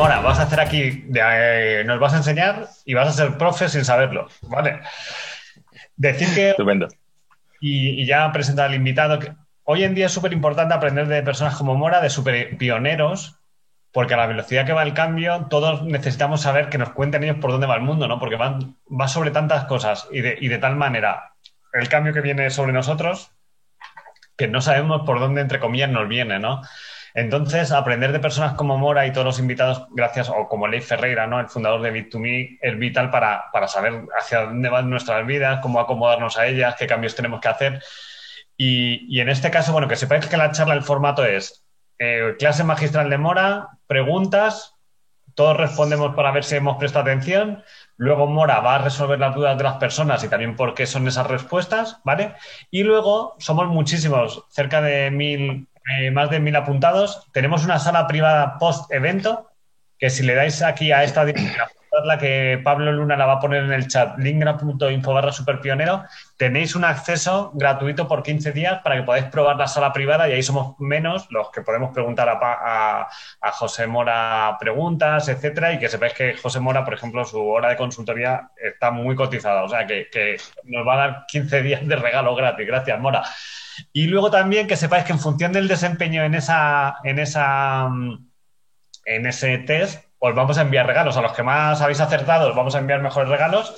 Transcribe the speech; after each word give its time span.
Mora, 0.00 0.20
vas 0.20 0.38
a 0.38 0.44
hacer 0.44 0.58
aquí, 0.60 1.04
eh, 1.14 1.84
nos 1.86 2.00
vas 2.00 2.14
a 2.14 2.16
enseñar 2.16 2.70
y 2.86 2.94
vas 2.94 3.08
a 3.08 3.12
ser 3.12 3.36
profe 3.36 3.68
sin 3.68 3.84
saberlo, 3.84 4.28
¿vale? 4.40 4.80
Decir 5.94 6.34
que... 6.34 6.50
Estupendo. 6.50 6.88
Y, 7.60 8.00
y 8.00 8.06
ya 8.06 8.32
presentar 8.32 8.70
al 8.70 8.74
invitado, 8.74 9.18
que 9.18 9.34
hoy 9.64 9.84
en 9.84 9.94
día 9.94 10.06
es 10.06 10.12
súper 10.12 10.32
importante 10.32 10.72
aprender 10.72 11.06
de 11.06 11.22
personas 11.22 11.54
como 11.54 11.74
Mora, 11.74 12.00
de 12.00 12.08
superpioneros, 12.08 13.36
porque 13.92 14.14
a 14.14 14.16
la 14.16 14.26
velocidad 14.26 14.64
que 14.64 14.72
va 14.72 14.84
el 14.84 14.94
cambio, 14.94 15.48
todos 15.50 15.82
necesitamos 15.82 16.40
saber 16.40 16.70
que 16.70 16.78
nos 16.78 16.92
cuenten 16.92 17.22
ellos 17.22 17.36
por 17.38 17.50
dónde 17.50 17.66
va 17.66 17.74
el 17.74 17.82
mundo, 17.82 18.08
¿no? 18.08 18.18
Porque 18.18 18.36
van, 18.36 18.76
va 18.88 19.06
sobre 19.06 19.32
tantas 19.32 19.66
cosas 19.66 20.08
y 20.10 20.22
de, 20.22 20.38
y 20.40 20.48
de 20.48 20.56
tal 20.56 20.76
manera 20.76 21.34
el 21.74 21.90
cambio 21.90 22.14
que 22.14 22.22
viene 22.22 22.48
sobre 22.48 22.72
nosotros 22.72 23.32
que 24.38 24.48
no 24.48 24.62
sabemos 24.62 25.02
por 25.04 25.20
dónde, 25.20 25.42
entre 25.42 25.60
comillas, 25.60 25.90
nos 25.90 26.08
viene, 26.08 26.38
¿no? 26.38 26.62
Entonces, 27.14 27.72
aprender 27.72 28.12
de 28.12 28.20
personas 28.20 28.54
como 28.54 28.78
Mora 28.78 29.06
y 29.06 29.12
todos 29.12 29.24
los 29.24 29.38
invitados, 29.38 29.86
gracias, 29.90 30.28
o 30.28 30.48
como 30.48 30.68
Leif 30.68 30.86
Ferreira, 30.86 31.26
¿no? 31.26 31.40
El 31.40 31.48
fundador 31.48 31.82
de 31.82 31.92
Bit2Me, 31.92 32.58
es 32.60 32.78
vital 32.78 33.10
para, 33.10 33.44
para 33.52 33.68
saber 33.68 34.06
hacia 34.18 34.42
dónde 34.46 34.68
van 34.68 34.90
nuestras 34.90 35.26
vidas, 35.26 35.60
cómo 35.60 35.80
acomodarnos 35.80 36.38
a 36.38 36.46
ellas, 36.46 36.76
qué 36.78 36.86
cambios 36.86 37.14
tenemos 37.14 37.40
que 37.40 37.48
hacer. 37.48 37.82
Y, 38.56 39.06
y 39.08 39.20
en 39.20 39.28
este 39.28 39.50
caso, 39.50 39.72
bueno, 39.72 39.88
que 39.88 39.96
sepáis 39.96 40.26
que 40.26 40.36
la 40.36 40.52
charla, 40.52 40.74
el 40.74 40.82
formato 40.82 41.24
es 41.24 41.64
eh, 41.98 42.34
clase 42.38 42.64
magistral 42.64 43.10
de 43.10 43.18
Mora, 43.18 43.68
preguntas, 43.86 44.74
todos 45.34 45.56
respondemos 45.56 46.14
para 46.14 46.32
ver 46.32 46.44
si 46.44 46.56
hemos 46.56 46.76
prestado 46.76 47.04
atención. 47.04 47.62
Luego 47.96 48.26
Mora 48.26 48.60
va 48.60 48.76
a 48.76 48.78
resolver 48.78 49.18
las 49.18 49.34
dudas 49.34 49.56
de 49.56 49.64
las 49.64 49.76
personas 49.76 50.22
y 50.24 50.28
también 50.28 50.56
por 50.56 50.74
qué 50.74 50.86
son 50.86 51.06
esas 51.08 51.26
respuestas, 51.26 52.00
¿vale? 52.04 52.34
Y 52.70 52.82
luego 52.82 53.36
somos 53.38 53.68
muchísimos, 53.68 54.44
cerca 54.50 54.80
de 54.80 55.10
mil, 55.10 55.68
eh, 55.98 56.10
más 56.10 56.30
de 56.30 56.40
mil 56.40 56.56
apuntados. 56.56 57.26
Tenemos 57.32 57.64
una 57.64 57.78
sala 57.78 58.06
privada 58.06 58.58
post-evento, 58.58 59.50
que 59.98 60.10
si 60.10 60.22
le 60.22 60.34
dais 60.34 60.62
aquí 60.62 60.92
a 60.92 61.04
esta 61.04 61.24
dirección, 61.24 61.68
la 62.04 62.18
que 62.18 62.60
Pablo 62.62 62.92
Luna 62.92 63.16
la 63.16 63.26
va 63.26 63.34
a 63.34 63.40
poner 63.40 63.64
en 63.64 63.72
el 63.72 63.88
chat, 63.88 64.18
lingra.info 64.18 65.12
barra 65.12 65.32
superpionero, 65.32 66.04
tenéis 66.36 66.74
un 66.74 66.84
acceso 66.84 67.50
gratuito 67.54 68.06
por 68.06 68.22
15 68.22 68.52
días 68.52 68.80
para 68.82 68.96
que 68.96 69.02
podáis 69.02 69.24
probar 69.26 69.56
la 69.56 69.66
sala 69.66 69.92
privada 69.92 70.28
y 70.28 70.32
ahí 70.32 70.42
somos 70.42 70.78
menos 70.78 71.26
los 71.30 71.50
que 71.50 71.62
podemos 71.62 71.92
preguntar 71.92 72.28
a, 72.28 72.38
a, 72.40 73.08
a 73.40 73.52
José 73.52 73.86
Mora 73.86 74.56
preguntas, 74.58 75.28
etcétera, 75.28 75.72
y 75.72 75.78
que 75.78 75.88
sepáis 75.88 76.14
que 76.14 76.36
José 76.36 76.60
Mora, 76.60 76.84
por 76.84 76.94
ejemplo, 76.94 77.24
su 77.24 77.44
hora 77.44 77.70
de 77.70 77.76
consultoría 77.76 78.50
está 78.56 78.90
muy 78.90 79.16
cotizada, 79.16 79.64
o 79.64 79.68
sea 79.68 79.86
que, 79.86 80.08
que 80.10 80.36
nos 80.64 80.86
va 80.86 80.94
a 80.94 80.96
dar 80.96 81.24
15 81.26 81.62
días 81.62 81.86
de 81.86 81.96
regalo 81.96 82.34
gratis. 82.34 82.66
Gracias, 82.66 83.00
Mora. 83.00 83.22
Y 83.92 84.06
luego 84.06 84.30
también 84.30 84.66
que 84.66 84.76
sepáis 84.76 85.04
que 85.04 85.12
en 85.12 85.18
función 85.18 85.52
del 85.52 85.68
desempeño 85.68 86.22
en 86.22 86.34
esa, 86.34 86.96
en 87.04 87.18
esa, 87.18 87.88
en 89.04 89.26
ese 89.26 89.58
test, 89.58 90.09
os 90.22 90.34
vamos 90.34 90.58
a 90.58 90.62
enviar 90.62 90.86
regalos. 90.86 91.16
A 91.16 91.22
los 91.22 91.32
que 91.32 91.42
más 91.42 91.80
habéis 91.80 92.00
acertado, 92.00 92.50
os 92.50 92.54
vamos 92.54 92.74
a 92.74 92.78
enviar 92.78 93.00
mejores 93.00 93.28
regalos. 93.28 93.74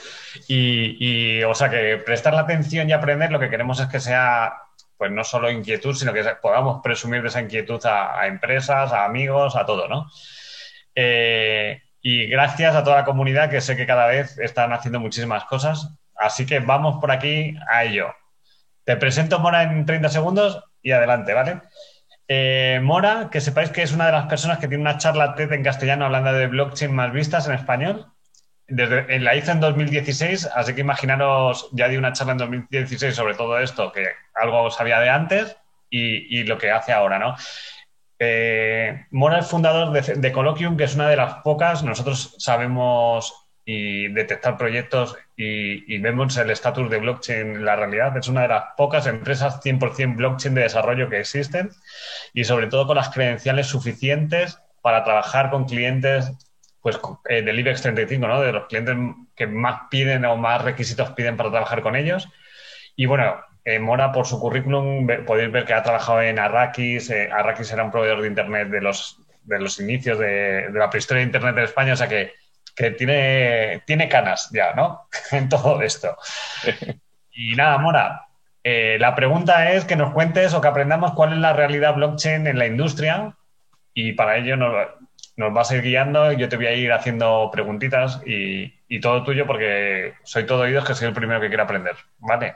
Y, 0.48 1.42
o 1.44 1.54
sea, 1.54 1.70
que 1.70 1.98
prestar 2.04 2.34
la 2.34 2.42
atención 2.42 2.88
y 2.88 2.92
aprender 2.92 3.30
lo 3.30 3.38
que 3.38 3.48
queremos 3.48 3.80
es 3.80 3.86
que 3.86 4.00
sea, 4.00 4.52
pues 4.98 5.10
no 5.10 5.24
solo 5.24 5.50
inquietud, 5.50 5.94
sino 5.94 6.12
que 6.12 6.24
podamos 6.42 6.82
presumir 6.82 7.22
de 7.22 7.28
esa 7.28 7.40
inquietud 7.40 7.84
a, 7.86 8.20
a 8.20 8.26
empresas, 8.26 8.92
a 8.92 9.04
amigos, 9.04 9.56
a 9.56 9.64
todo, 9.64 9.88
¿no? 9.88 10.10
Eh, 10.94 11.80
y 12.00 12.26
gracias 12.26 12.74
a 12.74 12.82
toda 12.82 12.96
la 12.96 13.04
comunidad 13.04 13.48
que 13.48 13.60
sé 13.60 13.76
que 13.76 13.86
cada 13.86 14.08
vez 14.08 14.36
están 14.38 14.72
haciendo 14.72 14.98
muchísimas 14.98 15.44
cosas. 15.44 15.90
Así 16.16 16.44
que 16.44 16.58
vamos 16.58 17.00
por 17.00 17.12
aquí 17.12 17.54
a 17.70 17.84
ello. 17.84 18.12
Te 18.84 18.96
presento 18.96 19.38
Mora 19.38 19.62
en 19.62 19.86
30 19.86 20.08
segundos 20.08 20.62
y 20.82 20.90
adelante, 20.90 21.34
¿vale? 21.34 21.60
Eh, 22.28 22.80
Mora, 22.82 23.28
que 23.30 23.40
sepáis 23.40 23.70
que 23.70 23.82
es 23.82 23.92
una 23.92 24.06
de 24.06 24.12
las 24.12 24.26
personas 24.26 24.58
que 24.58 24.68
tiene 24.68 24.82
una 24.82 24.98
charla 24.98 25.34
TED 25.34 25.52
en 25.52 25.64
castellano 25.64 26.04
hablando 26.04 26.32
de 26.32 26.46
blockchain 26.46 26.94
más 26.94 27.12
vistas 27.12 27.46
en 27.46 27.54
español. 27.54 28.06
Desde, 28.68 29.18
la 29.20 29.34
hizo 29.34 29.52
en 29.52 29.60
2016, 29.60 30.48
así 30.54 30.74
que 30.74 30.80
imaginaros, 30.80 31.68
ya 31.72 31.88
di 31.88 31.96
una 31.96 32.12
charla 32.12 32.32
en 32.32 32.38
2016 32.38 33.14
sobre 33.14 33.34
todo 33.34 33.58
esto, 33.58 33.92
que 33.92 34.06
algo 34.34 34.70
sabía 34.70 35.00
de 35.00 35.10
antes 35.10 35.56
y, 35.90 36.38
y 36.38 36.44
lo 36.44 36.56
que 36.56 36.70
hace 36.70 36.92
ahora, 36.92 37.18
¿no? 37.18 37.36
Eh, 38.18 39.06
Mora 39.10 39.40
es 39.40 39.46
fundador 39.48 39.92
de, 39.92 40.14
de 40.14 40.32
Colloquium, 40.32 40.76
que 40.76 40.84
es 40.84 40.94
una 40.94 41.08
de 41.08 41.16
las 41.16 41.34
pocas, 41.42 41.82
nosotros 41.82 42.36
sabemos 42.38 43.41
y 43.64 44.08
detectar 44.08 44.56
proyectos 44.56 45.16
y, 45.36 45.94
y 45.94 45.98
vemos 45.98 46.36
el 46.36 46.50
estatus 46.50 46.90
de 46.90 46.98
blockchain 46.98 47.64
la 47.64 47.76
realidad. 47.76 48.16
Es 48.16 48.28
una 48.28 48.42
de 48.42 48.48
las 48.48 48.64
pocas 48.76 49.06
empresas 49.06 49.60
100% 49.62 50.16
blockchain 50.16 50.54
de 50.54 50.62
desarrollo 50.62 51.08
que 51.08 51.20
existen 51.20 51.70
y 52.34 52.44
sobre 52.44 52.66
todo 52.66 52.86
con 52.86 52.96
las 52.96 53.10
credenciales 53.10 53.68
suficientes 53.68 54.58
para 54.80 55.04
trabajar 55.04 55.50
con 55.50 55.64
clientes 55.64 56.32
pues 56.80 56.98
eh, 57.28 57.42
del 57.42 57.60
IBEX 57.60 57.82
35, 57.82 58.26
¿no? 58.26 58.40
De 58.40 58.52
los 58.52 58.66
clientes 58.66 58.96
que 59.36 59.46
más 59.46 59.82
piden 59.88 60.24
o 60.24 60.36
más 60.36 60.62
requisitos 60.62 61.10
piden 61.10 61.36
para 61.36 61.50
trabajar 61.50 61.80
con 61.80 61.94
ellos. 61.94 62.28
Y 62.96 63.06
bueno, 63.06 63.36
eh, 63.64 63.78
Mora, 63.78 64.10
por 64.10 64.26
su 64.26 64.40
currículum, 64.40 65.06
ve, 65.06 65.18
podéis 65.18 65.52
ver 65.52 65.64
que 65.64 65.74
ha 65.74 65.82
trabajado 65.84 66.20
en 66.22 66.40
Arrakis. 66.40 67.08
Eh, 67.10 67.30
Arrakis 67.32 67.72
era 67.72 67.84
un 67.84 67.92
proveedor 67.92 68.20
de 68.22 68.28
Internet 68.28 68.68
de 68.68 68.80
los, 68.80 69.20
de 69.44 69.60
los 69.60 69.78
inicios 69.78 70.18
de, 70.18 70.70
de 70.70 70.78
la 70.78 70.90
prehistoria 70.90 71.20
de 71.20 71.26
Internet 71.26 71.56
en 71.56 71.64
España, 71.64 71.92
o 71.92 71.96
sea 71.96 72.08
que 72.08 72.32
que 72.74 72.90
tiene, 72.90 73.82
tiene 73.86 74.08
canas 74.08 74.50
ya, 74.52 74.72
¿no? 74.74 75.08
en 75.32 75.48
todo 75.48 75.82
esto. 75.82 76.16
Y 77.32 77.54
nada, 77.54 77.78
Mora, 77.78 78.28
eh, 78.64 78.96
la 79.00 79.14
pregunta 79.14 79.72
es 79.72 79.84
que 79.84 79.96
nos 79.96 80.12
cuentes 80.12 80.54
o 80.54 80.60
que 80.60 80.68
aprendamos 80.68 81.12
cuál 81.12 81.32
es 81.32 81.38
la 81.38 81.52
realidad 81.52 81.94
blockchain 81.94 82.46
en 82.46 82.58
la 82.58 82.66
industria 82.66 83.36
y 83.94 84.12
para 84.12 84.36
ello 84.36 84.56
nos, 84.56 84.74
nos 85.36 85.52
vas 85.52 85.70
a 85.70 85.76
ir 85.76 85.82
guiando. 85.82 86.32
Yo 86.32 86.48
te 86.48 86.56
voy 86.56 86.66
a 86.66 86.74
ir 86.74 86.92
haciendo 86.92 87.50
preguntitas 87.52 88.22
y, 88.26 88.72
y, 88.88 89.00
todo 89.00 89.24
tuyo 89.24 89.46
porque 89.46 90.14
soy 90.22 90.46
todo 90.46 90.62
oídos 90.62 90.84
que 90.84 90.94
soy 90.94 91.08
el 91.08 91.14
primero 91.14 91.40
que 91.40 91.48
quiere 91.48 91.62
aprender. 91.62 91.96
Vale. 92.18 92.54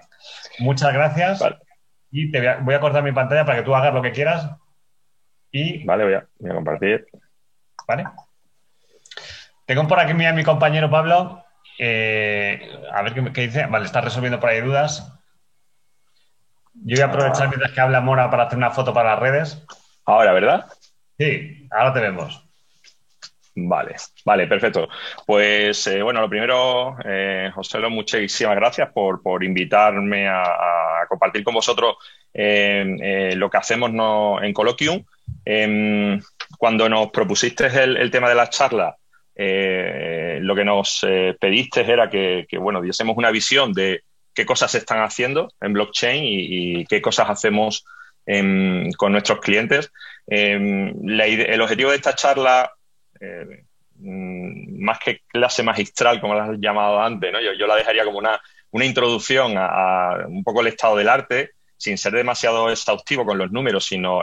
Muchas 0.59 0.93
gracias. 0.93 1.41
Vale. 1.41 1.57
Y 2.11 2.31
te 2.31 2.39
voy 2.39 2.47
a, 2.47 2.57
voy 2.59 2.75
a, 2.75 2.81
cortar 2.81 3.03
mi 3.03 3.13
pantalla 3.13 3.45
para 3.45 3.59
que 3.59 3.65
tú 3.65 3.75
hagas 3.75 3.93
lo 3.93 4.03
que 4.03 4.13
quieras. 4.13 4.51
Y... 5.51 5.85
Vale, 5.85 6.05
voy 6.05 6.15
a, 6.15 6.27
voy 6.39 6.51
a 6.51 6.55
compartir. 6.55 7.07
Vale. 7.87 8.05
Tengo 9.67 9.87
por 9.89 10.01
aquí 10.01 10.25
a 10.25 10.33
mi 10.33 10.45
compañero 10.45 10.89
Pablo. 10.89 11.45
Eh, 11.79 12.73
a 12.93 13.03
ver 13.03 13.13
qué, 13.15 13.33
qué, 13.33 13.43
dice. 13.43 13.67
Vale, 13.67 13.85
está 13.85 14.01
resolviendo 14.01 14.41
por 14.41 14.51
ahí 14.51 14.61
dudas. 14.61 15.13
Yo 16.85 16.97
voy 16.97 17.03
a 17.03 17.07
aprovechar 17.07 17.49
mientras 17.49 17.73
que 17.73 17.81
habla 17.81 18.01
Mora 18.01 18.31
para 18.31 18.45
hacer 18.45 18.59
una 18.59 18.71
foto 18.71 18.95
para 18.95 19.11
las 19.11 19.21
redes. 19.21 19.63
Ahora, 20.05 20.33
¿verdad? 20.33 20.67
Sí, 21.19 21.67
ahora 21.71 21.93
te 21.93 22.01
vemos. 22.01 22.43
Vale, 23.57 23.97
vale, 24.25 24.47
perfecto. 24.47 24.89
Pues 25.27 25.87
eh, 25.87 26.03
bueno, 26.03 26.21
lo 26.21 26.29
primero, 26.29 26.97
eh, 27.03 27.51
José, 27.55 27.79
muchísimas 27.89 28.55
gracias 28.55 28.93
por, 28.93 29.23
por 29.23 29.43
invitarme 29.43 30.29
a, 30.29 30.43
a, 30.43 31.07
compartir 31.09 31.43
con 31.43 31.55
vosotros 31.55 31.97
eh, 32.35 33.33
lo 33.35 33.49
que 33.49 33.57
hacemos 33.57 33.91
no, 33.93 34.43
en 34.43 34.53
Colloquium. 34.53 35.03
Em, 35.45 36.21
cuando 36.59 36.89
nos 36.89 37.11
propusiste 37.11 37.67
el, 37.83 37.97
el 37.97 38.11
tema 38.11 38.29
de 38.29 38.35
la 38.35 38.51
charla, 38.51 38.97
eh, 39.39 40.39
lo 40.41 40.55
que 40.55 40.65
nos 40.65 41.05
eh, 41.07 41.37
pediste 41.39 41.83
era 41.83 42.09
que, 42.09 42.47
bueno, 42.59 42.81
diésemos 42.81 43.17
una 43.19 43.31
visión 43.31 43.73
de 43.73 44.03
qué 44.35 44.47
cosas 44.47 44.71
se 44.71 44.79
están 44.79 45.03
haciendo 45.03 45.53
en 45.61 45.75
blockchain 45.75 46.23
y, 46.25 46.85
qué 46.87 47.03
cosas 47.03 47.29
hacemos 47.29 47.85
en, 48.25 48.91
con 48.93 49.13
nuestros 49.13 49.41
clientes. 49.41 49.93
La, 50.27 51.27
el 51.27 51.61
objetivo 51.61 51.91
de 51.91 51.97
esta 51.97 52.15
charla, 52.15 52.73
eh, 53.21 53.65
más 53.99 54.99
que 55.01 55.21
clase 55.29 55.63
magistral, 55.63 56.21
como 56.21 56.35
la 56.35 56.45
has 56.45 56.59
llamado 56.59 57.01
antes, 57.01 57.33
yo, 57.59 57.67
la 57.67 57.77
dejaría 57.77 58.05
como 58.05 58.19
una, 58.19 58.41
introducción 58.73 59.55
a, 59.57 60.27
un 60.27 60.45
poco 60.45 60.61
el 60.63 60.67
estado 60.69 60.97
del 60.97 61.09
arte, 61.09 61.51
sin 61.77 61.99
ser 61.99 62.13
demasiado 62.13 62.71
exhaustivo 62.71 63.25
con 63.25 63.39
los 63.39 63.51
números, 63.53 63.85
sino 63.87 64.23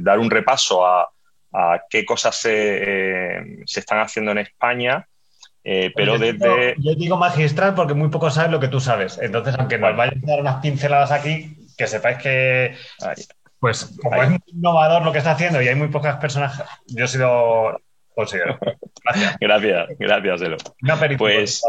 dar 0.00 0.18
un 0.18 0.30
repaso 0.30 0.86
a, 0.86 1.08
a 1.52 1.82
qué 1.88 2.04
cosas 2.04 2.36
se, 2.36 2.52
eh, 2.52 3.62
se, 3.66 3.80
están 3.80 4.00
haciendo 4.00 4.32
en 4.32 4.38
España. 4.38 5.06
Eh, 5.62 5.92
pero 5.94 6.14
yo 6.14 6.18
desde. 6.18 6.74
Digo, 6.74 6.74
yo 6.78 6.94
digo 6.94 7.16
magistral 7.16 7.74
porque 7.74 7.94
muy 7.94 8.08
poco 8.08 8.30
sabes 8.30 8.50
lo 8.50 8.60
que 8.60 8.68
tú 8.68 8.80
sabes. 8.80 9.18
Entonces, 9.20 9.54
aunque 9.58 9.78
nos 9.78 9.96
vayas 9.96 10.16
a 10.22 10.26
dar 10.26 10.40
unas 10.40 10.60
pinceladas 10.60 11.10
aquí, 11.10 11.56
que 11.76 11.86
sepáis 11.86 12.18
que. 12.18 12.76
Pues, 13.58 13.94
como 14.02 14.14
Ahí. 14.14 14.22
es 14.22 14.30
muy 14.30 14.40
innovador 14.46 15.02
lo 15.02 15.12
que 15.12 15.18
está 15.18 15.32
haciendo 15.32 15.60
y 15.60 15.68
hay 15.68 15.74
muy 15.74 15.88
pocas 15.88 16.16
personas, 16.16 16.62
yo 16.86 17.04
he 17.04 17.08
sido. 17.08 17.80
Considero. 18.14 18.58
Gracias. 19.04 19.36
gracias, 19.40 19.88
gracias, 19.98 20.42
Elo. 20.42 20.56
Una 20.82 21.16
pues, 21.16 21.62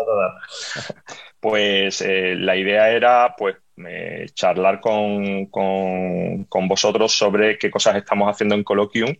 pues 1.39 2.01
eh, 2.01 2.35
la 2.35 2.55
idea 2.55 2.89
era 2.89 3.35
pues 3.37 3.57
eh, 3.87 4.25
charlar 4.33 4.79
con, 4.79 5.45
con, 5.47 6.67
vosotros 6.67 7.13
sobre 7.13 7.57
qué 7.57 7.71
cosas 7.71 7.95
estamos 7.95 8.29
haciendo 8.29 8.55
en 8.55 8.63
Colloquium 8.63 9.15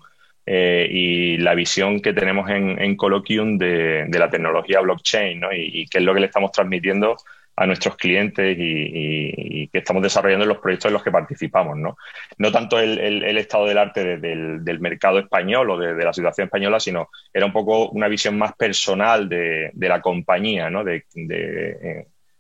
eh, 0.46 0.88
y 0.90 1.38
la 1.38 1.54
visión 1.54 2.02
que 2.02 2.14
tenemos 2.14 2.50
en, 2.50 2.82
en 2.82 2.98
de, 3.58 4.08
la 4.12 4.30
tecnología 4.30 4.82
blockchain 4.82 5.40
¿no? 5.40 5.54
y, 5.54 5.88
qué 5.88 6.00
es 6.00 6.04
lo 6.04 6.14
que 6.14 6.20
le 6.20 6.26
estamos 6.26 6.52
transmitiendo 6.52 7.16
a 7.56 7.68
nuestros 7.68 7.96
clientes 7.96 8.58
y, 8.58 9.68
que 9.68 9.78
estamos 9.78 10.02
desarrollando 10.02 10.44
en 10.44 10.50
los 10.50 10.58
proyectos 10.58 10.90
en 10.90 10.94
los 10.94 11.04
que 11.04 11.12
participamos. 11.12 11.78
No, 11.78 11.96
no 12.38 12.52
tanto 12.52 12.80
el, 12.80 13.38
estado 13.38 13.68
del 13.68 13.78
arte 13.78 14.18
del, 14.18 14.80
mercado 14.80 15.20
español 15.20 15.70
o 15.70 15.78
de, 15.78 16.04
la 16.04 16.14
situación 16.14 16.46
española, 16.46 16.80
sino 16.80 17.10
era 17.32 17.46
un 17.46 17.54
poco 17.54 17.90
una 17.90 18.08
visión 18.08 18.38
más 18.38 18.54
personal 18.54 19.30
de, 19.30 19.72
la 19.76 20.02
compañía, 20.02 20.70
¿no? 20.70 20.84
de, 20.84 21.06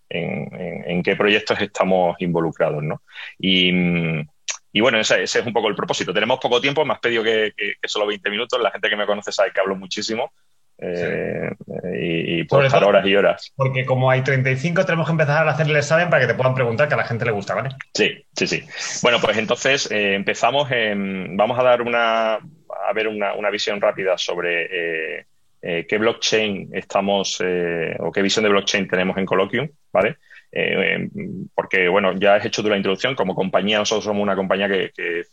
en, 0.10 1.04
qué 1.04 1.16
proyectos 1.16 1.62
estamos 1.62 2.16
involucrados. 2.20 2.84
¿no? 2.84 3.02
Y, 3.38 3.72
bueno, 4.80 5.00
ese, 5.00 5.24
es 5.24 5.36
un 5.36 5.52
poco 5.52 5.68
el 5.68 5.76
propósito. 5.76 6.14
Tenemos 6.14 6.40
poco 6.40 6.62
tiempo, 6.62 6.86
me 6.86 6.94
has 6.94 7.00
pedido 7.00 7.24
que, 7.24 7.54
que 7.58 7.88
solo 7.88 8.08
20 8.08 8.30
minutos. 8.30 8.62
La 8.62 8.72
gente 8.72 8.90
que 8.90 8.96
me 8.96 9.06
conoce 9.06 9.34
sabe 9.34 9.52
que 9.52 9.60
hablo 9.60 9.76
muchísimo. 9.76 10.32
Eh, 10.84 11.52
y, 11.94 12.44
por 12.46 12.66
estar 12.66 12.84
horas 12.84 13.06
y 13.06 13.16
horas. 13.16 13.54
Porque 13.56 13.86
como 13.86 14.10
hay 14.10 14.24
35, 14.24 14.84
tenemos 14.84 15.06
que 15.06 15.12
empezar 15.12 15.48
a 15.48 15.52
hacer 15.52 15.68
el 15.68 15.76
examen 15.76 16.10
para 16.10 16.22
que 16.22 16.34
te 16.34 16.34
puedan 16.34 16.56
preguntar 16.56 16.88
que 16.88 16.96
a 16.96 16.98
la 16.98 17.04
gente 17.04 17.24
le 17.24 17.32
gusta, 17.32 17.54
¿vale? 17.54 17.70
Sí, 17.94 18.26
sí, 18.36 18.48
sí. 18.48 18.64
Bueno, 19.04 19.20
pues 19.22 19.38
entonces 19.38 19.92
eh, 19.92 20.16
empezamos, 20.16 20.70
vamos 20.70 21.60
a 21.60 21.64
dar 21.64 21.84
una, 21.84 22.34
a 22.34 22.94
ver 22.96 23.08
una, 23.08 23.50
visión 23.52 23.80
rápida 23.80 24.18
sobre 24.18 25.20
eh, 25.62 25.86
qué 25.88 25.98
blockchain 26.00 26.70
estamos 26.74 27.40
o 28.00 28.12
qué 28.12 28.22
visión 28.24 28.44
de 28.44 28.50
blockchain 28.50 28.88
tenemos 28.88 29.18
en 29.18 29.26
Colloquium, 29.28 29.70
¿vale? 29.94 30.18
Porque, 31.56 31.88
bueno, 31.88 32.14
ya 32.20 32.36
has 32.36 32.46
hecho 32.46 32.62
tú 32.62 32.70
la 32.70 32.78
introducción. 32.78 33.16
Como 33.16 33.36
compañía, 33.36 33.80
nosotros 33.80 34.06
somos 34.06 34.22
una 34.22 34.36
compañía 34.36 34.68
que, 34.68 34.92
que 34.96 35.24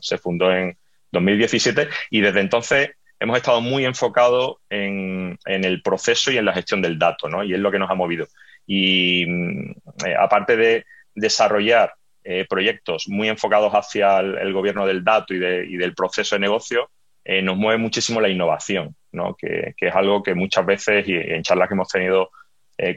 se 0.00 0.18
fundó 0.18 0.52
en 0.52 0.76
2017 1.12 1.88
y 2.10 2.20
desde 2.20 2.40
entonces 2.40 2.90
hemos 3.20 3.36
estado 3.36 3.60
muy 3.60 3.84
enfocados 3.84 4.56
en, 4.70 5.38
el 5.44 5.82
proceso 5.82 6.30
y 6.30 6.38
en 6.38 6.44
la 6.44 6.52
gestión 6.52 6.82
del 6.82 6.98
dato, 6.98 7.28
¿no? 7.28 7.42
Y 7.42 7.52
es 7.52 7.60
lo 7.60 7.70
que 7.70 7.78
nos 7.78 7.90
ha 7.90 7.94
movido. 7.94 8.26
Y 8.66 9.24
mm, 9.26 9.70
eh, 10.06 10.14
aparte 10.18 10.56
de 10.56 10.86
desarrollar 11.14 11.94
eh, 12.22 12.46
proyectos 12.48 13.08
muy 13.08 13.28
enfocados 13.28 13.72
hacia 13.72 14.20
el, 14.20 14.52
gobierno 14.52 14.86
del 14.86 15.02
dato 15.02 15.34
y, 15.34 15.38
del 15.38 15.94
proceso 15.94 16.36
de 16.36 16.40
negocio, 16.40 16.90
eh, 17.24 17.42
nos 17.42 17.56
mueve 17.56 17.78
muchísimo 17.78 18.20
la 18.20 18.28
innovación, 18.28 18.94
¿no? 19.12 19.34
Que, 19.34 19.74
es 19.76 19.94
algo 19.94 20.22
que 20.22 20.34
muchas 20.34 20.64
veces, 20.64 21.08
y 21.08 21.14
en 21.14 21.42
charlas 21.42 21.68
que 21.68 21.74
hemos 21.74 21.88
tenido 21.88 22.30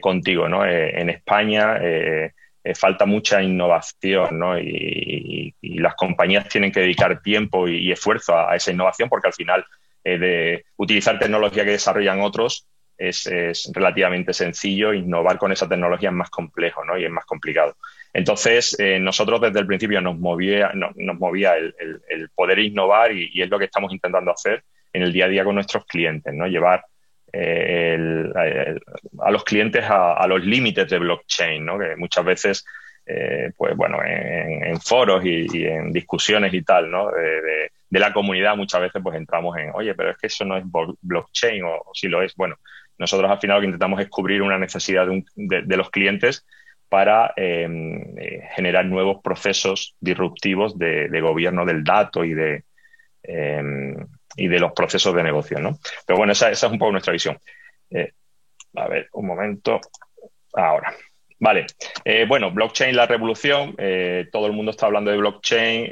contigo, 0.00 0.48
¿no? 0.48 0.64
en 0.64 1.10
España 1.10 1.78
falta 2.76 3.06
mucha 3.06 3.42
innovación, 3.42 4.38
¿no? 4.38 4.58
Y, 4.58 5.54
las 5.60 5.94
compañías 5.96 6.48
tienen 6.48 6.70
que 6.70 6.80
dedicar 6.80 7.20
tiempo 7.20 7.66
y, 7.66 7.90
esfuerzo 7.90 8.38
a, 8.38 8.54
esa 8.54 8.70
innovación 8.70 9.08
porque 9.08 9.26
al 9.26 9.32
final 9.32 9.64
eh, 10.04 10.18
de 10.18 10.64
utilizar 10.76 11.18
tecnología 11.18 11.64
que 11.64 11.72
desarrollan 11.72 12.20
otros 12.20 12.66
es, 12.98 13.28
relativamente 13.72 14.32
sencillo, 14.32 14.92
innovar 14.92 15.38
con 15.38 15.52
esa 15.52 15.68
tecnología 15.68 16.10
es 16.10 16.14
más 16.14 16.30
complejo 16.30 16.84
¿no? 16.84 16.96
y 16.98 17.04
es 17.04 17.10
más 17.10 17.24
complicado. 17.24 17.76
Entonces, 18.12 18.78
eh, 18.78 18.98
nosotros 19.00 19.40
desde 19.40 19.60
el 19.60 19.66
principio 19.66 20.00
nos 20.00 20.18
movía, 20.18 20.72
nos 20.74 21.18
movía 21.18 21.54
el, 21.56 22.28
poder 22.34 22.58
innovar 22.58 23.12
y, 23.12 23.42
es 23.42 23.48
lo 23.48 23.58
que 23.58 23.64
estamos 23.64 23.92
intentando 23.92 24.30
hacer 24.30 24.62
en 24.92 25.02
el 25.02 25.12
día 25.12 25.24
a 25.24 25.28
día 25.28 25.44
con 25.44 25.54
nuestros 25.54 25.84
clientes, 25.86 26.32
¿no? 26.34 26.46
llevar 26.46 26.84
eh, 27.32 28.78
a 29.20 29.30
los 29.30 29.44
clientes 29.44 29.84
a, 29.88 30.26
los 30.26 30.44
límites 30.44 30.88
de 30.88 30.98
blockchain, 30.98 31.64
¿no? 31.64 31.78
que 31.78 31.96
muchas 31.96 32.24
veces 32.24 32.64
pues 33.56 33.76
bueno, 33.76 33.98
en, 34.04 34.80
foros 34.80 35.24
y, 35.24 35.66
en 35.66 35.92
discusiones 35.92 36.54
y 36.54 36.62
tal, 36.62 36.90
¿no? 36.90 37.10
de, 37.10 37.70
de 37.92 38.00
la 38.00 38.10
comunidad 38.14 38.56
muchas 38.56 38.80
veces 38.80 39.02
pues 39.02 39.18
entramos 39.18 39.54
en, 39.58 39.70
oye, 39.74 39.94
pero 39.94 40.12
es 40.12 40.16
que 40.16 40.28
eso 40.28 40.46
no 40.46 40.56
es 40.56 40.64
blockchain 41.02 41.62
o, 41.64 41.90
si 41.92 42.08
lo 42.08 42.22
es. 42.22 42.34
Bueno, 42.34 42.56
nosotros 42.96 43.30
al 43.30 43.38
final 43.38 43.56
lo 43.56 43.60
que 43.60 43.66
intentamos 43.66 44.00
es 44.00 44.08
cubrir 44.08 44.40
una 44.40 44.56
necesidad 44.56 45.06
de, 45.36 45.76
los 45.76 45.90
clientes 45.90 46.46
para 46.88 47.34
em, 47.36 48.16
eh, 48.16 48.48
generar 48.56 48.86
nuevos 48.86 49.20
procesos 49.22 49.94
disruptivos 50.00 50.78
de, 50.78 51.20
gobierno 51.20 51.66
del 51.66 51.84
dato 51.84 52.24
y 52.24 52.32
de, 52.32 52.64
em, 53.24 53.94
y 54.36 54.48
de 54.48 54.58
los 54.58 54.72
procesos 54.72 55.14
de 55.14 55.22
negocio, 55.22 55.58
¿no? 55.58 55.78
Pero 56.06 56.16
bueno, 56.18 56.32
esa, 56.32 56.50
es 56.50 56.62
un 56.62 56.78
poco 56.78 56.92
nuestra 56.92 57.12
visión. 57.12 57.38
Eh, 57.90 58.12
a 58.74 58.88
ver, 58.88 59.08
un 59.12 59.26
momento. 59.26 59.80
Ahora. 60.54 60.94
Vale. 61.38 61.66
Eh, 62.04 62.24
bueno, 62.28 62.52
blockchain, 62.52 62.94
la 62.94 63.06
revolución. 63.06 63.74
todo 64.30 64.46
el 64.46 64.52
mundo 64.52 64.70
está 64.70 64.86
hablando 64.86 65.10
de 65.10 65.16
blockchain 65.16 65.90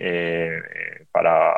para 1.10 1.54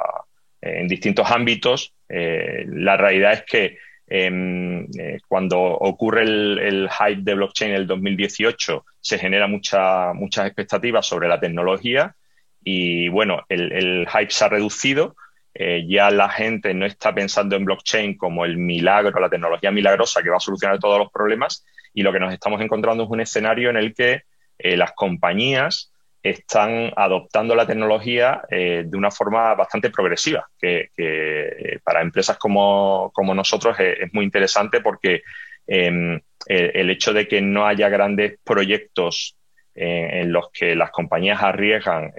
en 0.62 0.88
distintos 0.88 1.30
ámbitos. 1.30 1.94
Eh, 2.08 2.64
la 2.68 2.96
realidad 2.96 3.32
es 3.32 3.42
que 3.42 3.78
em, 4.06 4.84
eh, 4.98 5.18
cuando 5.26 5.60
ocurre 5.60 6.22
el, 6.22 6.88
hype 6.88 7.22
de 7.22 7.34
blockchain 7.34 7.70
en 7.72 7.76
el 7.76 7.86
2018 7.86 8.84
se 9.00 9.18
genera 9.18 9.46
mucha, 9.46 10.12
muchas 10.12 10.46
expectativas 10.46 11.06
sobre 11.06 11.28
la 11.28 11.40
tecnología 11.40 12.14
y 12.62 13.08
bueno, 13.08 13.42
el, 13.48 14.06
hype 14.06 14.30
se 14.30 14.44
ha 14.44 14.48
reducido. 14.48 15.16
Eh, 15.54 15.84
ya 15.86 16.10
la 16.10 16.28
gente 16.28 16.72
no 16.74 16.86
está 16.86 17.14
pensando 17.14 17.56
en 17.56 17.64
blockchain 17.64 18.16
como 18.16 18.44
el 18.44 18.56
milagro, 18.56 19.20
la 19.20 19.28
tecnología 19.28 19.70
milagrosa 19.70 20.22
que 20.22 20.30
va 20.30 20.36
a 20.36 20.40
solucionar 20.40 20.78
todos 20.78 20.98
los 20.98 21.10
problemas 21.10 21.64
y 21.92 22.02
lo 22.02 22.12
que 22.12 22.20
nos 22.20 22.32
estamos 22.32 22.60
encontrando 22.60 23.04
es 23.04 23.10
un 23.10 23.20
escenario 23.20 23.70
en 23.70 23.76
el 23.76 23.94
que 23.94 24.22
las 24.58 24.92
compañías 24.92 25.92
están 26.22 26.92
adoptando 26.96 27.54
la 27.54 27.66
tecnología 27.66 28.42
eh, 28.48 28.84
de 28.86 28.96
una 28.96 29.10
forma 29.10 29.54
bastante 29.54 29.90
progresiva, 29.90 30.48
que, 30.58 30.90
eh, 30.96 31.80
para 31.82 32.00
empresas 32.00 32.38
como, 32.38 33.12
nosotros 33.34 33.76
es, 33.80 34.12
muy 34.12 34.24
interesante 34.24 34.80
porque 34.80 35.22
em, 35.66 36.20
el, 36.46 36.90
hecho 36.90 37.12
de 37.12 37.26
que 37.26 37.40
no 37.40 37.66
haya 37.66 37.88
grandes 37.88 38.38
proyectos 38.44 39.36
eh, 39.74 40.20
en 40.22 40.32
los 40.32 40.50
que 40.52 40.76
las 40.76 40.90
compañías 40.90 41.42
arriesgan 41.42 42.12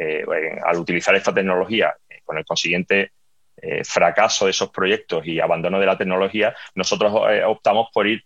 al 0.66 0.78
utilizar 0.78 1.16
esta 1.16 1.34
tecnología 1.34 1.96
con 2.26 2.38
el 2.38 2.46
consiguiente 2.46 3.12
fracaso 3.86 4.46
de 4.46 4.52
esos 4.52 4.70
proyectos 4.70 5.26
y 5.26 5.40
abandono 5.40 5.80
de 5.80 5.86
la 5.86 5.98
tecnología, 5.98 6.56
nosotros 6.76 7.14
optamos 7.46 7.88
por 7.94 8.08
ir 8.08 8.24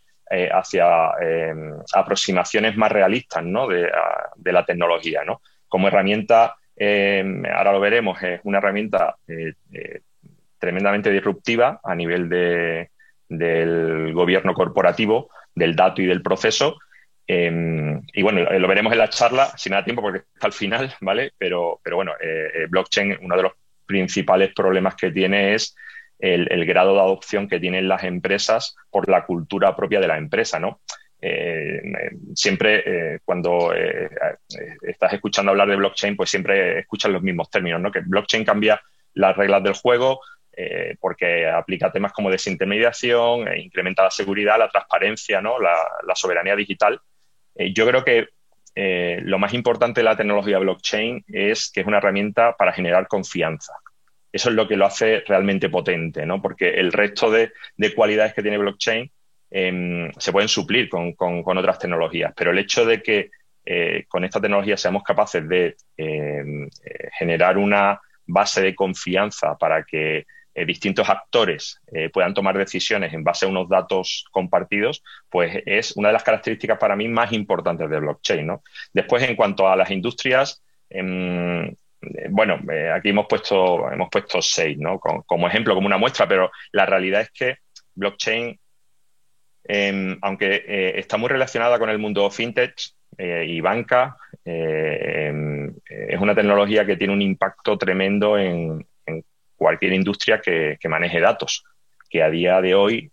hacia 0.52 1.12
em, 1.22 1.74
aproximaciones 1.94 2.76
más 2.76 2.92
realistas 2.92 3.44
de, 3.44 4.52
la 4.52 4.66
tecnología, 4.66 5.24
¿no? 5.24 5.42
como 5.68 5.88
herramienta, 5.88 6.56
eh, 6.76 7.24
ahora 7.54 7.72
lo 7.72 7.80
veremos, 7.80 8.22
es 8.22 8.40
una 8.44 8.60
herramienta 8.60 9.16
eh, 9.28 9.54
eh, 9.74 10.02
tremendamente 10.60 11.12
disruptiva 11.12 11.80
a 11.84 11.96
nivel 11.96 12.30
de, 12.30 12.92
del 13.28 14.14
gobierno 14.14 14.54
corporativo, 14.54 15.30
del 15.54 15.76
dato 15.76 16.02
y 16.02 16.06
del 16.06 16.22
proceso. 16.22 16.78
y 17.28 18.22
bueno, 18.22 18.40
lo 18.58 18.68
veremos 18.68 18.94
en 18.94 19.00
la 19.00 19.10
charla, 19.10 19.48
sin 19.58 19.72
nada 19.72 19.84
tiempo 19.84 20.02
porque 20.02 20.20
está 20.34 20.48
al 20.48 20.54
final, 20.54 20.96
¿vale? 21.02 21.34
Pero, 21.38 21.80
pero 21.84 21.98
bueno, 21.98 22.14
blockchain, 22.70 23.18
uno 23.22 23.36
de 23.36 23.44
los 23.44 23.52
principales 23.88 24.54
problemas 24.54 24.96
que 24.96 25.12
tiene 25.12 25.56
es 25.56 25.76
el, 26.20 26.66
grado 26.66 26.94
de 26.94 27.02
adopción 27.02 27.48
que 27.48 27.60
tienen 27.60 27.88
las 27.88 28.04
empresas 28.04 28.76
por 28.90 29.10
la 29.10 29.26
cultura 29.26 29.76
propia 29.76 30.00
de 30.00 30.08
la 30.08 30.18
empresa, 30.18 30.60
¿no? 30.60 30.82
Eh, 31.20 31.82
siempre 32.36 32.84
eh, 32.86 33.20
cuando 33.26 33.74
eh, 33.74 34.10
estás 34.84 35.14
escuchando 35.14 35.52
hablar 35.52 35.68
de 35.70 35.76
blockchain, 35.76 36.16
pues 36.16 36.30
siempre 36.30 36.80
escuchas 36.80 37.12
los 37.12 37.24
mismos 37.24 37.50
términos, 37.50 37.82
¿no? 37.82 37.92
Que 37.92 38.02
blockchain 38.02 38.46
cambia 38.46 38.82
las 39.14 39.36
reglas 39.36 39.64
del 39.64 39.74
juego 39.74 40.20
porque 41.00 41.48
aplica 41.48 41.92
temas 41.92 42.12
como 42.14 42.32
desintermediación, 42.32 43.48
incrementa 43.58 44.02
la 44.02 44.10
seguridad, 44.10 44.58
la 44.58 44.70
transparencia, 44.70 45.40
¿no? 45.40 45.60
La, 45.60 46.16
soberanía 46.16 46.56
digital. 46.56 47.00
yo 47.56 47.86
creo 47.86 48.04
que 48.04 48.30
lo 49.24 49.40
más 49.40 49.54
importante 49.54 50.02
de 50.02 50.06
la 50.06 50.16
tecnología 50.16 50.60
blockchain 50.60 51.26
es 51.28 51.72
que 51.72 51.82
es 51.82 51.88
una 51.88 51.98
herramienta 51.98 52.56
para 52.56 52.74
generar 52.74 53.08
confianza. 53.08 53.74
Eso 54.32 54.50
es 54.50 54.56
lo 54.56 54.68
que 54.68 54.78
lo 54.78 54.86
hace 54.86 55.24
realmente 55.26 55.70
potente, 55.70 56.26
¿no? 56.26 56.42
Porque 56.42 56.76
el 56.80 56.92
resto 56.92 57.32
de, 57.32 57.54
de 57.76 57.96
cualidades 57.96 58.34
que 58.34 58.42
tiene 58.42 58.58
blockchain 58.58 59.10
Em, 59.50 60.12
se 60.18 60.32
pueden 60.32 60.50
suplir 60.50 60.90
con, 60.90 61.16
otras 61.46 61.80
tecnologías, 61.80 62.34
pero 62.36 62.52
el 62.52 62.60
hecho 62.60 62.86
de 62.86 63.02
que 63.02 63.32
eh, 63.66 64.06
con 64.08 64.26
esta 64.26 64.42
tecnología 64.42 64.76
seamos 64.76 65.04
capaces 65.04 65.48
de 65.48 65.76
em, 65.96 66.66
eh, 66.66 67.10
generar 67.18 67.58
una 67.58 68.00
base 68.26 68.62
de 68.62 68.76
confianza 68.76 69.58
para 69.58 69.84
que 69.84 70.26
eh, 70.58 70.66
distintos 70.66 71.10
actores 71.10 71.82
puedan 72.12 72.34
tomar 72.34 72.58
decisiones 72.58 73.14
en 73.14 73.24
base 73.24 73.46
a 73.46 73.50
unos 73.50 73.70
datos 73.70 74.26
compartidos, 74.32 75.04
pues 75.30 75.64
es 75.66 75.96
una 75.96 76.10
de 76.10 76.14
las 76.14 76.24
características 76.24 76.78
para 76.78 76.96
mí 76.96 77.08
más 77.08 77.32
importantes 77.32 77.90
de 77.90 78.00
blockchain. 78.00 78.52
Después, 78.94 79.24
en 79.24 79.36
cuanto 79.36 79.68
a 79.68 79.76
las 79.76 79.90
industrias, 79.92 80.62
em, 80.90 81.74
bueno, 82.30 82.60
aquí 82.94 83.10
hemos 83.10 83.28
puesto, 83.28 83.92
hemos 83.92 84.10
puesto 84.10 84.42
seis, 84.42 84.78
¿no? 84.78 85.00
como 85.00 85.48
ejemplo, 85.48 85.74
como 85.74 85.88
una 85.88 85.98
muestra, 85.98 86.28
pero 86.28 86.52
la 86.72 86.86
realidad 86.86 87.22
es 87.22 87.32
que 87.32 87.56
blockchain 87.96 88.60
Em, 89.68 90.18
aunque 90.22 90.64
eh, 90.66 90.94
está 91.00 91.18
muy 91.18 91.28
relacionada 91.28 91.78
con 91.78 91.90
el 91.90 92.00
mundo 92.00 92.30
fintech, 92.32 92.74
y 93.20 93.62
banca 93.62 94.16
em, 94.46 95.74
es 95.90 96.20
una 96.20 96.36
tecnología 96.36 96.86
que 96.86 96.98
tiene 96.98 97.14
un 97.14 97.22
impacto 97.24 97.76
tremendo 97.76 98.38
en, 98.38 98.86
cualquier 99.58 99.94
industria 99.94 100.40
que, 100.40 100.78
maneje 100.88 101.20
datos, 101.20 101.66
que 102.10 102.24
a 102.24 102.30
día 102.30 102.62
de 102.62 102.76
hoy 102.76 103.12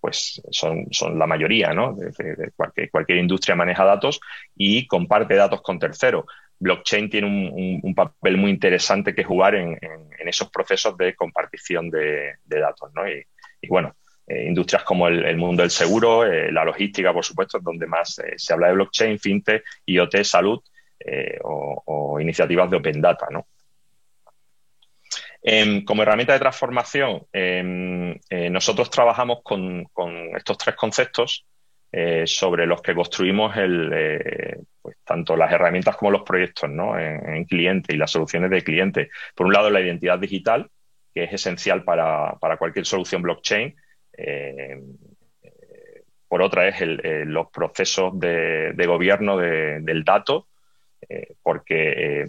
pues 0.00 0.42
son, 0.50 0.88
son, 0.90 1.18
la 1.18 1.26
mayoría, 1.26 1.72
¿no? 1.72 1.94
De, 1.94 2.50
cualquier, 2.54 2.90
cualquier, 2.90 3.18
industria 3.18 3.54
maneja 3.54 3.84
datos 3.84 4.20
y 4.54 4.86
comparte 4.86 5.34
datos 5.34 5.62
con 5.62 5.78
terceros 5.78 6.26
blockchain 6.60 7.10
tiene 7.10 7.26
un, 7.82 7.94
papel 7.94 8.36
muy 8.36 8.50
interesante 8.50 9.14
que 9.14 9.24
jugar 9.24 9.54
en, 9.54 9.78
esos 10.26 10.50
procesos 10.50 10.96
de 10.96 11.16
compartición 11.16 11.90
de, 11.90 12.36
datos. 12.44 12.90
¿no? 12.94 13.08
Y, 13.08 13.26
bueno, 13.68 13.96
eh, 14.26 14.44
industrias 14.46 14.84
como 14.84 15.08
el, 15.08 15.36
mundo 15.38 15.62
del 15.62 15.70
seguro, 15.70 16.24
eh, 16.24 16.52
la 16.52 16.64
logística, 16.64 17.12
por 17.12 17.24
supuesto, 17.24 17.58
es 17.58 17.64
donde 17.64 17.86
más 17.86 18.18
eh, 18.18 18.34
se 18.36 18.52
habla 18.52 18.68
de 18.68 18.74
blockchain, 18.74 19.18
fintech, 19.18 19.64
IoT, 19.86 20.22
salud 20.22 20.60
o, 21.42 22.18
iniciativas 22.20 22.70
de 22.70 22.76
open 22.76 23.00
data. 23.00 23.26
¿no? 23.30 23.46
Em, 25.42 25.84
como 25.84 26.02
herramienta 26.02 26.34
de 26.34 26.38
transformación, 26.38 27.26
em, 27.32 28.18
nosotros 28.50 28.90
trabajamos 28.90 29.40
con, 29.42 29.86
estos 30.36 30.58
tres 30.58 30.76
conceptos 30.76 31.46
sobre 32.26 32.66
los 32.66 32.82
que 32.82 32.94
construimos 32.94 33.56
el, 33.56 34.64
pues, 34.82 34.96
tanto 35.04 35.36
las 35.36 35.52
herramientas 35.52 35.96
como 35.96 36.10
los 36.10 36.22
proyectos 36.22 36.68
en, 36.70 37.44
cliente 37.44 37.94
y 37.94 37.98
las 37.98 38.10
soluciones 38.10 38.50
de 38.50 38.62
cliente. 38.62 39.10
Por 39.34 39.46
un 39.46 39.52
lado, 39.52 39.70
la 39.70 39.80
identidad 39.80 40.18
digital, 40.18 40.70
que 41.14 41.24
es 41.24 41.32
esencial 41.32 41.84
para, 41.84 42.36
cualquier 42.58 42.86
solución 42.86 43.22
blockchain. 43.22 43.74
Eh, 44.16 44.80
por 46.28 46.42
otra 46.42 46.68
es 46.68 46.80
eh, 46.80 47.24
los 47.26 47.50
procesos 47.50 48.18
de, 48.18 48.84
gobierno 48.86 49.36
del 49.36 50.04
dato, 50.04 50.48
eh, 51.08 51.34
porque 51.42 52.26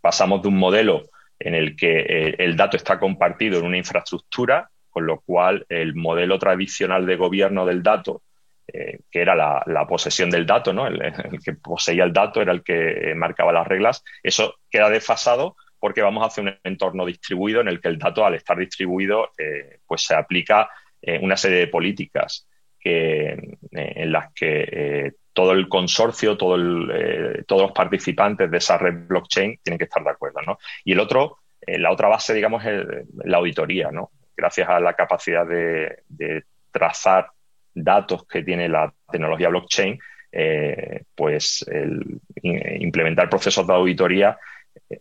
pasamos 0.00 0.42
de 0.42 0.48
un 0.48 0.58
modelo 0.58 1.02
en 1.44 1.54
el 1.54 1.76
que 1.76 2.34
el 2.38 2.56
dato 2.56 2.76
está 2.76 2.98
compartido 2.98 3.58
en 3.58 3.66
una 3.66 3.78
infraestructura, 3.78 4.70
con 4.90 5.06
lo 5.06 5.20
cual 5.20 5.64
el 5.68 5.94
modelo 5.94 6.38
tradicional 6.38 7.06
de 7.06 7.16
gobierno 7.16 7.64
del 7.66 7.82
dato 7.82 8.22
eh, 8.74 9.00
que 9.10 9.20
era 9.20 9.34
la, 9.34 9.86
posesión 9.86 10.30
del 10.30 10.46
dato, 10.46 10.72
¿no? 10.72 10.86
El, 10.86 11.00
que 11.44 11.52
poseía 11.52 12.04
el 12.04 12.12
dato 12.12 12.40
era 12.40 12.52
el 12.52 12.62
que 12.62 13.12
marcaba 13.16 13.52
las 13.52 13.66
reglas. 13.66 14.02
Eso 14.22 14.54
queda 14.70 14.88
desfasado 14.88 15.56
porque 15.78 16.00
vamos 16.00 16.24
hacia 16.24 16.44
un 16.44 16.54
entorno 16.62 17.04
distribuido 17.04 17.60
en 17.60 17.68
el 17.68 17.80
que 17.80 17.88
el 17.88 17.98
dato, 17.98 18.24
al 18.24 18.34
estar 18.34 18.56
distribuido, 18.56 19.30
eh, 19.36 19.80
pues 19.86 20.02
se 20.04 20.14
aplica 20.14 20.70
eh, 21.02 21.18
una 21.20 21.36
serie 21.36 21.58
de 21.58 21.66
políticas 21.66 22.48
que, 22.78 23.58
en 23.72 24.12
las 24.12 24.32
que 24.32 25.12
todo 25.32 25.52
el 25.52 25.68
consorcio, 25.68 26.36
todo 26.36 26.56
todos 27.46 27.62
los 27.62 27.72
participantes 27.72 28.50
de 28.50 28.58
esa 28.58 28.78
red 28.78 29.06
blockchain 29.06 29.58
tienen 29.62 29.78
que 29.78 29.84
estar 29.84 30.02
de 30.02 30.10
acuerdo. 30.10 30.40
¿no? 30.46 30.58
Y 30.84 30.92
el 30.92 31.00
otro, 31.00 31.38
la 31.66 31.90
otra 31.90 32.08
base, 32.08 32.34
digamos, 32.34 32.64
es 32.64 32.84
la 33.24 33.38
auditoría. 33.38 33.90
¿no? 33.90 34.10
Gracias 34.36 34.68
a 34.68 34.80
la 34.80 34.94
capacidad 34.94 35.46
de, 35.46 36.44
trazar 36.70 37.28
datos 37.74 38.26
que 38.26 38.42
tiene 38.42 38.68
la 38.68 38.92
tecnología 39.10 39.50
blockchain, 39.50 39.98
eh, 40.32 41.02
pues 41.14 41.64
el, 41.70 42.20
implementar 42.42 43.28
procesos 43.28 43.66
de 43.66 43.74
auditoría 43.74 44.38
eh, 44.88 45.00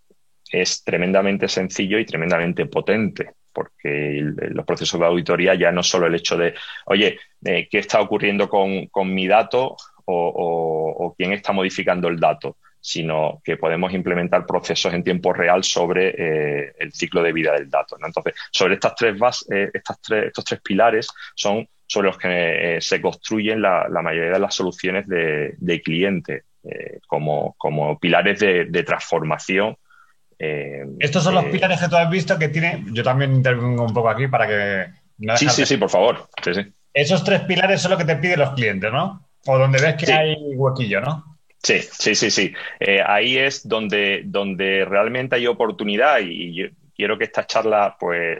es 0.52 0.84
tremendamente 0.84 1.48
sencillo 1.48 1.98
y 1.98 2.06
tremendamente 2.06 2.66
potente, 2.66 3.32
porque 3.54 4.22
los 4.22 4.66
procesos 4.66 5.00
de 5.00 5.06
auditoría 5.06 5.56
ya 5.56 5.72
no 5.72 5.82
solo 5.82 6.08
el 6.08 6.16
hecho 6.16 6.38
de, 6.38 6.54
oye, 6.86 7.18
eh, 7.46 7.68
¿qué 7.70 7.80
está 7.80 8.02
ocurriendo 8.02 8.50
con, 8.50 8.90
mi 9.06 9.28
dato 9.28 9.78
o, 10.05 11.13
quién 11.17 11.34
está 11.34 11.51
modificando 11.51 12.08
el 12.08 12.20
dato? 12.20 12.58
sino 12.84 13.39
que 13.43 13.58
podemos 13.58 13.93
implementar 13.93 14.43
procesos 14.48 14.91
en 14.91 15.03
tiempo 15.03 15.31
real 15.34 15.63
sobre 15.63 16.74
el 16.79 16.91
ciclo 16.91 17.22
de 17.22 17.31
vida 17.31 17.53
del 17.53 17.70
dato. 17.70 17.96
Entonces, 18.03 18.34
sobre 18.51 18.74
estas 18.74 18.96
tres 18.96 19.20
bases, 19.20 19.70
estas 19.72 20.01
tres, 20.01 20.25
estos 20.25 20.43
tres 20.43 20.62
pilares 20.62 21.08
son 21.36 21.67
sobre 21.91 22.08
los 22.08 22.17
que 22.17 22.77
eh, 22.77 22.81
se 22.81 23.01
construyen 23.01 23.62
la, 23.62 23.86
mayoría 24.01 24.31
de 24.31 24.39
las 24.39 24.55
soluciones 24.55 25.05
de, 25.08 25.81
cliente 25.84 26.43
eh, 26.63 27.00
como, 27.05 27.58
pilares 28.00 28.39
de, 28.39 28.84
transformación. 28.84 29.75
Eh, 30.39 30.86
Estos 31.00 31.22
son 31.22 31.36
los 31.36 31.46
pilares 31.46 31.81
que 31.81 31.89
tú 31.89 31.98
has 31.98 32.10
visto 32.10 32.39
que 32.39 32.48
tiene. 32.48 32.86
Yo 32.93 33.03
también 33.03 33.36
intervengo 33.36 33.84
un 33.84 33.93
poco 33.93 34.10
aquí 34.10 34.29
para 34.29 34.48
que. 34.48 34.86
sí, 35.36 35.50
sí, 35.50 35.65
sí, 35.65 35.75
por 35.75 35.89
favor. 35.89 36.29
Esos 36.93 37.25
tres 37.25 37.41
pilares 37.41 37.81
son 37.81 37.91
los 37.91 38.00
que 38.00 38.05
te 38.05 38.15
piden 38.15 38.39
los 38.39 38.51
clientes, 38.51 38.89
¿no? 38.89 39.27
O 39.46 39.58
donde 39.58 39.82
ves 39.82 39.96
que 39.96 40.12
hay 40.12 40.36
huequillo, 40.56 41.02
¿no? 41.02 41.38
Sí, 41.64 41.80
sí, 41.80 42.16
sí, 42.16 42.32
sí. 42.32 42.54
ahí 43.06 43.38
es 43.38 43.68
donde, 43.68 44.24
donde 44.26 44.84
realmente 44.86 45.36
hay 45.36 45.48
oportunidad 45.48 46.20
y, 46.20 46.54
yo 46.54 46.68
quiero 46.96 47.18
que 47.18 47.26
esta 47.26 47.46
charla, 47.46 47.96
pues 48.00 48.38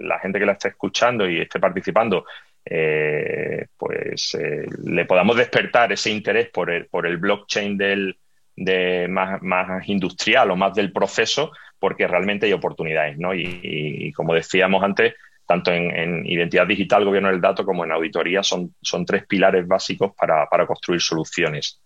la 0.00 0.18
gente 0.18 0.38
que 0.38 0.46
la 0.46 0.52
esté 0.52 0.68
escuchando 0.68 1.28
y 1.28 1.40
esté 1.40 1.60
participando, 1.60 2.24
eh, 2.66 3.66
pues 3.76 4.34
eh, 4.40 4.66
le 4.84 5.04
podamos 5.04 5.36
despertar 5.36 5.92
ese 5.92 6.10
interés 6.10 6.48
por 6.48 6.70
el, 6.70 6.86
por 6.86 7.06
el 7.06 7.18
blockchain 7.18 7.76
del, 7.76 8.16
de 8.56 9.06
más, 9.08 9.42
más, 9.42 9.86
industrial 9.88 10.50
o 10.50 10.56
más 10.56 10.74
del 10.74 10.92
proceso, 10.92 11.52
porque 11.78 12.08
realmente 12.08 12.46
hay 12.46 12.52
oportunidades, 12.52 13.18
¿no? 13.18 13.34
Y, 13.34 14.12
como 14.12 14.34
decíamos 14.34 14.82
antes, 14.82 15.14
tanto 15.46 15.70
en, 15.72 16.26
identidad 16.26 16.66
digital, 16.66 17.04
gobierno 17.04 17.30
del 17.30 17.40
dato, 17.40 17.64
como 17.64 17.84
en 17.84 17.92
auditoría, 17.92 18.42
son, 18.42 18.74
son 18.80 19.04
tres 19.04 19.26
pilares 19.26 19.66
básicos 19.66 20.12
para, 20.16 20.66
construir 20.66 21.00
soluciones. 21.00 21.80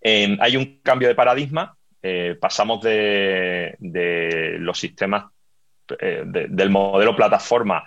Eh, 0.00 0.36
hay 0.40 0.56
un 0.56 0.80
cambio 0.82 1.08
de 1.08 1.14
paradigma. 1.14 1.76
pasamos 2.40 2.80
de, 2.82 3.76
de, 3.78 4.56
los 4.58 4.78
sistemas 4.78 5.24
eh, 5.98 6.22
del 6.24 6.70
modelo 6.70 7.14
plataforma 7.14 7.84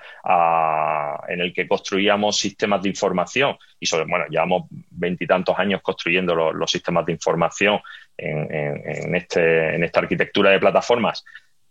en 1.27 1.41
el 1.41 1.53
que 1.53 1.67
construíamos 1.67 2.37
sistemas 2.37 2.81
de 2.81 2.89
información 2.89 3.57
y 3.79 3.85
sobre, 3.85 4.05
bueno, 4.05 4.25
llevamos 4.29 4.63
veintitantos 4.69 5.57
años 5.57 5.81
construyendo 5.81 6.51
los 6.51 6.69
sistemas 6.69 7.05
de 7.05 7.13
información 7.13 7.79
en, 8.17 9.15
este, 9.15 9.75
en 9.75 9.83
esta 9.83 10.01
arquitectura 10.01 10.51
de 10.51 10.59
plataformas 10.59 11.23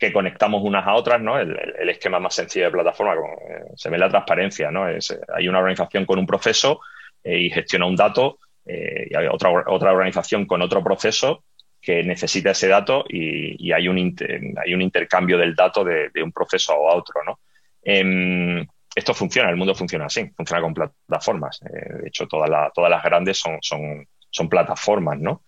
que 0.07 0.13
conectamos 0.13 0.63
unas 0.63 0.87
a 0.87 0.95
otras, 0.95 1.21
¿no? 1.21 1.39
El, 1.39 1.89
esquema 1.89 2.19
más 2.21 2.35
sencillo 2.35 2.67
de 2.67 2.73
plataforma, 2.73 3.15
eh, 3.15 3.65
se 3.77 3.91
ve 3.91 3.99
la 3.99 4.09
transparencia, 4.09 4.71
¿no? 4.71 4.89
Es, 4.89 5.17
hay 5.35 5.49
una 5.49 5.59
organización 5.59 6.05
con 6.05 6.19
un 6.19 6.27
proceso 6.27 6.81
eh, 7.23 7.39
y 7.39 7.51
gestiona 7.51 7.87
un 7.87 7.97
dato 7.97 8.39
y 8.67 9.15
hay 9.15 9.27
otra, 9.27 9.51
otra 9.67 9.93
organización 9.93 10.47
con 10.47 10.63
otro 10.63 10.83
proceso 10.83 11.45
que 11.83 12.03
necesita 12.03 12.53
ese 12.53 12.67
dato 12.67 13.05
y, 13.07 13.71
hay, 13.73 13.89
un 13.89 14.17
hay 14.57 14.73
un 14.75 14.81
intercambio 14.81 15.37
del 15.37 15.55
dato 15.55 15.85
de, 15.85 16.11
un 16.23 16.33
proceso 16.33 16.73
a 16.73 16.97
otro, 16.97 17.23
¿no? 17.27 17.41
Em, 17.83 18.67
esto 18.97 19.13
funciona, 19.13 19.51
el 19.51 19.57
mundo 19.57 19.75
funciona 19.75 20.07
así, 20.07 20.31
funciona 20.35 20.63
con 20.63 20.73
plataformas. 20.73 21.61
Eh, 21.63 22.03
de 22.03 22.09
hecho, 22.09 22.27
todas, 22.27 22.73
todas 22.73 22.91
las 22.91 23.03
grandes 23.03 23.37
son, 23.37 23.59
son, 23.61 24.07
son 24.31 24.49
plataformas, 24.49 25.19
¿no? 25.19 25.43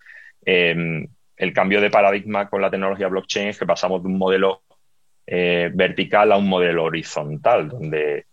El 1.37 1.53
cambio 1.53 1.79
de 1.79 1.91
paradigma 1.91 2.49
con 2.49 2.61
la 2.61 2.71
tecnología 2.71 3.07
blockchain 3.07 3.49
es 3.49 3.59
que 3.59 3.65
pasamos 3.65 4.01
de 4.01 4.09
un 4.09 4.17
modelo 4.17 4.63
eh, 5.29 5.69
vertical 5.73 6.31
a 6.31 6.37
un 6.37 6.47
modelo 6.47 6.85
horizontal, 6.85 7.69
donde 7.69 8.25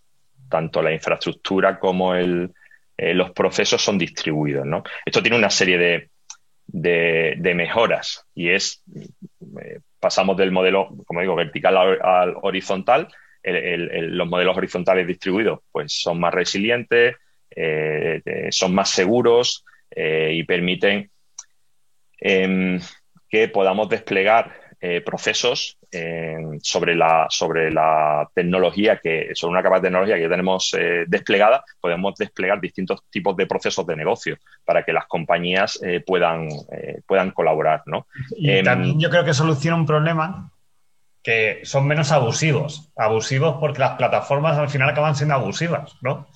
tanto 0.49 0.80
la 0.80 0.92
infraestructura 0.92 1.78
como 1.78 2.14
el, 2.14 2.52
eh, 2.96 3.12
los 3.12 3.32
procesos 3.32 3.82
son 3.82 3.99
distribuidos. 3.99 4.64
Esto 5.04 5.20
tiene 5.20 5.37
una 5.37 5.50
serie 5.50 6.08
de, 6.66 7.54
mejoras 7.54 8.25
y 8.34 8.49
es, 8.49 8.82
eh, 9.61 9.80
pasamos 10.00 10.37
del 10.37 10.52
modelo, 10.52 10.96
como 11.04 11.20
digo, 11.20 11.34
vertical 11.34 11.76
al, 12.00 12.34
horizontal. 12.42 13.08
los 13.42 14.28
modelos 14.28 14.56
horizontales 14.56 15.06
distribuidos 15.06 15.61
pues 15.70 15.92
son 15.92 16.18
más 16.20 16.32
resilientes, 16.32 17.16
son 18.50 18.75
más 18.75 18.90
seguros 18.90 19.64
y 19.94 20.42
permiten 20.44 21.11
em, 22.25 22.81
que 23.28 23.47
podamos 23.49 23.88
desplegar 23.88 24.64
procesos 25.07 25.78
sobre, 26.61 26.95
la, 26.95 27.26
sobre 27.31 27.71
la 27.71 28.28
tecnología, 28.35 29.00
que, 29.02 29.31
sobre 29.35 29.52
una 29.52 29.62
capa 29.62 29.76
de 29.76 29.83
tecnología 29.83 30.16
que 30.16 30.28
tenemos 30.28 30.75
eh, 30.78 31.04
desplegada, 31.07 31.64
podemos 31.81 32.14
desplegar 32.16 32.61
distintos 32.61 33.00
tipos 33.11 33.37
de 33.37 33.47
procesos 33.47 33.87
de 33.87 33.97
negocio 33.97 34.37
para 34.64 34.85
que 34.85 34.93
las 34.93 35.07
compañías 35.07 35.81
eh, 35.83 36.00
puedan, 36.00 36.49
eh, 36.73 37.00
puedan 37.07 37.31
colaborar. 37.31 37.83
¿no? 37.87 38.07
Y 38.37 38.50
em, 38.50 38.64
también 38.64 39.00
yo 39.00 39.09
creo 39.09 39.25
que 39.25 39.33
soluciona 39.33 39.76
un 39.76 39.87
problema 39.87 40.50
que 41.23 41.61
son 41.64 41.87
menos 41.87 42.12
abusivos. 42.12 42.93
Abusivos 42.97 43.57
porque 43.59 43.78
las 43.78 43.97
plataformas 43.97 44.59
al 44.59 44.69
final 44.69 44.90
acaban 44.90 45.16
siendo 45.16 45.35
abusivas, 45.35 45.97
¿no? 46.02 46.28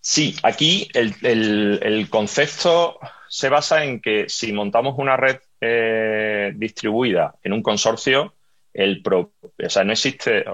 Sí, 0.00 0.36
aquí 0.42 0.88
el, 0.94 1.14
el 1.82 2.08
concepto 2.08 2.98
se 3.28 3.48
basa 3.48 3.84
en 3.84 4.00
que 4.00 4.28
si 4.28 4.52
montamos 4.52 4.94
una 4.98 5.16
red 5.16 5.38
eh, 5.60 6.52
distribuida 6.56 7.34
en 7.42 7.52
un 7.52 7.62
consorcio, 7.62 8.34
el 8.72 9.02
o 9.06 9.30
sea, 9.68 9.84
no 9.84 9.92
existe, 9.92 10.44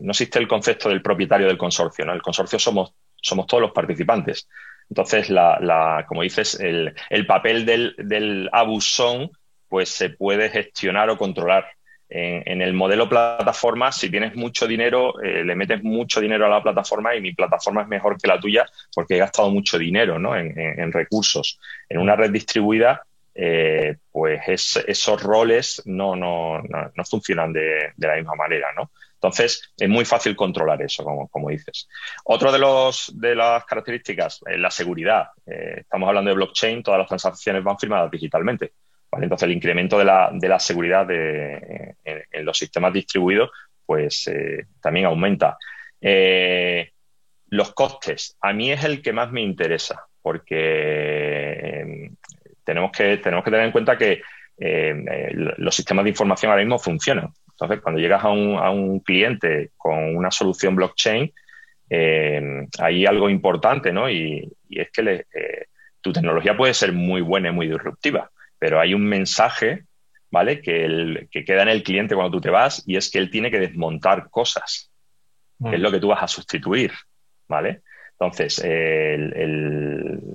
no 0.00 0.10
existe 0.10 0.38
el 0.38 0.46
concepto 0.46 0.88
del 0.88 1.02
propietario 1.02 1.48
del 1.48 1.58
consorcio, 1.58 2.04
¿no? 2.04 2.12
El 2.12 2.22
consorcio 2.22 2.58
somos, 2.58 2.94
somos 3.16 3.46
todos 3.46 3.60
los 3.60 3.72
participantes. 3.72 4.48
Entonces, 4.88 5.30
la, 5.30 6.04
como 6.08 6.22
dices, 6.22 6.58
el, 6.60 6.94
papel 7.26 7.66
del, 7.66 7.94
del 7.98 8.48
abusón 8.52 9.30
pues 9.68 9.88
se 9.88 10.10
puede 10.10 10.50
gestionar 10.50 11.10
o 11.10 11.16
controlar. 11.16 11.66
En, 12.12 12.60
el 12.60 12.72
modelo 12.72 13.08
plataforma, 13.08 13.92
si 13.92 14.10
tienes 14.10 14.34
mucho 14.34 14.66
dinero, 14.66 15.22
eh, 15.22 15.44
le 15.44 15.54
metes 15.54 15.84
mucho 15.84 16.20
dinero 16.20 16.44
a 16.46 16.48
la 16.48 16.60
plataforma 16.60 17.14
y 17.14 17.20
mi 17.20 17.32
plataforma 17.32 17.82
es 17.82 17.88
mejor 17.88 18.20
que 18.20 18.26
la 18.26 18.40
tuya 18.40 18.66
porque 18.92 19.14
he 19.14 19.18
gastado 19.18 19.48
mucho 19.50 19.78
dinero 19.78 20.16
en, 20.36 20.92
recursos. 20.92 21.60
En 21.88 21.98
una 21.98 22.16
red 22.16 22.32
distribuida, 22.32 23.04
eh, 23.32 23.96
pues 24.10 24.40
esos 24.88 25.22
roles 25.22 25.82
no, 25.84 26.16
no, 26.16 26.60
no, 26.60 27.04
funcionan 27.04 27.52
de, 27.52 27.92
la 27.96 28.16
misma 28.16 28.34
manera. 28.34 28.72
¿no? 28.76 28.90
Entonces, 29.14 29.72
es 29.78 29.88
muy 29.88 30.04
fácil 30.04 30.34
controlar 30.34 30.82
eso, 30.82 31.04
como, 31.04 31.28
como 31.28 31.50
dices. 31.50 31.88
Otro 32.24 32.50
de, 32.50 32.58
los, 32.58 33.12
de 33.14 33.36
las 33.36 33.64
características, 33.66 34.40
es 34.46 34.58
la 34.58 34.72
seguridad. 34.72 35.28
Eh, 35.46 35.76
estamos 35.82 36.08
hablando 36.08 36.30
de 36.30 36.36
blockchain, 36.36 36.82
todas 36.82 36.98
las 36.98 37.08
transacciones 37.08 37.62
van 37.62 37.78
firmadas 37.78 38.10
digitalmente. 38.10 38.72
Entonces, 39.18 39.46
el 39.46 39.56
incremento 39.56 39.98
de 39.98 40.04
la, 40.04 40.30
de 40.32 40.48
la 40.48 40.58
seguridad 40.58 41.06
de, 41.06 41.94
en, 42.04 42.44
los 42.44 42.56
sistemas 42.56 42.92
distribuidos, 42.92 43.50
pues 43.84 44.28
eh, 44.28 44.66
también 44.80 45.06
aumenta. 45.06 45.58
Eh, 46.00 46.90
los 47.48 47.72
costes, 47.74 48.36
a 48.40 48.52
mí 48.52 48.70
es 48.70 48.84
el 48.84 49.02
que 49.02 49.12
más 49.12 49.32
me 49.32 49.42
interesa, 49.42 50.04
porque 50.22 50.56
eh, 50.56 52.10
tenemos, 52.62 52.92
que, 52.92 53.16
tenemos 53.16 53.44
que 53.44 53.50
tener 53.50 53.66
en 53.66 53.72
cuenta 53.72 53.98
que 53.98 54.22
los 54.58 55.74
sistemas 55.74 56.04
de 56.04 56.10
información 56.10 56.50
ahora 56.50 56.62
mismo 56.62 56.78
funcionan. 56.78 57.30
Entonces, 57.50 57.80
cuando 57.80 58.00
llegas 58.00 58.22
a 58.22 58.28
un, 58.28 58.58
a 58.58 58.70
un 58.70 59.00
cliente 59.00 59.70
con 59.76 60.16
una 60.16 60.30
solución 60.30 60.76
blockchain, 60.76 61.32
hay 62.78 63.06
algo 63.06 63.30
importante, 63.30 63.90
¿no? 63.90 64.08
Y, 64.08 64.52
y 64.68 64.80
es 64.80 64.90
que 64.90 65.24
tu 66.02 66.12
tecnología 66.12 66.56
puede 66.56 66.74
ser 66.74 66.92
muy 66.92 67.22
buena 67.22 67.48
y 67.48 67.52
muy 67.52 67.68
disruptiva 67.68 68.30
pero 68.60 68.78
hay 68.78 68.94
un 68.94 69.04
mensaje, 69.04 69.86
¿vale? 70.30 70.62
Que, 70.62 70.84
el, 70.84 71.28
que 71.32 71.44
queda 71.44 71.62
en 71.62 71.70
el 71.70 71.82
cliente 71.82 72.14
cuando 72.14 72.30
tú 72.30 72.40
te 72.40 72.50
vas 72.50 72.84
y 72.86 72.94
es 72.94 73.10
que 73.10 73.18
él 73.18 73.30
tiene 73.30 73.50
que 73.50 73.58
desmontar 73.58 74.30
cosas, 74.30 74.92
que 75.58 75.74
es 75.74 75.80
mm. 75.80 75.82
lo 75.82 75.90
que 75.90 75.98
tú 75.98 76.08
vas 76.08 76.22
a 76.22 76.28
sustituir, 76.28 76.92
¿vale? 77.48 77.80
Entonces, 78.12 78.62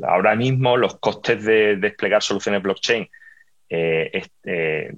ahora 0.03 0.36
mismo 0.36 0.75
los 0.75 1.00
costes 1.00 1.46
de, 1.46 1.75
desplegar 1.75 2.24
soluciones 2.24 2.63
blockchain, 2.63 3.08
eh, 3.70 4.24
eh, 4.44 4.91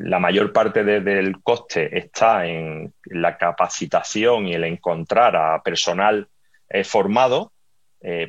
la 0.00 0.18
mayor 0.18 0.52
parte 0.52 0.82
del 0.82 1.40
coste 1.40 1.96
está 1.96 2.46
en 2.46 2.92
la 3.04 3.38
capacitación 3.38 4.48
y 4.48 4.54
el 4.54 4.64
encontrar 4.64 5.36
a 5.36 5.62
personal 5.62 6.26
eh, 6.68 6.82
formado, 6.82 7.52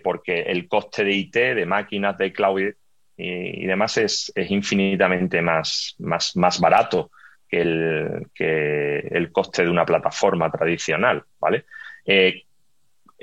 porque 0.04 0.42
el 0.42 0.68
coste 0.68 1.06
de 1.06 1.13
IT, 1.13 1.34
de 1.34 1.66
máquinas, 1.66 2.18
de 2.18 2.34
cloud 2.34 2.74
y, 3.18 3.65
demás 3.65 3.98
es, 3.98 4.32
infinitamente 4.36 5.41
más, 5.41 5.96
más, 6.00 6.36
más 6.36 6.60
barato 6.60 7.12
que 7.48 7.62
el, 7.62 8.27
que 8.34 9.00
el 9.00 9.32
coste 9.32 9.63
de 9.63 9.70
una 9.70 9.86
plataforma 9.86 10.50
tradicional, 10.50 11.24
¿vale? 11.39 11.65
Eh, 12.06 12.44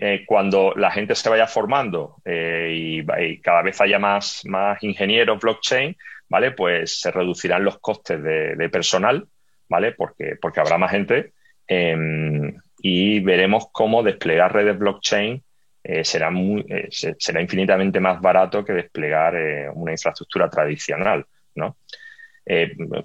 eh, 0.01 0.25
cuando 0.25 0.75
la 0.77 0.93
gente 0.93 1.17
se 1.17 1.29
vaya 1.29 1.49
formando 1.49 2.23
eh, 2.25 3.03
y, 3.03 3.41
cada 3.41 3.63
vez 3.63 3.81
haya 3.81 3.99
más, 3.99 4.43
más 4.45 4.81
ingenieros 4.85 5.41
blockchain, 5.41 5.97
¿vale? 6.29 6.53
Pues 6.53 7.01
se 7.01 7.11
reducirán 7.11 7.65
los 7.65 7.79
costes 7.81 8.23
de, 8.23 8.69
personal, 8.71 9.27
¿vale? 9.69 9.93
Porque, 9.93 10.37
porque 10.41 10.61
habrá 10.61 10.79
más 10.79 10.93
gente 10.93 11.33
em, 11.67 12.55
y 12.81 13.19
veremos 13.21 13.71
cómo 13.73 14.05
desplegar 14.05 14.53
redes 14.53 14.79
blockchain 14.79 15.43
eh, 15.91 16.05
será, 16.05 16.31
muy, 16.31 16.67
eh, 16.69 16.89
será 16.91 17.41
infinitamente 17.41 17.99
más 17.99 18.21
barato 18.21 18.63
que 18.63 18.75
desplegar 18.75 19.35
eh, 19.35 19.71
una 19.73 19.93
infraestructura 19.93 20.51
tradicional, 20.51 21.25
¿no? 21.55 21.79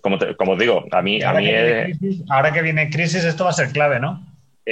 como, 0.01 0.17
como 0.37 0.57
digo, 0.57 0.85
a 0.91 1.01
mí... 1.01 1.21
Ahora, 1.21 1.37
a 1.37 1.41
mí 1.41 1.47
que 1.47 1.93
ahora 2.29 2.51
que 2.51 2.61
viene 2.61 2.89
crisis, 2.89 3.23
esto 3.23 3.45
va 3.45 3.51
a 3.51 3.53
ser 3.53 3.69
clave, 3.69 4.01
¿no? 4.01 4.25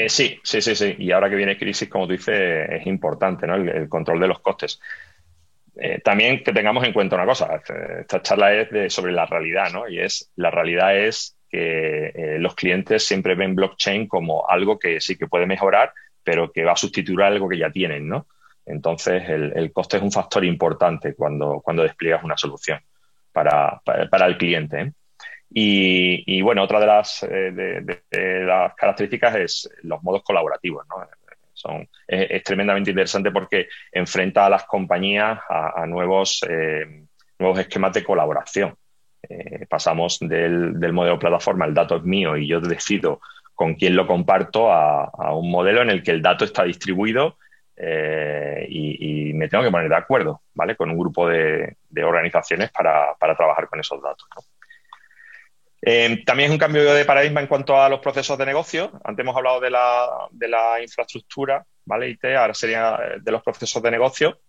sí, 0.07 0.39
sí, 0.43 0.61
sí, 0.61 0.75
sí. 0.75 0.95
Y 0.97 1.11
ahora 1.11 1.29
que 1.29 1.35
viene 1.37 1.57
crisis, 1.57 1.87
como 1.89 2.05
tú 2.05 2.13
dices, 2.13 2.69
es 2.69 2.85
importante, 2.85 3.47
¿no? 3.47 3.55
El, 3.55 3.87
control 3.87 4.19
de 4.19 4.27
los 4.27 4.39
costes. 4.39 4.81
también 6.03 6.43
que 6.43 6.53
tengamos 6.53 6.85
en 6.85 6.93
cuenta 6.93 7.15
una 7.15 7.25
cosa, 7.25 7.61
esta 7.99 8.21
charla 8.21 8.53
es 8.53 8.93
sobre 8.93 9.13
la 9.13 9.25
realidad, 9.25 9.71
¿no? 9.71 9.89
Y 9.89 9.99
es, 9.99 10.31
la 10.35 10.51
realidad 10.51 10.97
es 10.97 11.37
que 11.49 12.37
los 12.39 12.55
clientes 12.55 13.05
siempre 13.05 13.35
ven 13.35 13.55
blockchain 13.55 14.07
como 14.07 14.49
algo 14.49 14.79
que 14.79 15.01
sí 15.01 15.17
que 15.17 15.27
puede 15.27 15.45
mejorar, 15.45 15.93
pero 16.23 16.51
que 16.51 16.63
va 16.63 16.73
a 16.73 16.77
sustituir 16.77 17.21
algo 17.21 17.49
que 17.49 17.57
ya 17.57 17.71
tienen, 17.71 18.07
¿no? 18.07 18.27
Entonces, 18.65 19.23
el, 19.27 19.71
coste 19.73 19.97
es 19.97 20.03
un 20.03 20.11
factor 20.11 20.45
importante 20.45 21.15
cuando, 21.15 21.61
cuando 21.61 21.83
despliegas 21.83 22.23
una 22.23 22.37
solución 22.37 22.79
para, 23.31 23.81
el 24.27 24.37
cliente. 24.37 24.81
¿eh? 24.81 24.91
Y, 25.49 26.41
bueno, 26.41 26.63
otra 26.63 26.79
de 26.79 26.85
las, 26.85 27.23
eh, 27.23 27.51
de, 27.51 28.43
las 28.45 28.73
características 28.75 29.35
es 29.35 29.69
los 29.83 30.01
modos 30.03 30.23
colaborativos, 30.23 30.85
¿no? 30.87 31.05
Son, 31.53 31.87
es, 32.07 32.43
tremendamente 32.43 32.89
interesante 32.89 33.29
porque 33.29 33.67
enfrenta 33.91 34.45
a 34.45 34.49
las 34.49 34.63
compañías 34.63 35.39
a, 35.49 35.85
nuevos, 35.85 36.43
eh, 36.49 37.05
nuevos 37.37 37.59
esquemas 37.59 37.93
de 37.93 38.03
colaboración. 38.03 38.75
pasamos 39.69 40.17
del, 40.19 40.79
del 40.79 40.93
modelo 40.93 41.19
plataforma, 41.19 41.65
el 41.65 41.73
dato 41.73 41.97
es 41.97 42.03
mío 42.03 42.35
y 42.35 42.47
yo 42.47 42.59
decido 42.61 43.21
con 43.61 43.75
quién 43.75 43.95
lo 43.95 44.07
comparto 44.07 44.71
a, 44.71 45.35
un 45.35 45.51
modelo 45.51 45.83
en 45.83 45.91
el 45.91 46.01
que 46.01 46.09
el 46.09 46.23
dato 46.23 46.45
está 46.45 46.63
distribuido 46.63 47.37
eh, 47.77 48.65
y, 48.67 49.33
me 49.35 49.47
tengo 49.47 49.63
que 49.63 49.69
poner 49.69 49.87
de 49.87 49.95
acuerdo, 49.95 50.41
¿vale? 50.55 50.75
Con 50.75 50.89
un 50.89 50.97
grupo 50.97 51.27
de, 51.27 51.77
organizaciones 52.03 52.71
para, 52.71 53.15
trabajar 53.19 53.69
con 53.69 53.79
esos 53.79 54.01
datos. 54.01 54.27
Eh, 55.79 56.23
también 56.25 56.49
es 56.49 56.53
un 56.53 56.57
cambio 56.57 56.91
de 56.91 57.05
paradigma 57.05 57.39
en 57.39 57.45
cuanto 57.45 57.79
a 57.79 57.87
los 57.87 57.99
procesos 57.99 58.35
de 58.35 58.47
negocio. 58.47 58.99
Antes 59.03 59.23
hemos 59.23 59.37
hablado 59.37 59.59
de 59.59 59.69
la, 59.69 60.81
infraestructura, 60.81 61.63
¿vale? 61.85 62.09
IT, 62.09 62.25
ahora 62.35 62.55
sería 62.55 62.97
de 63.21 63.31
los 63.31 63.43
procesos 63.43 63.83
de 63.83 63.91
negocio. 63.91 64.39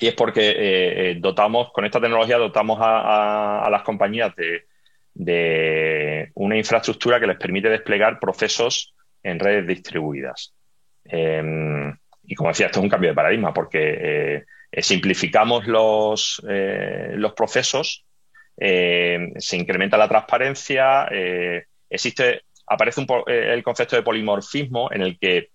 Y 0.00 0.08
es 0.08 0.14
porque 0.14 0.54
eh, 0.56 1.16
dotamos, 1.20 1.70
con 1.70 1.84
esta 1.84 2.00
tecnología, 2.00 2.38
dotamos 2.38 2.78
a 2.80 3.68
las 3.70 3.82
compañías 3.82 4.34
de, 4.36 4.71
de 5.14 6.30
una 6.34 6.56
infraestructura 6.56 7.20
que 7.20 7.26
les 7.26 7.38
permite 7.38 7.68
desplegar 7.68 8.18
procesos 8.18 8.94
en 9.22 9.38
redes 9.38 9.66
distribuidas. 9.66 10.54
Em, 11.04 11.94
y 12.24 12.34
como 12.34 12.50
decía, 12.50 12.66
esto 12.66 12.78
es 12.78 12.84
un 12.84 12.90
cambio 12.90 13.10
de 13.10 13.16
paradigma 13.16 13.52
porque 13.52 14.44
eh, 14.70 14.82
simplificamos 14.82 15.66
los, 15.66 16.42
eh, 16.48 17.12
los 17.14 17.32
procesos, 17.34 18.04
eh, 18.56 19.32
se 19.36 19.56
incrementa 19.56 19.96
la 19.96 20.08
transparencia, 20.08 21.08
existe, 21.88 22.42
aparece 22.66 23.04
el 23.26 23.62
concepto 23.62 23.96
de 23.96 24.02
polimorfismo 24.02 24.90
en 24.92 25.02
el 25.02 25.18
que 25.18 25.50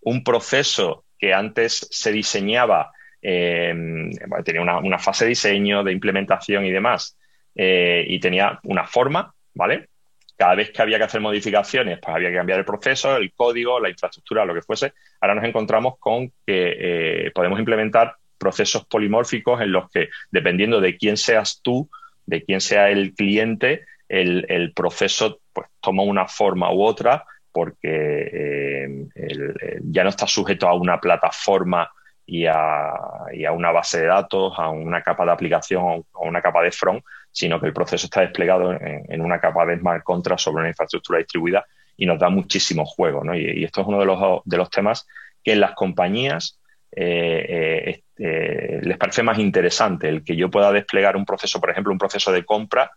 un 0.00 0.24
proceso 0.24 1.04
que 1.18 1.34
antes 1.34 1.86
se 1.90 2.12
diseñaba, 2.12 2.92
em, 3.20 4.10
tenía 4.44 4.62
una, 4.62 4.78
una, 4.78 4.98
fase 4.98 5.24
de 5.24 5.30
diseño, 5.30 5.84
de 5.84 5.92
implementación 5.92 6.64
y 6.64 6.70
demás, 6.70 7.16
eh, 7.54 8.04
y 8.06 8.18
tenía 8.20 8.58
una 8.64 8.86
forma, 8.86 9.34
¿vale? 9.54 9.88
Cada 10.36 10.54
vez 10.54 10.70
que 10.70 10.82
había 10.82 10.98
que 10.98 11.04
hacer 11.04 11.20
modificaciones, 11.20 11.98
pues 12.00 12.16
había 12.16 12.30
que 12.30 12.36
cambiar 12.36 12.58
el 12.58 12.64
proceso, 12.64 13.16
el 13.16 13.32
código, 13.32 13.78
la 13.78 13.90
infraestructura, 13.90 14.44
lo 14.44 14.54
que 14.54 14.62
fuese. 14.62 14.92
Ahora 15.20 15.34
nos 15.34 15.44
encontramos 15.44 15.94
con 15.98 16.28
que 16.46 17.26
eh, 17.26 17.30
podemos 17.34 17.58
implementar 17.58 18.16
procesos 18.38 18.86
polimórficos 18.86 19.60
en 19.60 19.70
los 19.70 19.88
que, 19.90 20.08
dependiendo 20.30 20.80
de 20.80 20.96
quién 20.96 21.16
seas 21.16 21.60
tú, 21.62 21.88
de 22.26 22.42
quién 22.42 22.60
sea 22.60 22.90
el 22.90 23.14
cliente, 23.14 23.84
el, 24.08 24.72
proceso 24.74 25.40
pues, 25.52 25.68
toma 25.80 26.02
una 26.02 26.26
forma 26.26 26.72
u 26.72 26.82
otra 26.82 27.24
porque 27.50 29.08
eh, 29.14 29.80
ya 29.82 30.02
no 30.02 30.10
está 30.10 30.26
sujeto 30.26 30.68
a 30.68 30.74
una 30.74 31.00
plataforma 31.00 31.90
y 32.26 32.46
a, 32.46 32.94
y 33.32 33.44
a, 33.44 33.52
una 33.52 33.72
base 33.72 34.00
de 34.00 34.06
datos, 34.06 34.54
a 34.56 34.70
una 34.70 35.02
capa 35.02 35.24
de 35.24 35.32
aplicación 35.32 36.04
o 36.12 36.26
una 36.26 36.40
capa 36.40 36.62
de 36.62 36.72
front, 36.72 37.04
sino 37.32 37.58
que 37.58 37.66
el 37.66 37.72
proceso 37.72 38.06
está 38.06 38.20
desplegado 38.20 38.72
en, 38.72 39.20
una 39.20 39.40
capa 39.40 39.64
de 39.66 39.78
smart 39.78 40.04
contract 40.04 40.40
sobre 40.40 40.60
una 40.60 40.68
infraestructura 40.68 41.18
distribuida 41.18 41.64
y 41.96 42.06
nos 42.06 42.18
da 42.18 42.28
muchísimo 42.28 42.84
juego. 42.84 43.24
¿no? 43.24 43.34
Y, 43.34 43.64
esto 43.64 43.80
es 43.80 43.86
uno 43.86 43.98
de 43.98 44.06
los, 44.06 44.42
de 44.44 44.56
los 44.58 44.70
temas 44.70 45.06
que 45.42 45.52
en 45.52 45.60
las 45.60 45.72
compañías 45.72 46.60
eh, 46.94 47.46
eh, 47.48 48.02
eh, 48.18 48.80
les 48.82 48.98
parece 48.98 49.22
más 49.22 49.38
interesante, 49.38 50.08
el 50.08 50.22
que 50.22 50.36
yo 50.36 50.50
pueda 50.50 50.70
desplegar 50.70 51.16
un 51.16 51.24
proceso, 51.24 51.58
por 51.58 51.70
ejemplo, 51.70 51.92
un 51.92 51.98
proceso 51.98 52.30
de 52.30 52.44
compra 52.44 52.90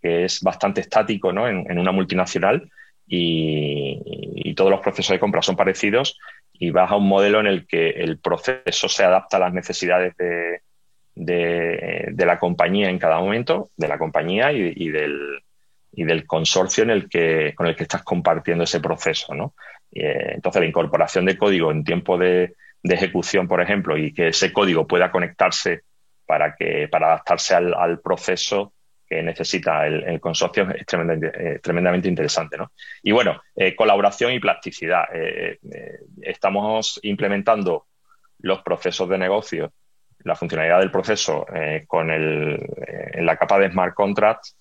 que 0.00 0.24
es 0.24 0.40
bastante 0.40 0.80
estático 0.80 1.32
¿no? 1.32 1.46
en, 1.46 1.78
una 1.78 1.92
multinacional 1.92 2.70
y, 3.06 4.54
todos 4.56 4.70
los 4.70 4.80
procesos 4.80 5.14
de 5.14 5.20
compra 5.20 5.40
son 5.40 5.56
parecidos 5.56 6.18
y 6.52 6.70
vas 6.70 6.90
a 6.90 6.96
un 6.96 7.08
modelo 7.08 7.40
en 7.40 7.46
el 7.46 7.66
que 7.66 7.90
el 7.90 8.18
proceso 8.18 8.90
se 8.90 9.04
adapta 9.04 9.38
a 9.38 9.40
las 9.40 9.54
necesidades 9.54 10.14
de, 10.18 10.60
de, 11.14 12.12
la 12.16 12.38
compañía 12.38 12.90
en 12.90 12.98
cada 12.98 13.18
momento, 13.18 13.70
de 13.76 13.88
la 13.88 13.98
compañía 13.98 14.52
y, 14.52 14.88
del, 14.88 15.42
y 15.92 16.04
del 16.04 16.26
consorcio 16.26 16.84
en 16.84 16.90
el 16.90 17.08
que, 17.08 17.54
con 17.54 17.66
el 17.66 17.76
que 17.76 17.84
estás 17.84 18.02
compartiendo 18.02 18.64
ese 18.64 18.80
proceso. 18.80 19.34
¿no? 19.34 19.54
Eh, 19.92 20.32
entonces, 20.34 20.60
la 20.60 20.68
incorporación 20.68 21.24
de 21.24 21.36
código 21.36 21.70
en 21.70 21.84
tiempo 21.84 22.18
de, 22.18 22.54
ejecución, 22.82 23.46
por 23.46 23.60
ejemplo, 23.60 23.98
y 23.98 24.14
que 24.14 24.28
ese 24.28 24.52
código 24.52 24.86
pueda 24.86 25.10
conectarse 25.10 25.82
para, 26.24 26.54
que, 26.56 26.88
para 26.88 27.08
adaptarse 27.08 27.54
al, 27.54 28.00
proceso 28.00 28.72
que 29.06 29.22
necesita 29.22 29.86
el, 29.86 30.20
consorcio 30.20 30.70
es 30.70 30.86
tremendamente, 30.86 31.54
eh, 31.54 31.58
tremendamente, 31.58 32.08
interesante. 32.08 32.56
¿no? 32.56 32.72
Y 33.02 33.12
bueno, 33.12 33.42
eh, 33.56 33.74
colaboración 33.74 34.32
y 34.32 34.38
plasticidad. 34.38 35.04
Estamos 36.22 37.00
implementando 37.02 37.86
los 38.38 38.62
procesos 38.62 39.08
de 39.08 39.18
negocio, 39.18 39.72
la 40.24 40.36
funcionalidad 40.36 40.80
del 40.80 40.90
proceso 40.90 41.46
con 41.86 42.10
el, 42.10 42.58
en 43.12 43.26
la 43.26 43.36
capa 43.36 43.58
de 43.58 43.70
smart 43.70 43.94
contracts 43.94 44.56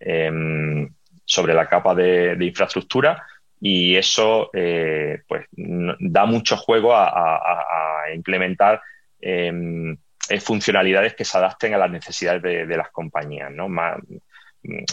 em, 0.00 0.88
sobre 1.24 1.54
la 1.54 1.68
capa 1.68 1.94
de, 1.94 2.36
infraestructura 2.40 3.24
y 3.60 3.96
eso 3.96 4.50
pues 4.52 5.46
da 5.52 6.26
mucho 6.26 6.56
juego 6.56 6.94
a, 6.94 8.04
implementar 8.12 8.82
em, 9.20 9.96
eh, 10.28 10.40
funcionalidades 10.40 11.14
que 11.14 11.24
se 11.24 11.36
adapten 11.36 11.74
a 11.74 11.78
las 11.78 11.90
necesidades 11.90 12.40
de, 12.42 12.76
las 12.76 12.90
compañías, 12.90 13.50
¿no? 13.52 13.68
Más, 13.68 13.98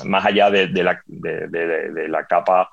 más 0.03 0.25
allá 0.25 0.49
de, 0.49 0.67
la, 0.83 1.01
de, 1.05 2.07
la, 2.09 2.25
capa 2.25 2.69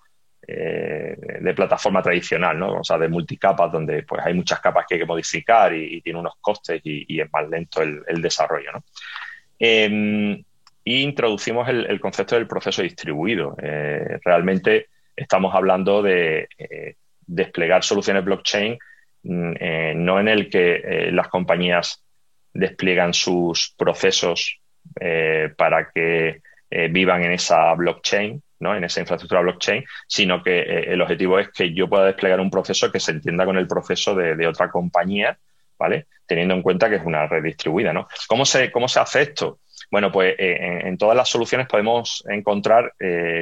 eh, 0.51 1.17
de 1.41 1.55
plataforma 1.55 2.03
tradicional, 2.03 2.59
¿no? 2.59 2.81
O 2.81 2.85
sea, 2.85 2.99
de 2.99 3.09
multicapas, 3.09 3.71
donde 3.71 4.03
pues 4.03 4.25
hay 4.25 4.35
muchas 4.35 4.61
capas 4.61 4.87
que 4.89 4.95
hay 4.95 5.01
que 5.01 5.07
modificar 5.07 5.75
y, 5.75 6.01
tiene 6.01 6.19
unos 6.19 6.35
costes 6.41 6.81
y, 6.85 7.21
es 7.21 7.33
más 7.33 7.49
lento 7.49 7.83
el, 7.83 8.23
desarrollo. 8.23 8.71
Em, 9.59 10.43
y 10.85 11.03
introducimos 11.03 11.69
el, 11.69 12.01
concepto 12.01 12.35
del 12.35 12.47
proceso 12.47 12.83
distribuido. 12.83 13.57
Eh, 13.61 14.19
realmente 14.25 14.87
estamos 15.15 15.55
hablando 15.55 16.03
de 16.03 16.49
desplegar 17.27 17.85
soluciones 17.85 18.25
blockchain 18.25 18.79
mm, 19.25 19.53
no 19.97 20.19
en 20.19 20.29
el 20.29 20.49
que 20.49 21.11
las 21.13 21.29
compañías 21.29 22.03
despliegan 22.59 23.15
sus 23.15 23.75
procesos 23.77 24.61
eh, 25.01 25.53
para 25.57 25.91
que 25.91 26.43
eh, 26.71 26.89
vivan 26.91 27.23
en 27.23 27.33
esa 27.33 27.73
blockchain, 27.75 28.43
¿no? 28.61 28.75
en 28.75 28.85
esa 28.85 29.01
infraestructura 29.01 29.41
blockchain, 29.41 29.85
sino 30.07 30.43
que 30.43 30.61
eh, 30.61 30.93
el 30.93 31.01
objetivo 31.01 31.39
es 31.39 31.49
que 31.51 31.73
yo 31.73 31.89
pueda 31.89 32.07
desplegar 32.07 32.41
un 32.41 32.51
proceso 32.51 32.91
que 32.91 33.01
se 33.01 33.13
entienda 33.13 33.45
con 33.45 33.57
el 33.57 33.67
proceso 33.67 34.15
de, 34.15 34.47
otra 34.47 34.71
compañía, 34.71 35.39
¿vale? 35.79 36.07
Teniendo 36.27 36.55
en 36.55 36.63
cuenta 36.63 36.89
que 36.89 36.97
es 36.97 37.05
una 37.05 37.27
red 37.27 37.43
distribuida, 37.43 37.93
¿no? 37.93 38.09
¿Cómo 38.29 38.45
se, 38.45 38.71
cómo 38.71 38.89
se 38.89 39.01
hace 39.01 39.23
esto? 39.23 39.61
Bueno, 39.91 40.11
pues 40.11 40.35
en, 40.39 40.99
todas 40.99 41.17
las 41.17 41.29
soluciones 41.29 41.67
podemos 41.67 42.25
encontrar 42.29 42.93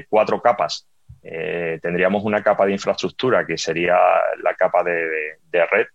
cuatro 0.08 0.40
capas. 0.40 0.86
tendríamos 1.22 2.22
una 2.22 2.42
capa 2.42 2.66
de 2.66 2.72
infraestructura 2.72 3.44
que 3.44 3.58
sería 3.58 3.96
la 4.42 4.54
capa 4.54 4.84
de, 4.84 5.38
de 5.50 5.66
red, 5.66 5.86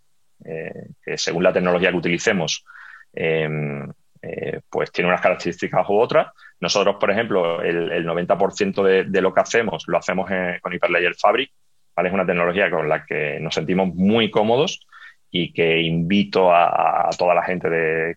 que 1.05 1.17
según 1.17 1.43
la 1.43 1.53
tecnología 1.53 1.91
que 1.91 1.97
utilicemos, 1.97 2.65
Em, 3.13 3.91
eh, 4.21 4.61
pues 4.69 4.91
tiene 4.91 5.09
unas 5.09 5.21
características 5.21 5.87
u 5.89 5.99
otras. 5.99 6.27
Nosotros, 6.59 6.97
por 6.99 7.11
ejemplo, 7.11 7.61
el, 7.61 8.05
90% 8.05 9.05
de, 9.05 9.21
lo 9.21 9.33
que 9.33 9.39
hacemos 9.39 9.83
lo 9.87 9.97
hacemos 9.97 10.29
con 10.61 10.73
Hyperledger 10.73 11.15
Fabric. 11.15 11.51
¿vale? 11.95 12.09
Es 12.09 12.13
una 12.13 12.25
tecnología 12.25 12.69
con 12.69 12.87
la 12.87 13.05
que 13.05 13.39
nos 13.39 13.55
sentimos 13.55 13.93
muy 13.95 14.29
cómodos 14.29 14.85
y 15.31 15.53
que 15.53 15.79
invito 15.79 16.53
a, 16.53 17.09
toda 17.17 17.33
la 17.33 17.43
gente 17.43 17.69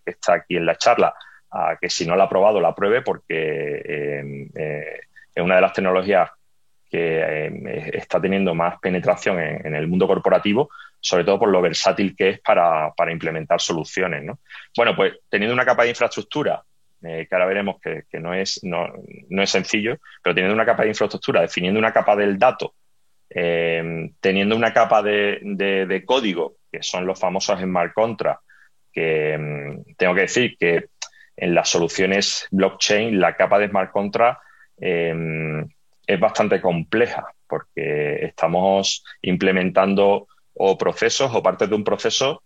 que 0.05 0.11
está 0.11 0.35
aquí 0.35 0.57
en 0.57 0.67
la 0.67 0.77
charla 0.77 1.15
a 1.51 1.77
que 1.81 1.89
si 1.89 2.05
no 2.07 2.17
la 2.17 2.25
ha 2.25 2.29
probado, 2.29 2.61
la 2.61 2.75
pruebe 2.75 3.03
porque 3.03 3.83
eh, 3.85 5.01
es 5.35 5.43
una 5.43 5.55
de 5.55 5.61
las 5.61 5.73
tecnologías 5.73 6.31
que 6.95 7.47
em, 7.47 7.67
está 7.67 8.21
teniendo 8.21 8.55
más 8.55 8.79
penetración 8.79 9.41
en, 9.41 9.75
el 9.75 9.89
mundo 9.89 10.07
corporativo 10.07 10.71
sobre 11.01 11.25
todo 11.25 11.41
por 11.41 11.49
lo 11.49 11.61
versátil 11.61 12.15
que 12.17 12.29
es 12.29 12.41
para, 12.41 12.95
implementar 13.11 13.61
soluciones. 13.61 14.23
¿no? 14.23 14.39
Bueno, 14.77 14.95
pues 14.95 15.15
teniendo 15.29 15.53
una 15.53 15.65
capa 15.65 15.83
de 15.83 15.89
infraestructura, 15.89 16.63
eh, 17.03 17.27
que 17.29 17.35
ahora 17.35 17.47
veremos 17.47 17.81
que, 17.81 18.05
no, 18.21 18.33
es, 18.33 18.63
no, 18.63 18.87
es 19.29 19.51
sencillo, 19.51 19.99
pero 20.23 20.37
teniendo 20.37 20.55
una 20.55 20.65
capa 20.65 20.85
de 20.85 20.91
infraestructura, 20.91 21.41
definiendo 21.41 21.81
una 21.81 21.93
capa 21.93 22.15
del 22.15 22.39
dato, 22.39 22.77
eh, 23.29 24.13
teniendo 24.21 24.55
una 24.55 24.73
capa 24.73 25.03
de, 25.03 26.03
código, 26.07 26.59
que 26.71 26.81
son 26.81 27.05
los 27.05 27.19
famosos 27.19 27.61
smart 27.61 27.93
contracts, 27.93 28.45
que 28.93 29.37
mm, 29.37 29.95
tengo 29.97 30.15
que 30.15 30.21
decir 30.21 30.57
que 30.57 30.87
en 31.37 31.55
las 31.55 31.69
soluciones 31.69 32.47
blockchain 32.53 33.21
la 33.21 33.37
capa 33.37 33.59
de 33.59 33.69
smart 33.69 33.91
contract 33.91 34.41
eh, 34.81 35.65
es 36.07 36.21
bastante 36.21 36.61
compleja 36.61 37.27
porque 37.47 38.25
estamos 38.25 39.05
implementando 39.23 40.29
o 40.55 40.79
procesos 40.79 41.31
o 41.35 41.43
partes 41.43 41.69
de 41.69 41.75
un 41.75 41.85
proceso 41.85 42.43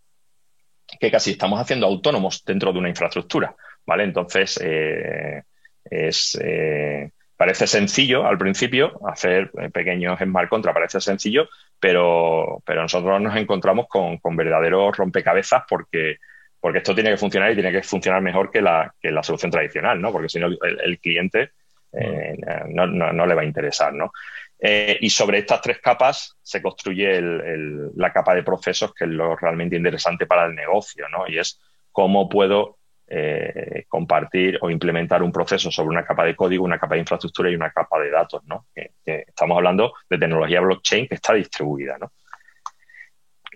que 1.00 1.10
casi 1.10 1.32
estamos 1.32 1.60
haciendo 1.60 1.86
autónomos 1.86 2.44
dentro 2.44 2.72
de 2.72 2.78
una 2.78 2.88
infraestructura, 2.88 3.54
¿vale? 3.86 4.04
Entonces, 4.04 4.58
eh, 4.62 5.42
es, 5.84 6.38
eh, 6.42 7.10
parece 7.36 7.66
sencillo 7.66 8.26
al 8.26 8.38
principio, 8.38 8.98
hacer 9.06 9.50
pequeños 9.72 10.18
smart 10.18 10.48
contra 10.48 10.74
parece 10.74 11.00
sencillo, 11.00 11.48
pero, 11.78 12.62
pero 12.64 12.82
nosotros 12.82 13.20
nos 13.20 13.36
encontramos 13.36 13.86
con, 13.88 14.18
verdaderos 14.36 14.96
rompecabezas 14.96 15.62
porque, 15.68 16.16
porque 16.58 16.78
esto 16.78 16.94
tiene 16.94 17.10
que 17.10 17.16
funcionar 17.16 17.52
y 17.52 17.54
tiene 17.54 17.70
que 17.70 17.82
funcionar 17.82 18.22
mejor 18.22 18.50
que 18.50 18.60
la, 18.60 18.92
que 19.00 19.12
la 19.12 19.22
solución 19.22 19.50
tradicional, 19.50 20.00
¿no? 20.00 20.10
Porque 20.10 20.28
si 20.28 20.40
no, 20.40 20.48
el, 20.48 20.98
cliente 20.98 21.50
eh, 21.92 22.36
no, 22.68 22.86
no, 22.86 23.26
le 23.26 23.34
va 23.34 23.42
a 23.42 23.46
interesar, 23.46 23.92
¿no? 23.92 24.12
Eh, 24.60 24.98
y 25.00 25.10
sobre 25.10 25.38
estas 25.38 25.60
tres 25.60 25.78
capas 25.78 26.36
se 26.42 26.60
construye 26.60 27.20
la 27.20 28.12
capa 28.12 28.34
de 28.34 28.42
procesos, 28.42 28.92
que 28.92 29.04
es 29.04 29.10
lo 29.10 29.36
realmente 29.36 29.76
interesante 29.76 30.26
para 30.26 30.46
el 30.46 30.54
negocio, 30.54 31.08
¿no? 31.08 31.28
Y 31.28 31.38
es 31.38 31.60
cómo 31.92 32.28
puedo 32.28 32.78
eh, 33.06 33.84
compartir 33.88 34.58
o 34.60 34.68
implementar 34.68 35.22
un 35.22 35.32
proceso 35.32 35.70
sobre 35.70 35.90
una 35.90 36.04
capa 36.04 36.24
de 36.24 36.36
código, 36.36 36.64
una 36.64 36.78
capa 36.78 36.94
de 36.94 37.00
infraestructura 37.00 37.50
y 37.50 37.54
una 37.54 37.70
capa 37.70 37.98
de 38.00 38.10
datos, 38.10 38.44
¿no? 38.44 38.66
estamos 39.04 39.56
hablando 39.56 39.94
de 40.10 40.18
tecnología 40.18 40.60
blockchain 40.60 41.08
que 41.08 41.14
está 41.14 41.32
distribuida, 41.32 41.96
¿no? 41.96 42.12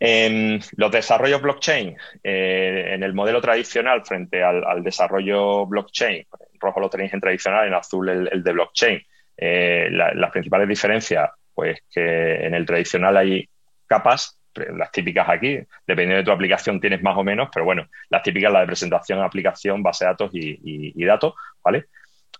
En 0.05 0.59
los 0.79 0.91
desarrollos 0.91 1.41
blockchain, 1.41 1.97
eh, 2.25 2.91
en 2.93 3.05
el 3.05 3.15
modelo 3.15 3.41
tradicional 3.41 4.05
frente 4.05 4.43
al, 4.43 4.83
desarrollo 4.83 5.65
blockchain, 5.65 6.17
en 6.17 6.61
rojo 6.61 6.81
lo 6.81 6.91
tenéis 6.91 7.15
en 7.15 7.21
tradicional, 7.21 7.69
en 7.69 7.75
azul 7.75 8.09
el 8.09 8.43
de 8.43 8.53
blockchain, 8.53 9.01
eh, 9.37 9.89
las 9.91 10.33
principales 10.33 10.69
diferencias, 10.69 11.31
pues 11.55 11.85
que 11.89 12.35
en 12.45 12.53
el 12.53 12.67
tradicional 12.67 13.17
hay 13.17 13.49
capas, 13.87 14.41
las 14.75 14.91
típicas 14.91 15.29
aquí, 15.29 15.61
dependiendo 15.87 16.17
de 16.17 16.25
tu 16.25 16.33
aplicación 16.33 16.81
tienes 16.81 17.01
más 17.01 17.17
o 17.17 17.23
menos, 17.23 17.49
pero 17.55 17.65
bueno, 17.65 17.87
las 18.11 18.25
típicas, 18.25 18.53
la 18.53 18.63
de 18.63 18.67
presentación, 18.67 19.21
aplicación, 19.21 19.85
base 19.85 20.05
de 20.05 20.11
datos 20.11 20.31
y, 20.33 21.05
datos, 21.05 21.35
¿vale? 21.63 21.85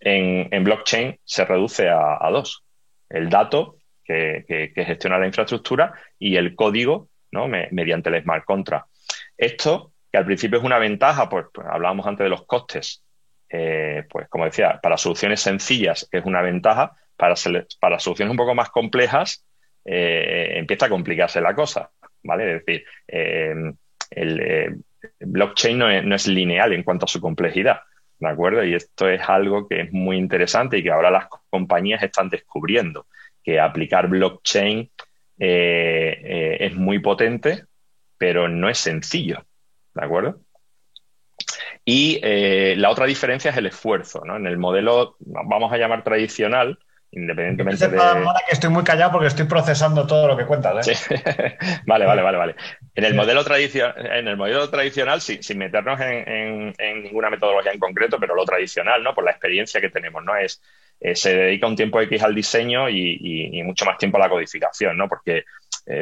En, 0.01 0.65
blockchain 0.65 1.17
se 1.25 1.45
reduce 1.45 1.89
a, 1.89 2.29
dos. 2.33 2.65
El 3.09 3.29
dato, 3.29 3.77
que, 4.05 4.73
gestiona 4.75 5.17
la 5.19 5.27
infraestructura, 5.27 5.95
y 6.19 6.35
el 6.35 6.57
código, 6.57 7.09
¿no? 7.33 7.49
mediante 7.49 8.11
el 8.11 8.23
smart 8.23 8.45
contract. 8.45 8.87
Esto, 9.37 9.93
que 10.11 10.19
al 10.19 10.25
principio 10.25 10.59
es 10.59 10.65
una 10.65 10.79
ventaja, 10.79 11.29
pues, 11.29 11.47
pues 11.53 11.67
hablábamos 11.69 12.07
antes 12.07 12.25
de 12.25 12.31
los 12.31 12.47
costes, 12.47 13.03
eh, 13.49 14.05
pues 14.09 14.29
como 14.29 14.45
decía, 14.45 14.79
para 14.83 14.97
soluciones 14.97 15.41
sencillas 15.41 16.09
es 16.11 16.25
una 16.25 16.43
ventaja, 16.43 16.93
para, 17.17 17.35
para 17.81 17.99
soluciones 17.99 18.31
un 18.31 18.37
poco 18.37 18.55
más 18.55 18.71
complejas 18.71 19.45
eh, 19.85 20.53
empieza 20.57 20.87
a 20.87 20.91
complicarse 20.91 21.41
la 21.41 21.55
cosa, 21.55 21.91
¿vale? 22.23 22.57
Es 22.57 22.65
decir, 22.65 22.85
eh, 23.09 23.55
el 24.11 24.85
blockchain 25.21 25.79
no 25.79 25.91
es, 25.91 26.05
no 26.05 26.15
es, 26.15 26.27
lineal 26.29 26.73
en 26.73 26.83
cuanto 26.83 27.07
a 27.07 27.09
su 27.09 27.21
complejidad, 27.21 27.81
¿de 28.19 28.29
acuerdo? 28.29 28.65
Y 28.65 28.75
esto 28.75 29.09
es 29.09 29.21
algo 29.29 29.67
que 29.69 29.81
es 29.83 29.93
muy 29.93 30.17
interesante 30.17 30.79
y 30.79 30.83
que 30.83 30.91
ahora 30.91 31.11
las 31.11 31.27
compañías 31.51 32.03
están 32.03 32.29
descubriendo, 32.29 33.07
que 33.43 33.59
aplicar 33.59 34.09
blockchain 34.09 34.91
es 35.45 36.75
muy 36.75 37.01
potente, 37.01 37.65
pero 38.19 38.49
no 38.49 38.69
es 38.69 38.79
sencillo, 38.79 39.45
¿de 39.95 40.05
acuerdo? 40.05 40.41
Y 41.85 42.21
eh, 42.23 42.75
la 42.77 42.91
otra 42.91 43.07
diferencia 43.07 43.51
es 43.51 43.57
el 43.57 43.67
esfuerzo. 43.67 44.23
¿no? 44.25 44.37
En 44.37 44.47
el 44.47 44.59
modelo, 44.59 45.17
vamos 45.21 45.73
a 45.73 45.77
llamar 45.77 46.05
tradicional, 46.05 46.79
independientemente 47.11 47.89
de... 47.89 47.99
que 47.99 48.53
estoy 48.53 48.71
muy 48.71 48.85
callado 48.85 49.13
porque 49.13 49.27
estoy 49.27 49.47
procesando 49.47 50.07
todo 50.07 50.29
lo 50.29 50.37
que 50.37 50.47
cuentas. 50.47 50.87
¿eh? 50.87 51.59
vale, 51.87 52.07
vale, 52.07 52.23
vale, 52.23 52.39
vale. 52.39 52.57
En 52.95 53.05
el 53.05 53.15
modelo, 53.15 53.43
en 53.57 54.29
el 54.29 54.37
modelo 54.37 54.71
tradicional, 54.71 55.21
sin 55.21 55.59
meternos 55.59 56.01
en, 56.01 56.73
ninguna 57.03 57.31
metodología 57.31 57.73
en 57.73 57.81
concreto, 57.81 58.19
pero 58.21 58.35
lo 58.35 58.45
tradicional, 58.45 59.03
¿no? 59.03 59.15
Por 59.15 59.25
la 59.25 59.33
experiencia 59.33 59.81
que 59.81 59.91
tenemos, 59.91 60.25
¿no? 60.25 60.37
Es, 60.37 60.63
eh, 61.03 61.17
se 61.17 61.35
dedica 61.35 61.67
un 61.67 61.77
tiempo 61.77 62.01
X 62.01 62.23
al 62.23 62.35
diseño 62.35 62.89
y, 62.89 63.63
mucho 63.65 63.85
más 63.85 63.99
tiempo 63.99 64.19
a 64.19 64.21
la 64.21 64.29
codificación, 64.29 64.97
¿no? 64.97 65.09
Porque, 65.09 65.45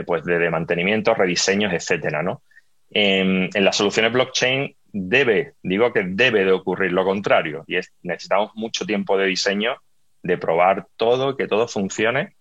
pues, 0.06 0.24
de 0.24 0.50
mantenimiento, 0.50 1.14
rediseños, 1.14 1.72
etcétera, 1.72 2.22
¿no? 2.22 2.42
En, 2.90 3.48
en, 3.54 3.64
las 3.64 3.76
soluciones 3.76 4.12
blockchain 4.12 4.74
debe, 4.92 5.54
digo 5.62 5.92
que 5.92 6.02
debe 6.04 6.44
de 6.44 6.52
ocurrir 6.52 6.92
lo 6.92 7.04
contrario, 7.04 7.64
y 7.66 7.76
es 7.76 7.92
necesitamos 8.02 8.50
mucho 8.54 8.84
tiempo 8.84 9.16
de 9.16 9.26
diseño, 9.26 9.76
de 10.22 10.38
probar 10.38 10.86
todo, 10.96 11.36
que 11.36 11.46
todo 11.46 11.68
funcione 11.68 12.34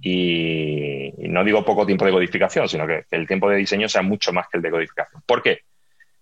y, 0.00 1.12
no 1.28 1.44
digo 1.44 1.64
poco 1.64 1.86
tiempo 1.86 2.04
de 2.04 2.12
codificación, 2.12 2.68
sino 2.68 2.86
que, 2.86 3.04
el 3.10 3.26
tiempo 3.26 3.50
de 3.50 3.56
diseño 3.56 3.88
sea 3.88 4.02
mucho 4.02 4.32
más 4.32 4.48
que 4.48 4.58
el 4.58 4.62
de 4.62 4.70
codificación. 4.70 5.22
¿Por 5.26 5.42
qué? 5.42 5.62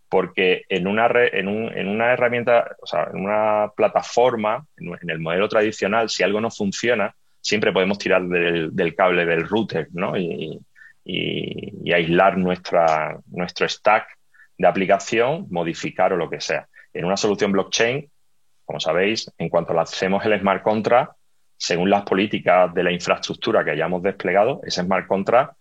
Porque 0.09 0.65
en 0.69 0.87
una, 0.87 1.09
en, 1.33 1.49
una 1.49 2.13
herramienta, 2.13 2.77
o 2.81 2.87
sea, 2.87 3.09
en 3.13 3.21
una 3.21 3.73
plataforma, 3.77 4.65
en, 4.77 5.11
el 5.11 5.19
modelo 5.19 5.49
tradicional, 5.49 6.09
si 6.09 6.23
algo 6.23 6.41
no 6.41 6.51
funciona, 6.51 7.15
siempre 7.41 7.73
podemos 7.73 7.99
tirar 7.99 8.23
del, 8.23 8.95
cable 8.95 9.27
del 9.27 9.49
router 9.49 9.89
¿no? 9.93 10.17
y, 10.17 10.61
aislar 11.93 12.37
nuestra, 12.37 13.19
nuestro 13.29 13.69
stack 13.69 14.07
de 14.59 14.67
aplicación, 14.67 15.47
modificar 15.51 16.13
o 16.13 16.17
lo 16.17 16.29
que 16.29 16.41
sea. 16.41 16.69
En 16.93 17.05
una 17.05 17.17
solución 17.17 17.53
blockchain, 17.53 18.11
como 18.65 18.81
sabéis, 18.81 19.31
en 19.39 19.49
cuanto 19.49 19.79
hacemos 19.79 20.25
el 20.27 20.39
smart 20.41 20.63
contract, 20.63 21.13
según 21.57 21.89
las 21.91 22.03
políticas 22.03 22.73
de 22.75 22.83
la 22.83 22.93
infraestructura 22.93 23.65
que 23.65 23.71
hayamos 23.71 24.03
desplegado, 24.03 24.61
ese 24.65 24.83
smart 24.83 25.07
contract 25.07 25.55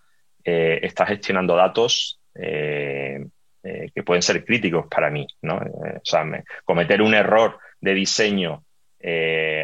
eh, 0.43 0.79
está 0.81 1.05
gestionando 1.05 1.55
datos 1.55 2.19
eh, 2.35 3.25
eh, 3.65 3.89
que 3.93 4.03
pueden 4.03 4.21
ser 4.21 4.45
críticos 4.45 4.85
para 4.89 5.09
mí. 5.09 5.27
¿no? 5.41 5.57
o 5.57 6.01
sea, 6.03 6.23
cometer 6.63 7.01
un 7.01 7.13
error 7.13 7.59
de 7.81 7.93
diseño 7.93 8.63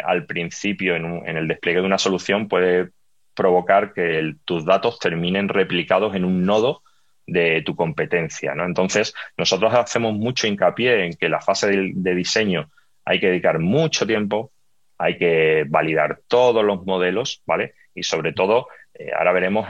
al 0.04 0.28
principio 0.28 0.96
en, 0.96 1.28
en, 1.28 1.36
el 1.36 1.48
despliegue 1.48 1.80
de 1.80 1.88
una 1.88 1.98
solución 1.98 2.48
puede 2.48 2.90
provocar 3.34 3.94
que 3.94 4.36
tus 4.46 4.66
datos 4.66 5.00
terminen 5.00 5.50
replicados 5.50 6.16
en 6.16 6.26
un 6.26 6.46
nodo 6.46 6.84
de 7.32 7.62
tu 7.62 7.76
competencia. 7.76 8.54
¿no? 8.56 8.66
Entonces, 8.66 9.14
nosotros 9.38 9.74
hacemos 9.74 10.14
mucho 10.14 10.48
hincapié 10.48 11.06
en 11.06 11.14
que 11.14 11.30
la 11.30 11.42
fase 11.42 11.92
de, 11.94 12.16
diseño 12.16 12.70
hay 13.06 13.20
que 13.20 13.28
dedicar 13.28 13.60
mucho 13.60 14.06
tiempo, 14.06 14.52
hay 14.98 15.18
que 15.18 15.66
validar 15.68 16.20
todos 16.28 16.64
los 16.64 16.86
modelos, 16.86 17.42
¿vale? 17.46 17.74
Y 17.96 18.04
sobre 18.04 18.34
todo, 18.34 18.68
eh, 18.94 19.12
ahora 19.18 19.32
veremos 19.32 19.68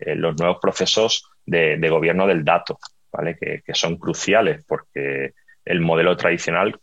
eh, 0.00 0.14
los 0.14 0.36
nuevos 0.38 0.58
procesos 0.60 1.30
de, 1.44 1.76
gobierno 1.88 2.26
del 2.26 2.44
dato, 2.44 2.78
¿vale? 3.12 3.36
Que, 3.36 3.62
son 3.74 3.96
cruciales 3.96 4.64
porque 4.66 5.34
el 5.64 5.80
modelo 5.80 6.16
tradicional, 6.16 6.78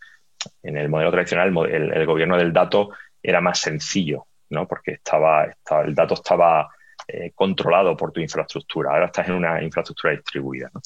en 0.63 0.77
el 0.77 0.89
modelo 0.89 1.11
tradicional, 1.11 1.55
el 1.69 2.05
gobierno 2.05 2.37
del 2.37 2.53
dato 2.53 2.91
era 3.21 3.41
más 3.41 3.59
sencillo, 3.59 4.27
¿no? 4.49 4.67
Porque 4.67 4.91
estaba, 4.91 5.45
el 5.83 5.95
dato 5.95 6.13
estaba 6.13 6.69
eh, 7.07 7.31
controlado 7.33 7.95
por 7.95 8.11
tu 8.11 8.19
infraestructura. 8.19 8.91
Ahora 8.91 9.05
estás 9.05 9.27
en 9.27 9.35
una 9.35 9.61
infraestructura 9.61 10.13
distribuida, 10.13 10.69
¿no? 10.73 10.81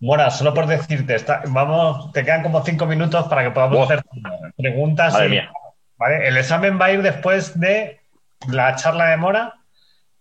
Mora, 0.00 0.30
solo 0.30 0.52
por 0.52 0.66
decirte, 0.66 1.16
vamos, 1.46 2.10
te 2.12 2.24
quedan 2.24 2.42
como 2.42 2.64
cinco 2.64 2.86
minutos 2.86 3.28
para 3.28 3.44
que 3.44 3.52
podamos 3.52 3.88
hacer 3.88 4.04
preguntas. 4.56 5.14
¿vale? 5.96 6.28
El 6.28 6.36
examen 6.36 6.78
va 6.80 6.86
a 6.86 6.92
ir 6.92 7.02
después 7.02 7.58
de 7.58 8.00
la 8.48 8.74
charla 8.74 9.10
de 9.10 9.16
Mora. 9.16 9.54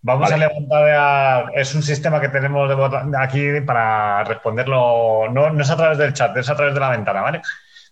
Vamos 0.03 0.31
a 0.31 0.37
levantar, 0.37 1.51
es 1.53 1.75
un 1.75 1.83
sistema 1.83 2.19
que 2.19 2.29
tenemos 2.29 2.67
de 2.67 3.17
aquí 3.17 3.61
para 3.61 4.23
responderlo, 4.23 5.29
no, 5.31 5.51
no, 5.51 5.61
es 5.61 5.69
a 5.69 5.77
través 5.77 5.97
del 5.99 6.13
chat, 6.13 6.35
es 6.37 6.49
a 6.49 6.55
través 6.55 6.73
de 6.73 6.79
la 6.79 6.89
ventana, 6.89 7.21
¿vale? 7.21 7.41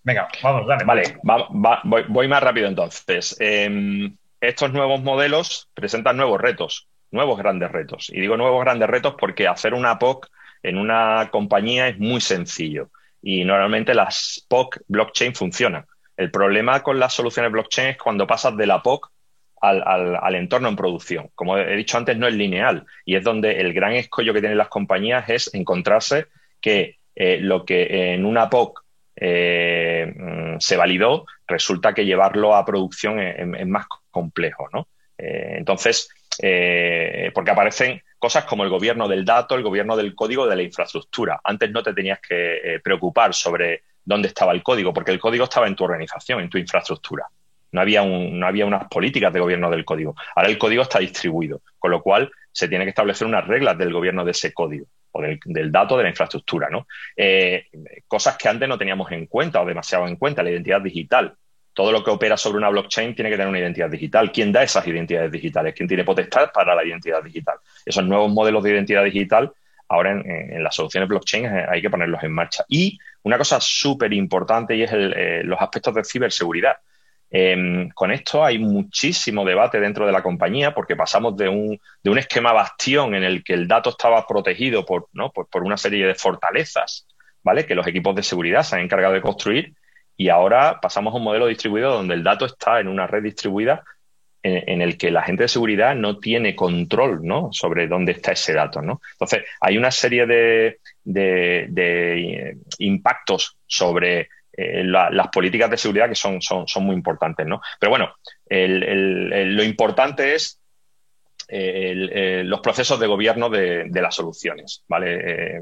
Venga, 0.04 0.28
vamos, 0.42 0.66
dale. 0.68 0.86
Vale, 0.86 2.08
voy, 2.08 2.28
más 2.28 2.42
rápido 2.42 2.68
entonces. 2.68 3.36
Em, 3.40 4.16
estos 4.42 4.72
nuevos 4.72 5.04
modelos 5.04 5.70
presentan 5.76 6.18
nuevos 6.18 6.42
retos, 6.42 6.88
nuevos 7.12 7.38
grandes 7.38 7.72
retos. 7.72 8.10
Y 8.10 8.20
digo 8.20 8.38
nuevos 8.38 8.64
grandes 8.64 8.90
retos 8.90 9.16
porque 9.20 9.48
hacer 9.48 9.76
una 9.76 10.00
POC 10.00 10.28
en 10.64 10.78
una 10.78 11.30
compañía 11.32 11.90
es 11.90 12.00
muy 12.00 12.22
sencillo 12.22 12.90
y 13.22 13.44
normalmente 13.44 13.94
las 13.94 14.46
POC 14.48 14.80
blockchain 14.88 15.36
funcionan. 15.36 15.86
El 16.18 16.32
problema 16.32 16.82
con 16.82 17.00
las 17.00 17.14
soluciones 17.14 17.52
blockchain 17.52 17.90
es 17.90 17.98
cuando 17.98 18.26
pasas 18.26 18.56
de 18.58 18.66
la 18.66 18.82
POC 18.82 19.12
al, 19.62 20.36
entorno 20.36 20.70
en 20.70 20.76
producción. 20.76 21.30
Como 21.36 21.58
he 21.58 21.76
dicho 21.76 21.98
antes, 21.98 22.18
no 22.18 22.28
es 22.28 22.34
lineal 22.34 22.86
y 23.06 23.16
es 23.16 23.24
donde 23.24 23.60
el 23.60 23.74
gran 23.74 23.94
escollo 23.94 24.34
que 24.34 24.42
tienen 24.42 24.58
las 24.58 24.70
compañías 24.70 25.30
es 25.30 25.54
encontrarse 25.54 26.28
que 26.62 26.98
eh, 27.16 27.40
lo 27.42 27.66
que 27.66 28.14
en 28.14 28.26
una 28.26 28.50
POC 28.50 28.84
eh, 29.22 30.14
mm, 30.16 30.60
se 30.60 30.78
validó, 30.78 31.26
resulta 31.46 31.94
que 31.94 32.06
llevarlo 32.06 32.56
a 32.56 32.66
producción 32.66 33.20
es, 33.20 33.68
más 33.68 33.86
complejo, 34.10 34.70
¿no? 34.72 34.88
Eh, 35.18 35.56
entonces, 35.58 36.10
eh, 36.42 37.30
porque 37.34 37.52
aparecen 37.52 38.02
cosas 38.18 38.46
como 38.46 38.64
el 38.64 38.70
gobierno 38.70 39.10
del 39.10 39.26
dato, 39.26 39.56
el 39.56 39.64
gobierno 39.64 39.98
del 39.98 40.16
código 40.16 40.48
de 40.48 40.56
la 40.56 40.64
infraestructura. 40.64 41.42
Antes 41.44 41.70
no 41.72 41.84
te 41.84 41.94
tenías 41.94 42.20
que 42.22 42.80
preocupar 42.84 43.34
sobre 43.34 43.84
dónde 44.04 44.30
estaba 44.30 44.54
el 44.54 44.64
código, 44.64 44.94
porque 44.94 45.12
el 45.12 45.20
código 45.20 45.44
estaba 45.46 45.68
en 45.68 45.76
tu 45.76 45.84
organización, 45.84 46.40
en 46.40 46.50
tu 46.50 46.58
infraestructura. 46.58 47.26
No 47.72 47.82
había, 47.82 48.04
no 48.04 48.48
había 48.48 48.66
unas 48.66 48.88
políticas 48.88 49.32
de 49.32 49.40
gobierno 49.40 49.70
del 49.70 49.86
código. 49.86 50.16
Ahora 50.36 50.50
el 50.50 50.58
código 50.58 50.84
está 50.84 51.00
distribuido, 51.00 51.62
con 51.78 51.92
lo 51.92 52.02
cual 52.02 52.32
se 52.52 52.68
tiene 52.68 52.86
que 52.86 52.90
establecer 52.90 53.28
unas 53.28 53.48
reglas 53.48 53.78
del 53.78 53.94
gobierno 53.94 54.26
de 54.26 54.32
ese 54.32 54.54
código 54.54 54.88
o 55.12 55.22
del, 55.22 55.72
dato 55.72 55.98
de 55.98 56.04
la 56.04 56.10
infraestructura, 56.10 56.70
¿no? 56.70 56.88
Eh, 57.16 57.66
cosas 58.08 58.38
que 58.38 58.48
antes 58.48 58.68
no 58.68 58.78
teníamos 58.78 59.12
en 59.12 59.26
cuenta 59.26 59.62
o 59.62 59.66
demasiado 59.66 60.08
en 60.08 60.16
cuenta, 60.16 60.44
la 60.44 60.52
identidad 60.52 60.82
digital. 60.82 61.36
Todo 61.74 61.92
lo 61.92 62.04
que 62.04 62.12
opera 62.12 62.36
sobre 62.36 62.58
una 62.58 62.70
blockchain 62.70 63.16
tiene 63.16 63.30
que 63.30 63.38
tener 63.38 63.48
una 63.48 63.60
identidad 63.60 63.90
digital. 63.90 64.32
¿Quién 64.32 64.52
da 64.52 64.64
esas 64.64 64.86
identidades 64.86 65.32
digitales? 65.32 65.74
¿Quién 65.76 65.88
tiene 65.88 66.04
potestad 66.04 66.52
para 66.52 66.76
la 66.76 66.84
identidad 66.84 67.24
digital? 67.24 67.58
Esos 67.86 68.04
nuevos 68.04 68.32
modelos 68.32 68.64
de 68.64 68.72
identidad 68.72 69.04
digital, 69.04 69.52
ahora 69.88 70.12
en, 70.12 70.64
las 70.64 70.76
soluciones 70.76 71.08
blockchain 71.08 71.46
eh, 71.46 71.66
hay 71.70 71.82
que 71.82 71.90
ponerlos 71.90 72.22
en 72.24 72.34
marcha. 72.34 72.66
Y 72.68 73.00
una 73.24 73.38
cosa 73.38 73.60
súper 73.62 74.14
importante 74.14 74.76
y 74.76 74.84
es 74.84 74.92
eh, 74.94 75.42
los 75.44 75.60
aspectos 75.62 75.96
de 75.96 76.04
ciberseguridad. 76.04 76.76
Em, 77.32 77.90
con 77.90 78.12
esto 78.12 78.44
hay 78.44 78.58
muchísimo 78.58 79.46
debate 79.46 79.80
dentro 79.80 80.06
de 80.06 80.12
la 80.12 80.24
compañía 80.24 80.74
porque 80.74 80.96
pasamos 80.96 81.38
de 81.38 81.48
un, 81.48 81.80
de 82.04 82.10
un 82.10 82.18
esquema 82.18 82.54
bastión 82.54 83.14
en 83.14 83.24
el 83.24 83.44
que 83.44 83.54
el 83.54 83.68
dato 83.68 83.92
estaba 83.92 84.26
protegido 84.26 84.84
por, 84.86 85.10
¿no? 85.14 85.32
por, 85.32 85.64
una 85.64 85.78
serie 85.78 86.08
de 86.08 86.16
fortalezas, 86.16 87.08
¿vale? 87.44 87.66
Que 87.68 87.76
los 87.76 87.86
equipos 87.86 88.16
de 88.16 88.24
seguridad 88.24 88.64
se 88.64 88.76
han 88.76 88.82
encargado 88.82 89.14
de 89.14 89.22
construir 89.22 89.74
y 90.18 90.30
ahora 90.30 90.80
pasamos 90.82 91.14
a 91.14 91.18
un 91.18 91.24
modelo 91.24 91.46
distribuido 91.46 91.94
donde 91.94 92.16
el 92.16 92.24
dato 92.24 92.46
está 92.46 92.80
en 92.80 92.88
una 92.88 93.06
red 93.06 93.24
distribuida 93.24 93.84
en, 94.42 94.82
el 94.82 94.98
que 94.98 95.12
la 95.12 95.22
gente 95.22 95.44
de 95.44 95.50
seguridad 95.50 95.96
no 95.96 96.18
tiene 96.18 96.56
control 96.56 97.20
¿no? 97.24 97.50
sobre 97.52 97.88
dónde 97.88 98.14
está 98.14 98.32
ese 98.32 98.54
dato. 98.54 98.82
¿no? 98.82 99.02
Entonces, 99.12 99.44
hay 99.60 99.78
una 99.78 99.92
serie 99.92 100.26
de, 100.26 100.80
de, 101.04 101.68
de 101.70 102.58
impactos 102.80 103.58
sobre 103.68 104.30
eh, 104.62 104.84
las 104.84 105.28
políticas 105.30 105.70
de 105.70 105.78
seguridad 105.78 106.10
que 106.10 106.16
son, 106.16 106.42
son, 106.42 106.68
son, 106.68 106.84
muy 106.84 106.94
importantes, 106.94 107.48
¿no? 107.48 107.62
Pero 107.80 107.92
bueno, 107.92 108.14
lo 108.50 109.64
importante 109.64 110.36
es 110.36 110.60
eh, 111.48 112.44
los 112.46 112.60
procesos 112.60 113.00
de 113.00 113.08
gobierno 113.08 113.50
de, 113.50 113.90
las 113.90 114.14
soluciones, 114.14 114.84
¿vale? 114.90 115.16
Eh, 115.16 115.62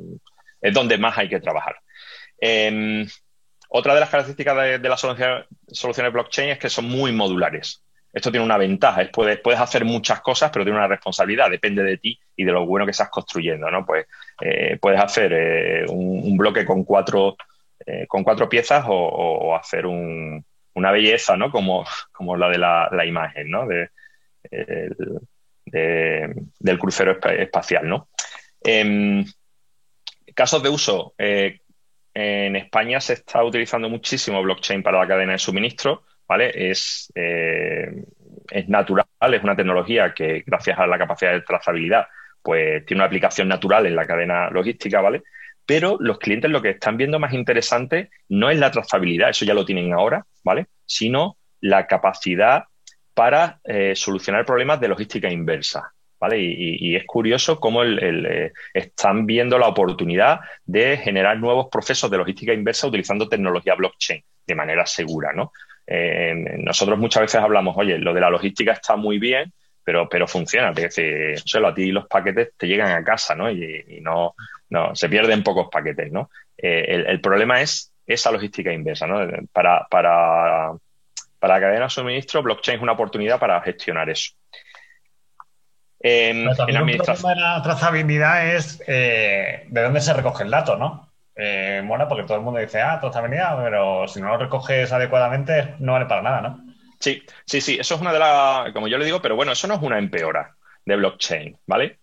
es 0.61 0.73
donde 0.73 0.97
más 0.97 1.15
hay 1.15 1.29
que 1.29 1.39
trabajar. 1.39 1.75
Em, 2.39 3.07
otra 3.69 3.93
de 3.93 3.99
las 3.99 4.09
características 4.09 4.81
de, 4.81 4.89
las 4.89 4.99
soluciones, 4.99 6.13
blockchain 6.13 6.49
es 6.49 6.57
que 6.57 6.69
son 6.69 6.85
muy 6.85 7.11
modulares. 7.11 7.83
Esto 8.11 8.31
tiene 8.31 8.45
una 8.45 8.57
ventaja, 8.57 9.03
es 9.03 9.09
puedes, 9.09 9.39
puedes 9.41 9.61
hacer 9.61 9.85
muchas 9.85 10.21
cosas, 10.21 10.49
pero 10.51 10.65
tiene 10.65 10.79
una 10.79 10.87
responsabilidad, 10.87 11.51
depende 11.51 11.83
de 11.83 11.97
ti 11.97 12.19
y 12.35 12.43
de 12.43 12.51
lo 12.51 12.65
bueno 12.65 12.85
que 12.85 12.91
estás 12.91 13.09
construyendo, 13.09 13.69
¿no? 13.69 13.85
Pues 13.85 14.07
puedes 14.81 14.99
hacer 14.99 15.85
un, 15.89 16.35
bloque 16.35 16.65
con 16.65 16.83
cuatro 16.83 17.37
eh, 17.87 18.05
con 18.07 18.23
cuatro 18.23 18.49
piezas 18.49 18.85
o, 18.87 19.55
hacer 19.55 19.85
una 19.87 20.91
belleza, 20.91 21.37
¿no? 21.37 21.49
Como, 21.51 21.85
la 22.37 22.49
de 22.49 22.57
la, 22.57 23.05
imagen, 23.05 23.49
¿no? 23.49 23.65
De, 23.65 23.89
del 26.59 26.79
crucero 26.79 27.17
espacial, 27.31 27.87
¿no? 27.87 28.09
En 28.61 29.25
casos 30.35 30.61
de 30.61 30.69
uso, 30.69 31.15
eh, 31.17 31.61
en 32.13 32.55
España 32.55 32.99
se 32.99 33.13
está 33.13 33.43
utilizando 33.43 33.89
muchísimo 33.89 34.41
blockchain 34.41 34.83
para 34.83 34.99
la 34.99 35.07
cadena 35.07 35.33
de 35.33 35.39
suministro, 35.39 36.03
¿vale? 36.27 36.51
Es, 36.71 37.11
eh, 37.15 38.03
es 38.49 38.67
natural, 38.67 39.05
es 39.33 39.43
una 39.43 39.55
tecnología 39.55 40.13
que 40.13 40.43
gracias 40.45 40.77
a 40.79 40.87
la 40.87 40.97
capacidad 40.97 41.31
de 41.31 41.41
trazabilidad, 41.41 42.07
pues 42.41 42.85
tiene 42.85 43.01
una 43.01 43.07
aplicación 43.07 43.47
natural 43.47 43.85
en 43.85 43.95
la 43.95 44.05
cadena 44.05 44.49
logística, 44.49 44.99
¿vale? 44.99 45.23
Pero 45.67 45.97
los 45.99 46.17
clientes 46.17 46.49
lo 46.49 46.61
que 46.61 46.71
están 46.71 46.95
viendo 46.95 47.19
más 47.19 47.33
interesante 47.33 48.09
no 48.29 48.49
es 48.49 48.57
la 48.57 48.71
trazabilidad, 48.71 49.29
eso 49.29 49.43
ya 49.43 49.53
lo 49.53 49.65
tienen 49.65 49.93
ahora, 49.93 50.25
¿vale? 50.43 50.67
Sino 50.85 51.37
la 51.59 51.85
capacidad 51.87 52.63
para 53.13 53.59
eh, 53.65 53.93
solucionar 53.93 54.45
problemas 54.45 54.79
de 54.79 54.87
logística 54.87 55.29
inversa. 55.29 55.91
¿Vale? 56.19 56.39
Y, 56.39 56.95
es 56.95 57.05
curioso 57.05 57.59
cómo 57.59 57.83
eh, 57.83 58.51
están 58.73 59.27
viendo 59.27 59.59
la 59.59 59.67
oportunidad 59.67 60.39
de 60.65 60.97
generar 60.97 61.37
nuevos 61.37 61.67
procesos 61.71 62.09
de 62.09 62.17
logística 62.17 62.53
inversa 62.53 62.87
utilizando 62.87 63.29
tecnología 63.29 63.75
blockchain 63.75 64.23
de 64.47 64.55
manera 64.55 64.87
segura, 64.87 65.31
¿no? 65.31 65.51
Eh, 65.85 66.33
nosotros 66.57 66.97
muchas 66.97 67.21
veces 67.21 67.39
hablamos, 67.39 67.75
oye, 67.77 67.99
lo 67.99 68.15
de 68.15 68.21
la 68.21 68.31
logística 68.31 68.71
está 68.71 68.95
muy 68.95 69.19
bien, 69.19 69.53
pero, 69.83 70.09
pero 70.09 70.27
funciona. 70.27 70.71
Es 70.71 70.95
decir, 70.95 71.63
a 71.63 71.73
ti 71.75 71.91
los 71.91 72.07
paquetes 72.07 72.53
te 72.57 72.65
llegan 72.65 72.91
a 72.91 73.03
casa, 73.03 73.35
¿no? 73.35 73.51
y 73.51 73.99
no, 74.01 74.33
no, 74.69 74.95
se 74.95 75.09
pierden 75.09 75.43
pocos 75.43 75.67
paquetes, 75.71 76.11
¿no? 76.11 76.29
Eh, 76.57 77.05
el, 77.07 77.21
problema 77.21 77.61
es 77.61 77.93
esa 78.05 78.31
logística 78.31 78.71
inversa, 78.71 79.07
¿no? 79.07 79.19
Para, 79.51 79.87
para, 79.89 80.71
para 81.39 81.53
la 81.55 81.59
cadena 81.59 81.83
de 81.85 81.89
suministro, 81.89 82.43
blockchain 82.43 82.77
es 82.77 82.83
una 82.83 82.93
oportunidad 82.93 83.39
para 83.39 83.61
gestionar 83.61 84.09
eso. 84.09 84.33
en 85.99 86.49
administración. 86.49 87.33
de 87.33 87.41
la 87.41 87.61
trazabilidad 87.61 88.55
es 88.55 88.83
eh, 88.87 89.65
de 89.67 89.81
dónde 89.81 90.01
se 90.01 90.13
recoge 90.13 90.43
el 90.43 90.51
dato, 90.51 90.75
¿no? 90.77 91.11
Eh, 91.35 91.81
mola 91.85 92.07
porque 92.07 92.23
todo 92.23 92.37
el 92.37 92.43
mundo 92.43 92.59
dice, 92.59 92.81
ah, 92.81 92.99
trazabilidad, 92.99 93.63
pero 93.63 94.07
si 94.07 94.19
no 94.19 94.29
lo 94.29 94.37
recoges 94.37 94.91
adecuadamente 94.91 95.75
no 95.79 95.93
vale 95.93 96.07
para 96.07 96.23
nada, 96.23 96.41
¿no? 96.41 96.67
Sí, 96.99 97.23
sí, 97.45 97.61
sí, 97.61 97.77
eso 97.79 97.95
es 97.95 98.01
una 98.01 98.11
de 98.11 98.19
las, 98.19 98.71
como 98.73 98.87
yo 98.87 98.97
le 98.97 99.05
digo, 99.05 99.21
pero 99.21 99.35
bueno, 99.35 99.51
eso 99.51 99.67
no 99.67 99.75
es 99.75 99.81
una 99.81 99.99
empeora 99.99 100.55
de 100.83 100.95
blockchain, 100.95 101.57
¿vale? 101.67 101.99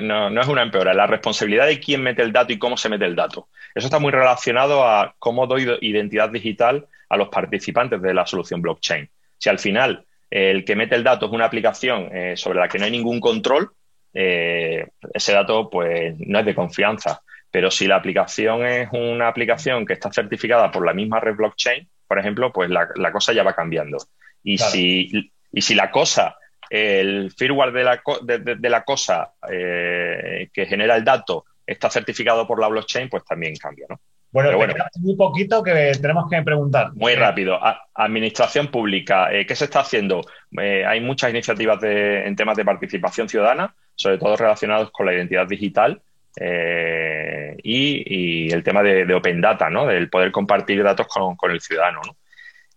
No, 0.00 0.30
no, 0.30 0.40
es 0.40 0.48
una 0.48 0.62
empeora, 0.62 0.94
la 0.94 1.06
responsabilidad 1.06 1.66
de 1.66 1.80
quién 1.80 2.02
mete 2.02 2.22
el 2.22 2.32
dato 2.32 2.52
y 2.52 2.58
cómo 2.58 2.76
se 2.76 2.88
mete 2.88 3.04
el 3.04 3.16
dato. 3.16 3.48
Eso 3.74 3.86
está 3.86 3.98
muy 3.98 4.12
relacionado 4.12 4.86
a 4.86 5.14
cómo 5.18 5.46
doy 5.46 5.66
identidad 5.80 6.30
digital 6.30 6.86
a 7.08 7.16
los 7.16 7.28
participantes 7.28 8.00
de 8.00 8.14
la 8.14 8.26
solución 8.26 8.62
blockchain. 8.62 9.08
Si 9.38 9.48
al 9.48 9.58
final 9.58 10.04
el 10.30 10.64
que 10.64 10.76
mete 10.76 10.94
el 10.94 11.04
dato 11.04 11.26
es 11.26 11.32
una 11.32 11.44
aplicación 11.44 12.08
eh, 12.12 12.36
sobre 12.36 12.58
la 12.58 12.68
que 12.68 12.78
no 12.78 12.84
hay 12.84 12.90
ningún 12.90 13.20
control, 13.20 13.70
eh, 14.14 14.86
ese 15.12 15.32
dato 15.32 15.68
pues 15.68 16.14
no 16.18 16.38
es 16.38 16.46
de 16.46 16.54
confianza. 16.54 17.22
Pero 17.50 17.70
si 17.70 17.86
la 17.86 17.96
aplicación 17.96 18.64
es 18.64 18.88
una 18.92 19.28
aplicación 19.28 19.84
que 19.84 19.92
está 19.92 20.10
certificada 20.10 20.70
por 20.70 20.86
la 20.86 20.94
misma 20.94 21.20
red 21.20 21.34
blockchain, 21.34 21.86
por 22.08 22.18
ejemplo, 22.18 22.52
pues 22.52 22.70
la, 22.70 23.12
cosa 23.12 23.32
ya 23.32 23.42
va 23.42 23.54
cambiando. 23.54 23.98
Y, 24.42 24.58
si, 24.58 25.30
y 25.52 25.60
si 25.60 25.74
la 25.74 25.90
cosa, 25.90 26.36
el 26.72 27.32
firmware 27.36 27.72
de 27.72 27.84
la, 27.84 28.02
de, 28.22 28.70
la 28.70 28.82
cosa 28.82 29.32
eh, 29.50 30.48
que 30.52 30.66
genera 30.66 30.96
el 30.96 31.04
dato 31.04 31.44
está 31.66 31.90
certificado 31.90 32.46
por 32.46 32.60
la 32.60 32.68
blockchain, 32.68 33.08
pues 33.08 33.24
también 33.24 33.56
cambia, 33.56 33.86
¿no? 33.88 34.00
Bueno, 34.32 34.56
bueno 34.56 34.74
muy 34.98 35.14
poquito 35.14 35.62
que 35.62 35.92
tenemos 36.00 36.28
que 36.30 36.40
preguntar. 36.40 36.92
Muy 36.94 37.14
rápido. 37.14 37.60
administración 37.94 38.68
pública, 38.68 39.30
eh, 39.30 39.44
¿qué 39.44 39.54
se 39.54 39.66
está 39.66 39.80
haciendo? 39.80 40.24
Eh, 40.58 40.84
hay 40.86 41.02
muchas 41.02 41.30
iniciativas 41.30 41.78
en 41.82 42.34
temas 42.34 42.56
de 42.56 42.64
participación 42.64 43.28
ciudadana, 43.28 43.74
sobre 43.94 44.16
todo 44.16 44.34
relacionados 44.36 44.90
con 44.90 45.04
la 45.04 45.12
identidad 45.12 45.46
digital 45.46 46.00
eh, 46.40 47.56
y, 47.62 48.50
el 48.50 48.62
tema 48.62 48.82
de, 48.82 49.12
Open 49.12 49.40
Data, 49.42 49.68
¿no? 49.68 49.86
Del 49.86 50.08
poder 50.08 50.32
compartir 50.32 50.82
datos 50.82 51.06
con, 51.08 51.50
el 51.50 51.60
ciudadano. 51.60 52.00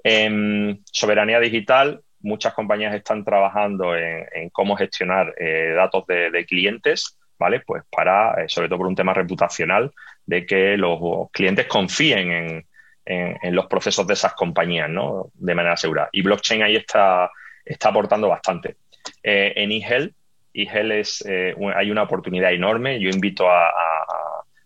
En 0.04 0.82
soberanía 0.92 1.40
digital, 1.40 2.02
muchas 2.26 2.54
compañías 2.54 2.94
están 2.94 3.24
trabajando 3.24 3.96
en, 3.96 4.50
cómo 4.52 4.76
gestionar 4.76 5.34
datos 5.76 6.06
de, 6.08 6.46
clientes, 6.46 7.18
¿vale? 7.40 7.62
Pues 7.62 7.84
para, 7.90 8.36
sobre 8.48 8.68
todo 8.68 8.80
por 8.80 8.88
un 8.88 8.96
tema 8.96 9.14
reputacional, 9.14 9.92
de 10.26 10.46
que 10.46 10.78
los 10.78 11.30
clientes 11.32 11.68
confíen 11.68 12.66
en, 13.06 13.56
los 13.56 13.68
procesos 13.68 14.08
de 14.08 14.16
esas 14.16 14.34
compañías, 14.34 14.90
¿no? 14.90 15.30
De 15.36 15.54
manera 15.54 15.78
segura. 15.78 16.10
Y 16.12 16.24
blockchain 16.24 16.64
ahí 16.64 16.76
está, 16.76 17.30
está 17.64 17.90
aportando 17.90 18.28
bastante. 18.30 18.78
Eh, 19.22 19.54
en 19.56 19.72
eHealth, 19.72 20.14
eHealth 20.54 20.92
es, 20.92 21.26
eh, 21.28 21.56
hay 21.76 21.92
una 21.92 22.04
oportunidad 22.04 22.52
enorme. 22.52 23.00
Yo 23.00 23.10
invito 23.10 23.50
a, 23.50 23.72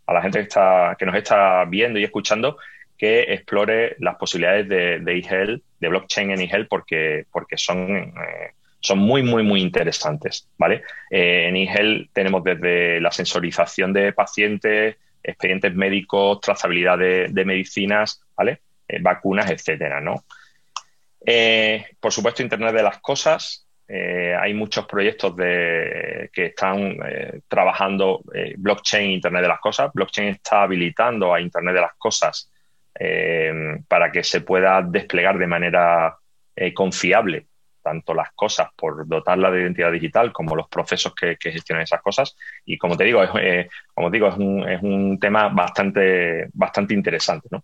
la 0.07 0.21
gente 0.21 0.39
que, 0.39 0.43
está, 0.43 0.95
que 0.97 1.05
nos 1.05 1.15
está 1.15 1.65
viendo 1.65 1.99
y 1.99 2.03
escuchando 2.03 2.57
que 2.99 3.21
explore 3.33 3.95
las 3.99 4.17
posibilidades 4.17 4.67
de, 4.67 4.99
de 4.99 5.61
de 5.79 5.87
blockchain 5.87 6.31
en 6.31 6.41
eHealth, 6.41 6.67
porque, 6.67 7.25
porque 7.31 7.57
son, 7.57 7.89
eh, 7.89 8.51
son 8.81 8.99
muy, 8.99 9.23
muy, 9.23 9.41
muy 9.41 9.61
interesantes, 9.61 10.49
¿vale? 10.57 10.83
en 11.09 11.55
eHealth 11.55 12.09
tenemos 12.11 12.43
desde 12.43 12.99
la 12.99 13.11
sensorización 13.11 13.93
de 13.93 14.11
pacientes, 14.11 14.97
expedientes 15.23 15.73
médicos, 15.73 16.41
trazabilidad 16.41 16.97
de, 16.97 17.45
medicinas, 17.45 18.21
¿vale? 18.35 18.61
Eh, 18.87 18.99
vacunas, 19.01 19.49
etcétera, 19.49 20.01
¿no? 20.01 20.25
Eh, 21.25 21.85
por 21.99 22.11
supuesto, 22.11 22.43
Internet 22.43 22.73
de 22.73 22.83
las 22.83 22.99
cosas. 22.99 23.65
Eh, 23.87 24.35
hay 24.39 24.53
muchos 24.53 24.85
proyectos 24.85 25.35
de, 25.35 26.29
que 26.31 26.47
están 26.47 26.97
trabajando 27.47 28.21
blockchain, 28.57 29.11
Internet 29.11 29.41
de 29.43 29.47
las 29.47 29.59
cosas. 29.59 29.91
Blockchain 29.93 30.29
está 30.29 30.63
habilitando 30.63 31.33
a 31.33 31.41
Internet 31.41 31.75
de 31.75 31.81
las 31.81 31.95
cosas 31.97 32.51
para 33.87 34.11
que 34.11 34.23
se 34.23 34.41
pueda 34.41 34.81
desplegar 34.81 35.37
de 35.37 35.47
manera 35.47 36.17
confiable 36.73 37.47
tanto 37.81 38.13
las 38.13 38.31
cosas 38.33 38.69
por 38.75 39.07
dotarla 39.07 39.49
de 39.51 39.61
identidad 39.61 39.91
digital 39.91 40.31
como 40.31 40.55
los 40.55 40.67
procesos 40.67 41.13
que, 41.15 41.37
gestionan 41.39 41.83
esas 41.83 42.01
cosas. 42.01 42.35
Y 42.65 42.77
como 42.77 42.95
te 42.95 43.03
digo, 43.03 43.23
es, 43.23 43.29
eh, 43.39 43.69
como 43.93 44.09
digo, 44.09 44.27
es 44.27 44.35
un, 44.35 44.67
es 44.67 44.81
un, 44.81 45.19
tema 45.19 45.49
bastante, 45.49 46.49
bastante 46.53 46.93
interesante. 46.93 47.47
¿no? 47.51 47.63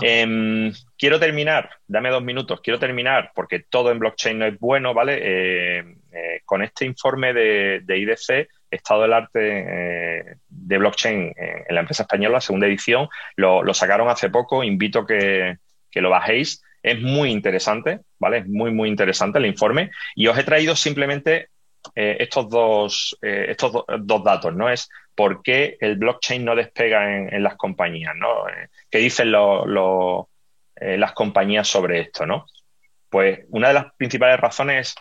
Em, 0.00 0.72
quiero 0.96 1.18
terminar, 1.18 1.70
dame 1.86 2.10
dos 2.10 2.22
minutos, 2.22 2.60
quiero 2.60 2.78
terminar 2.78 3.32
porque 3.34 3.60
todo 3.60 3.90
en 3.90 3.98
blockchain 3.98 4.38
no 4.38 4.46
es 4.46 4.58
bueno, 4.58 4.92
¿vale? 4.92 5.18
Eh, 5.20 5.96
eh, 6.12 6.40
con 6.44 6.62
este 6.62 6.84
informe 6.84 7.32
de, 7.32 7.82
IDC, 7.88 8.48
Estado 8.70 9.02
del 9.02 9.12
Arte 9.12 10.38
de 10.48 10.78
Blockchain 10.78 11.32
en 11.36 11.74
la 11.74 11.80
empresa 11.80 12.02
española, 12.02 12.40
segunda 12.40 12.66
edición, 12.66 13.08
lo, 13.36 13.62
lo 13.62 13.74
sacaron 13.74 14.08
hace 14.08 14.30
poco, 14.30 14.62
invito 14.62 15.06
que, 15.06 15.56
que 15.90 16.00
lo 16.00 16.10
bajéis 16.10 16.62
es 16.82 17.00
muy 17.00 17.30
interesante, 17.30 18.00
¿vale? 18.18 18.38
Es 18.38 18.46
muy, 18.46 18.72
muy 18.72 18.88
interesante 18.88 19.38
el 19.38 19.46
informe. 19.46 19.90
Y 20.14 20.26
os 20.26 20.38
he 20.38 20.44
traído 20.44 20.76
simplemente 20.76 21.48
eh, 21.94 22.16
estos, 22.20 22.48
dos, 22.48 23.18
eh, 23.22 23.46
estos 23.50 23.84
dos 24.00 24.24
datos, 24.24 24.54
¿no? 24.54 24.68
Es 24.70 24.88
por 25.14 25.42
qué 25.42 25.76
el 25.80 25.96
blockchain 25.96 26.44
no 26.44 26.54
despega 26.54 27.28
en, 27.28 27.42
las 27.42 27.56
compañías, 27.56 28.14
¿no? 28.16 28.48
Eh, 28.48 28.68
¿Qué 28.90 28.98
dicen 28.98 29.32
las 29.32 31.12
compañías 31.12 31.66
sobre 31.66 32.00
esto, 32.00 32.26
¿no? 32.26 32.46
Pues 33.08 33.40
una 33.50 33.68
de 33.68 33.74
las 33.74 33.94
principales 33.96 34.38
razones, 34.38 34.94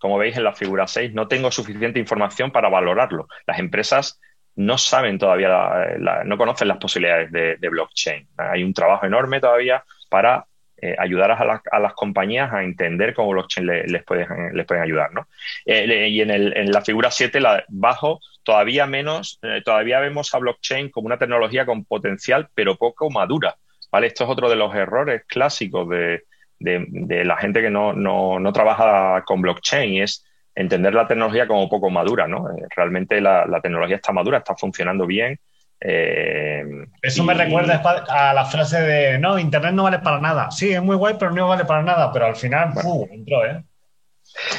como 0.00 0.18
veis 0.18 0.36
en 0.36 0.44
la 0.44 0.54
figura 0.54 0.86
6, 0.86 1.12
no 1.12 1.28
tengo 1.28 1.52
suficiente 1.52 2.00
información 2.00 2.50
para 2.50 2.68
valorarlo. 2.68 3.28
Las 3.46 3.58
empresas 3.58 4.18
no 4.56 4.78
saben 4.78 5.18
todavía, 5.18 5.96
no 6.24 6.38
conocen 6.38 6.68
las 6.68 6.78
posibilidades 6.78 7.30
de, 7.30 7.68
blockchain. 7.68 8.26
Hay 8.38 8.64
un 8.64 8.74
trabajo 8.74 9.06
enorme 9.06 9.40
todavía 9.40 9.84
para 10.08 10.46
eh, 10.80 10.96
ayudar 10.98 11.30
a, 11.32 11.78
las 11.78 11.92
compañías 11.92 12.50
a 12.52 12.62
entender 12.62 13.14
cómo 13.14 13.30
blockchain 13.30 13.66
les, 13.66 14.02
pueden, 14.04 14.26
les 14.54 14.66
pueden 14.66 14.82
ayudar. 14.82 15.12
¿no? 15.12 15.28
Eh, 15.66 16.08
y 16.08 16.22
en, 16.22 16.72
la 16.72 16.80
figura 16.80 17.10
7, 17.10 17.38
la, 17.38 17.62
bajo, 17.68 18.20
todavía 18.42 18.86
menos, 18.86 19.38
eh, 19.42 19.60
todavía 19.62 20.00
vemos 20.00 20.34
a 20.34 20.38
blockchain 20.38 20.88
como 20.88 21.06
una 21.06 21.18
tecnología 21.18 21.66
con 21.66 21.84
potencial, 21.84 22.48
pero 22.54 22.76
poco 22.76 23.10
madura. 23.10 23.56
¿vale? 23.92 24.06
Esto 24.06 24.24
es 24.24 24.30
otro 24.30 24.48
de 24.48 24.56
los 24.56 24.74
errores 24.74 25.24
clásicos 25.26 25.88
de, 25.90 26.22
de, 26.60 27.24
la 27.24 27.36
gente 27.36 27.60
que 27.60 27.70
no, 27.70 27.92
no, 27.92 28.38
no, 28.38 28.52
trabaja 28.52 29.24
con 29.24 29.42
blockchain 29.42 30.02
es 30.02 30.24
entender 30.54 30.94
la 30.94 31.08
tecnología 31.08 31.48
como 31.48 31.68
poco 31.68 31.90
madura. 31.90 32.28
¿no? 32.28 32.46
realmente 32.76 33.20
la, 33.20 33.46
la 33.46 33.60
tecnología 33.60 33.96
está 33.96 34.12
madura, 34.12 34.38
está 34.38 34.54
funcionando 34.54 35.06
bien 35.06 35.40
eh, 35.82 36.62
Eso 37.00 37.24
me 37.24 37.34
recuerda 37.34 37.82
a 38.08 38.34
la 38.34 38.44
frase 38.44 38.80
de 38.80 39.18
no, 39.18 39.38
Internet 39.38 39.72
no 39.72 39.84
vale 39.84 40.00
para 40.00 40.20
nada. 40.20 40.50
Sí, 40.50 40.72
es 40.72 40.82
muy 40.82 40.96
guay, 40.96 41.16
pero 41.18 41.30
no 41.30 41.48
vale 41.48 41.64
para 41.64 41.82
nada. 41.82 42.12
Pero 42.12 42.26
al 42.26 42.36
final, 42.36 42.72
bueno. 42.74 43.06
entró, 43.10 43.46
¿eh? 43.46 43.62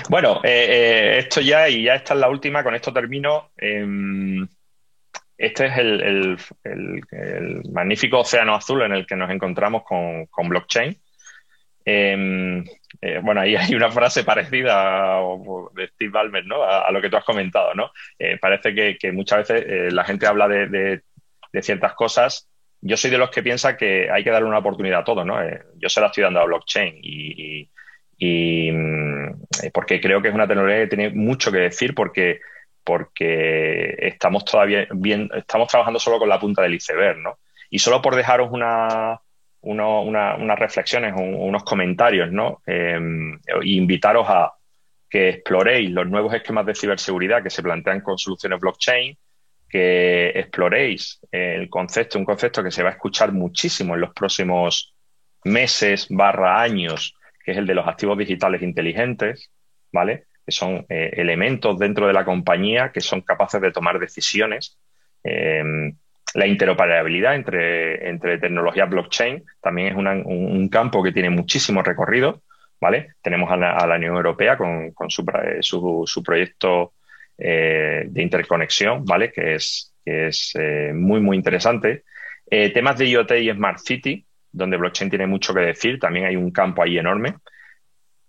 Bueno, 0.09 0.41
eh, 0.43 1.17
esto 1.19 1.39
ya, 1.41 1.69
y 1.69 1.83
ya 1.83 1.95
esta 1.95 2.13
es 2.13 2.19
la 2.19 2.29
última, 2.29 2.63
con 2.63 2.75
esto 2.75 2.91
termino. 2.91 3.51
Em, 3.55 4.47
este 5.37 5.67
es 5.67 5.77
el, 5.77 6.37
magnífico 7.71 8.19
océano 8.19 8.55
azul 8.55 8.81
en 8.81 8.93
el 8.93 9.05
que 9.05 9.15
nos 9.15 9.29
encontramos 9.29 9.83
con, 9.83 10.49
blockchain. 10.49 10.97
Em, 11.85 12.63
bueno, 13.23 13.41
ahí 13.41 13.55
hay 13.57 13.73
una 13.75 13.91
frase 13.91 14.23
parecida 14.23 15.19
de 15.73 15.87
Steve 15.87 16.11
Ballmer, 16.11 16.45
¿no? 16.45 16.63
A, 16.63 16.91
lo 16.91 17.01
que 17.01 17.09
tú 17.09 17.17
has 17.17 17.25
comentado, 17.25 17.73
¿no? 17.73 17.91
parece 18.39 18.73
que, 18.73 19.11
muchas 19.11 19.49
veces 19.49 19.93
la 19.93 20.03
gente 20.03 20.27
habla 20.27 20.47
de, 20.47 21.01
ciertas 21.61 21.93
cosas, 21.93 22.47
yo 22.81 22.97
soy 22.97 23.11
de 23.11 23.17
los 23.17 23.29
que 23.29 23.43
piensa 23.43 23.77
que 23.77 24.09
hay 24.09 24.23
que 24.23 24.31
darle 24.31 24.47
una 24.47 24.57
oportunidad 24.57 25.01
a 25.01 25.03
todo, 25.03 25.23
¿no? 25.23 25.41
Eh, 25.41 25.61
yo 25.77 25.87
se 25.87 26.01
la 26.01 26.07
estoy 26.07 26.23
dando 26.23 26.39
a 26.39 26.45
blockchain 26.45 26.99
y, 27.01 27.69
mm, 28.71 29.69
porque 29.73 30.01
creo 30.01 30.21
que 30.21 30.29
es 30.29 30.33
una 30.33 30.47
tecnología 30.47 30.79
que 30.79 30.95
tiene 30.95 31.09
mucho 31.11 31.51
que 31.51 31.59
decir 31.59 31.93
porque, 31.93 32.41
porque 32.83 33.95
estamos 33.99 34.45
todavía 34.45 34.87
bien, 34.91 35.29
estamos 35.35 35.67
trabajando 35.67 35.99
solo 35.99 36.17
con 36.17 36.29
la 36.29 36.39
punta 36.39 36.63
del 36.63 36.73
iceberg, 36.73 37.17
¿no? 37.19 37.39
Y 37.69 37.79
solo 37.79 38.01
por 38.01 38.15
dejaros 38.15 38.49
una, 38.51 39.19
unas 39.61 40.59
reflexiones, 40.59 41.13
unos 41.15 41.63
comentarios, 41.63 42.31
¿no? 42.31 42.61
Eh, 42.65 42.99
invitaros 43.63 44.27
a 44.27 44.53
que 45.09 45.29
exploréis 45.29 45.91
los 45.91 46.09
nuevos 46.09 46.33
esquemas 46.33 46.65
de 46.65 46.75
ciberseguridad 46.75 47.43
que 47.43 47.49
se 47.49 47.61
plantean 47.61 48.01
con 48.01 48.17
soluciones 48.17 48.59
blockchain, 48.59 49.17
que 49.69 50.29
exploréis 50.29 51.19
el 51.31 51.69
concepto, 51.69 52.17
un 52.17 52.25
concepto 52.25 52.63
que 52.63 52.71
se 52.71 52.83
va 52.83 52.89
a 52.89 52.93
escuchar 52.93 53.31
muchísimo 53.31 53.95
en 53.95 54.01
los 54.01 54.13
próximos 54.13 54.95
meses 55.43 56.07
barra 56.09 56.61
años, 56.61 57.15
que 57.43 57.51
es 57.51 57.57
el 57.57 57.67
de 57.67 57.75
los 57.75 57.87
activos 57.87 58.17
digitales 58.17 58.61
inteligentes, 58.61 59.51
¿vale? 59.91 60.25
Que 60.45 60.51
son 60.51 60.85
eh, 60.89 61.11
elementos 61.13 61.77
dentro 61.77 62.07
de 62.07 62.13
la 62.13 62.25
compañía 62.25 62.91
que 62.91 63.01
son 63.01 63.21
capaces 63.21 63.61
de 63.61 63.71
tomar 63.71 63.99
decisiones. 63.99 64.77
Eh, 65.23 65.93
la 66.33 66.47
interoperabilidad 66.47 67.35
entre, 67.35 68.09
entre 68.09 68.37
tecnologías 68.37 68.89
blockchain 68.89 69.43
también 69.61 69.87
es 69.89 69.95
un, 69.95 70.69
campo 70.69 71.03
que 71.03 71.11
tiene 71.11 71.29
muchísimo 71.29 71.83
recorrido, 71.83 72.41
¿vale? 72.79 73.15
Tenemos 73.21 73.51
a 73.51 73.57
la, 73.57 73.95
Unión 73.95 74.15
Europea 74.15 74.57
con, 74.57 74.93
su, 75.09 75.25
su, 75.59 76.03
su, 76.05 76.23
proyecto 76.23 76.93
de 77.37 78.09
interconexión, 78.15 79.03
¿vale? 79.03 79.31
Que 79.31 79.55
es, 79.55 79.93
que 80.05 80.27
es 80.27 80.53
muy, 80.93 81.19
muy 81.19 81.35
interesante. 81.35 82.03
temas 82.49 82.97
de 82.97 83.07
IoT 83.07 83.31
y 83.31 83.51
Smart 83.51 83.79
City, 83.79 84.25
donde 84.51 84.77
blockchain 84.77 85.09
tiene 85.09 85.27
mucho 85.27 85.53
que 85.53 85.61
decir, 85.61 85.99
también 85.99 86.25
hay 86.25 86.35
un 86.35 86.51
campo 86.51 86.83
ahí 86.83 86.97
enorme. 86.97 87.35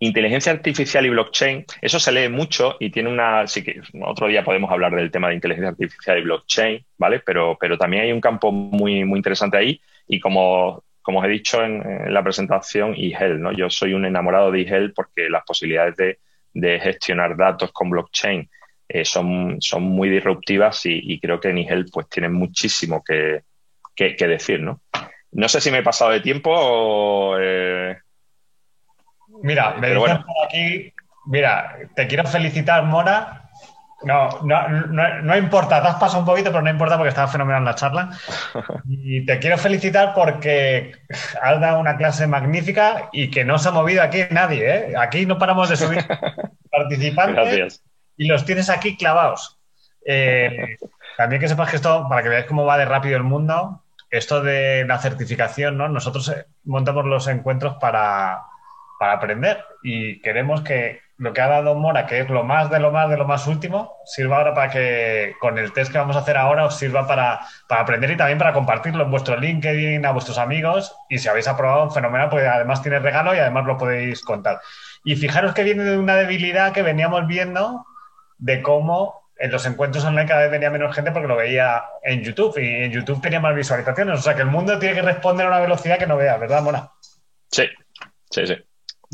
Inteligencia 0.03 0.51
artificial 0.51 1.05
y 1.05 1.09
blockchain, 1.09 1.65
eso 1.81 1.97
se 1.97 2.11
lee 2.11 2.27
mucho 2.27 2.75
y 2.77 2.89
tiene 2.89 3.09
una, 3.09 3.47
sí 3.47 3.63
que 3.63 3.79
otro 4.01 4.27
día 4.27 4.43
podemos 4.43 4.69
hablar 4.69 4.93
del 4.93 5.09
tema 5.09 5.29
de 5.29 5.35
inteligencia 5.35 5.69
artificial 5.69 6.17
y 6.17 6.23
blockchain, 6.23 6.85
¿vale? 6.97 7.21
Pero, 7.21 7.57
pero 7.57 7.77
también 7.77 8.03
hay 8.03 8.11
un 8.11 8.19
campo 8.19 8.51
muy, 8.51 9.05
muy 9.05 9.19
interesante 9.19 9.55
ahí 9.55 9.79
y 10.05 10.19
como, 10.19 10.83
como 11.01 11.19
os 11.19 11.25
he 11.25 11.29
dicho 11.29 11.63
en, 11.63 12.13
la 12.13 12.21
presentación, 12.21 12.95
eHealth, 12.97 13.39
¿no? 13.39 13.53
Yo 13.53 13.69
soy 13.69 13.93
un 13.93 14.05
enamorado 14.05 14.51
de 14.51 14.63
eHealth 14.63 14.93
porque 14.93 15.29
las 15.29 15.45
posibilidades 15.45 15.95
de, 15.95 16.79
gestionar 16.81 17.37
datos 17.37 17.71
con 17.71 17.89
blockchain 17.89 18.49
eh, 18.89 19.05
son, 19.05 19.55
son 19.61 19.83
muy 19.83 20.09
disruptivas 20.09 20.81
y, 20.85 21.17
creo 21.21 21.39
que 21.39 21.47
en 21.47 21.59
eHealth 21.59 21.91
pues 21.93 22.09
tienen 22.09 22.33
muchísimo 22.33 23.01
que, 23.01 23.43
que, 23.95 24.27
decir, 24.27 24.59
¿no? 24.59 24.81
No 25.31 25.47
sé 25.47 25.61
si 25.61 25.71
me 25.71 25.77
he 25.77 25.83
pasado 25.83 26.11
de 26.11 26.19
tiempo 26.19 26.51
o... 26.53 27.37
Eh, 27.39 27.95
Mira, 29.43 29.75
me 29.75 29.89
dicen 29.89 30.23
por 30.23 30.45
aquí, 30.45 30.93
mira, 31.25 31.75
te 31.95 32.07
quiero 32.07 32.25
felicitar, 32.25 32.83
Mora. 32.85 33.41
No, 34.03 34.41
no, 34.41 34.67
no, 35.21 35.37
importa, 35.37 35.81
te 35.81 35.87
has 35.87 35.95
pasado 35.95 36.19
un 36.19 36.25
poquito, 36.25 36.49
pero 36.49 36.61
no 36.61 36.69
importa 36.69 36.95
porque 36.95 37.09
estaba 37.09 37.27
fenomenal 37.27 37.63
la 37.63 37.75
charla. 37.75 38.09
Y 38.85 39.25
te 39.25 39.39
quiero 39.39 39.57
felicitar 39.57 40.13
porque 40.13 40.93
has 41.41 41.59
dado 41.59 41.79
una 41.79 41.95
clase 41.95 42.25
magnífica 42.25 43.09
y 43.13 43.29
que 43.29 43.45
no 43.45 43.59
se 43.59 43.69
ha 43.69 43.71
movido 43.71 44.01
aquí 44.01 44.23
nadie. 44.29 44.75
¿eh? 44.75 44.93
Aquí 44.97 45.25
no 45.25 45.37
paramos 45.37 45.69
de 45.69 45.77
subir 45.77 46.05
participantes 46.71 47.83
y 48.17 48.25
los 48.25 48.45
tienes 48.45 48.69
aquí 48.69 48.97
clavados. 48.97 49.59
Eh, 50.05 50.77
también 51.17 51.41
que 51.41 51.47
sepas 51.47 51.69
que 51.69 51.77
esto, 51.77 52.07
para 52.09 52.23
que 52.23 52.29
veáis 52.29 52.45
cómo 52.45 52.65
va 52.65 52.77
de 52.77 52.85
rápido 52.85 53.17
el 53.17 53.23
mundo, 53.23 53.83
esto 54.09 54.41
de 54.41 54.85
la 54.85 54.99
certificación, 54.99 55.77
¿no? 55.77 55.87
Nosotros 55.87 56.29
eh, 56.29 56.45
montamos 56.65 57.05
los 57.05 57.27
encuentros 57.27 57.75
para, 57.75 58.43
para 59.03 59.15
aprender 59.15 59.65
y 59.83 60.21
queremos 60.21 60.61
que 60.61 61.01
lo 61.17 61.33
que 61.33 61.41
ha 61.41 61.47
dado 61.47 61.75
Mora, 61.75 62.05
que 62.05 62.21
es 62.21 62.29
lo 62.29 62.45
más 62.45 62.69
de 62.69 62.79
lo 62.79 62.89
más 62.89 63.09
de 63.09 63.17
lo 63.17 63.25
más 63.25 63.47
último, 63.47 63.97
sirva 64.05 64.37
ahora 64.37 64.53
para 64.53 64.71
que 64.71 65.35
con 65.41 65.57
el 65.57 65.73
test 65.73 65.91
que 65.91 65.97
vamos 65.97 66.15
a 66.15 66.19
hacer 66.19 66.37
ahora 66.37 66.65
os 66.65 66.77
sirva 66.77 67.05
para, 67.05 67.41
aprender 67.67 68.11
y 68.11 68.15
también 68.15 68.37
para 68.37 68.53
compartirlo 68.53 69.03
en 69.03 69.11
vuestro 69.11 69.35
LinkedIn 69.35 70.05
a 70.05 70.11
vuestros 70.11 70.37
amigos 70.37 70.95
y 71.09 71.17
si 71.17 71.27
habéis 71.27 71.49
aprobado, 71.49 71.91
fenomenal, 71.91 72.29
porque 72.29 72.47
además 72.47 72.81
tiene 72.81 72.99
regalo 72.99 73.35
y 73.35 73.39
además 73.39 73.65
lo 73.65 73.77
podéis 73.77 74.21
contar. 74.21 74.61
Y 75.03 75.17
fijaros 75.17 75.53
que 75.53 75.63
viene 75.63 75.83
de 75.83 75.97
una 75.97 76.15
debilidad 76.15 76.71
que 76.71 76.81
veníamos 76.81 77.27
viendo 77.27 77.85
de 78.37 78.61
cómo 78.61 79.29
en 79.37 79.51
los 79.51 79.65
encuentros 79.65 80.05
online 80.05 80.29
cada 80.29 80.43
vez 80.43 80.51
venía 80.51 80.69
menos 80.69 80.95
gente 80.95 81.11
porque 81.11 81.27
lo 81.27 81.35
veía 81.35 81.83
en 82.03 82.23
YouTube 82.23 82.57
y 82.57 82.85
en 82.85 82.91
YouTube 82.93 83.21
tenía 83.21 83.41
más 83.41 83.53
visualizaciones. 83.53 84.17
O 84.17 84.21
sea 84.21 84.33
que 84.33 84.43
el 84.43 84.47
mundo 84.47 84.79
tiene 84.79 84.95
que 84.95 85.01
responder 85.01 85.45
a 85.45 85.49
una 85.49 85.59
velocidad 85.59 85.99
que 85.99 86.07
no 86.07 86.15
vea, 86.15 86.37
¿verdad, 86.37 86.61
Mona? 86.61 86.89
Sí, 87.51 87.67
sí, 88.29 88.47
sí. 88.47 88.55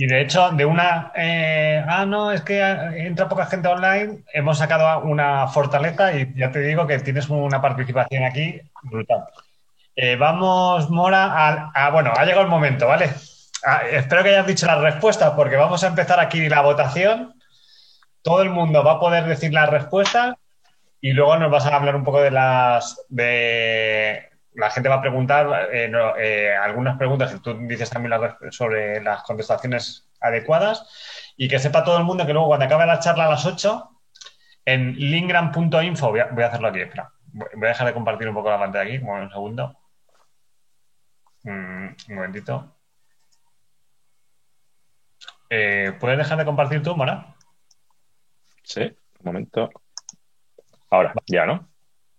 Y 0.01 0.07
de 0.07 0.21
hecho, 0.21 0.51
de 0.51 0.63
una, 0.63 1.11
eh, 1.13 1.83
ah, 1.85 2.05
no, 2.05 2.31
es 2.31 2.41
que 2.41 2.61
entra 2.61 3.27
poca 3.27 3.47
gente 3.47 3.67
online, 3.67 4.23
hemos 4.33 4.57
sacado 4.57 5.03
una 5.03 5.49
fortaleza 5.49 6.13
y 6.13 6.33
ya 6.37 6.49
te 6.51 6.61
digo 6.61 6.87
que 6.87 6.99
tienes 6.99 7.27
una 7.27 7.61
participación 7.61 8.23
aquí 8.23 8.61
brutal. 8.83 9.25
Eh, 9.97 10.15
vamos, 10.15 10.89
Mora, 10.89 11.69
a, 11.75 11.89
bueno, 11.89 12.13
ha 12.15 12.23
llegado 12.23 12.43
el 12.43 12.47
momento, 12.47 12.87
¿vale? 12.87 13.09
Ah, 13.65 13.81
espero 13.91 14.23
que 14.23 14.29
hayas 14.29 14.47
dicho 14.47 14.65
las 14.67 14.79
respuestas 14.79 15.31
porque 15.31 15.57
vamos 15.57 15.83
a 15.83 15.87
empezar 15.87 16.21
aquí 16.21 16.47
la 16.47 16.61
votación. 16.61 17.33
Todo 18.21 18.41
el 18.41 18.51
mundo 18.51 18.85
va 18.85 18.93
a 18.93 18.99
poder 19.01 19.25
decir 19.25 19.51
las 19.51 19.69
respuestas 19.69 20.35
y 21.01 21.11
luego 21.11 21.35
nos 21.35 21.51
vas 21.51 21.65
a 21.65 21.75
hablar 21.75 21.97
un 21.97 22.05
poco 22.05 22.21
de 22.21 22.31
las 22.31 23.05
de 23.09 24.29
la 24.53 24.69
gente 24.69 24.89
va 24.89 24.95
a 24.95 25.01
preguntar 25.01 25.69
eh, 25.71 25.91
eh, 26.17 26.55
algunas 26.55 26.97
preguntas 26.97 27.33
y 27.33 27.39
tú 27.39 27.57
dices 27.67 27.89
también 27.89 28.19
sobre 28.51 29.01
las 29.01 29.23
contestaciones 29.23 30.09
adecuadas 30.19 31.33
y 31.37 31.47
que 31.47 31.59
sepa 31.59 31.83
todo 31.83 31.97
el 31.97 32.03
mundo 32.03 32.25
que 32.25 32.33
luego 32.33 32.47
cuando 32.47 32.65
acabe 32.65 32.85
la 32.85 32.99
charla 32.99 33.25
a 33.25 33.29
las 33.29 33.45
8 33.45 33.89
en 34.65 34.95
lingram.info, 34.95 36.09
voy, 36.09 36.19
a 36.19 36.47
hacerlo 36.47 36.67
aquí, 36.67 36.81
espera, 36.81 37.11
voy 37.33 37.65
a 37.65 37.69
dejar 37.69 37.87
de 37.87 37.93
compartir 37.93 38.27
un 38.27 38.35
poco 38.35 38.49
la 38.49 38.59
pantalla 38.59 38.83
aquí, 38.83 39.03
un 39.03 39.29
segundo. 39.29 39.77
Mm, 41.43 41.87
un 42.09 42.15
momentito. 42.15 42.75
Eh, 45.49 45.93
¿Puedes 45.99 46.17
dejar 46.17 46.37
de 46.37 46.45
compartir 46.45 46.83
tú, 46.83 46.95
Mora? 46.95 47.35
Sí, 48.63 48.81
un 48.81 49.25
momento. 49.25 49.69
Ahora, 50.91 51.13
ya, 51.25 51.45
¿no? 51.45 51.68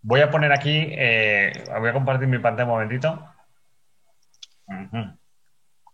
Voy 0.03 0.21
a 0.21 0.31
poner 0.31 0.53
aquí, 0.53 0.89
eh, 0.91 1.53
voy 1.79 1.91
a 1.91 1.93
compartir 1.93 2.27
mi 2.27 2.39
pantalla 2.39 2.65
un 2.65 2.75
momentito. 2.75 3.27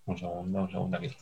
Un 0.05 0.19
segundo, 0.19 0.61
un 0.61 0.71
segundo 0.71 0.97
aquí. 0.99 1.17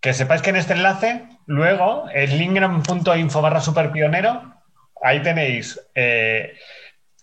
Que 0.00 0.12
sepáis 0.12 0.42
que 0.42 0.50
en 0.50 0.56
este 0.56 0.74
enlace, 0.74 1.26
luego, 1.46 2.08
el 2.12 2.36
lingram.info 2.36 3.40
barra 3.40 3.60
superpionero, 3.60 4.54
ahí 5.02 5.22
tenéis, 5.22 5.80
eh, 5.94 6.58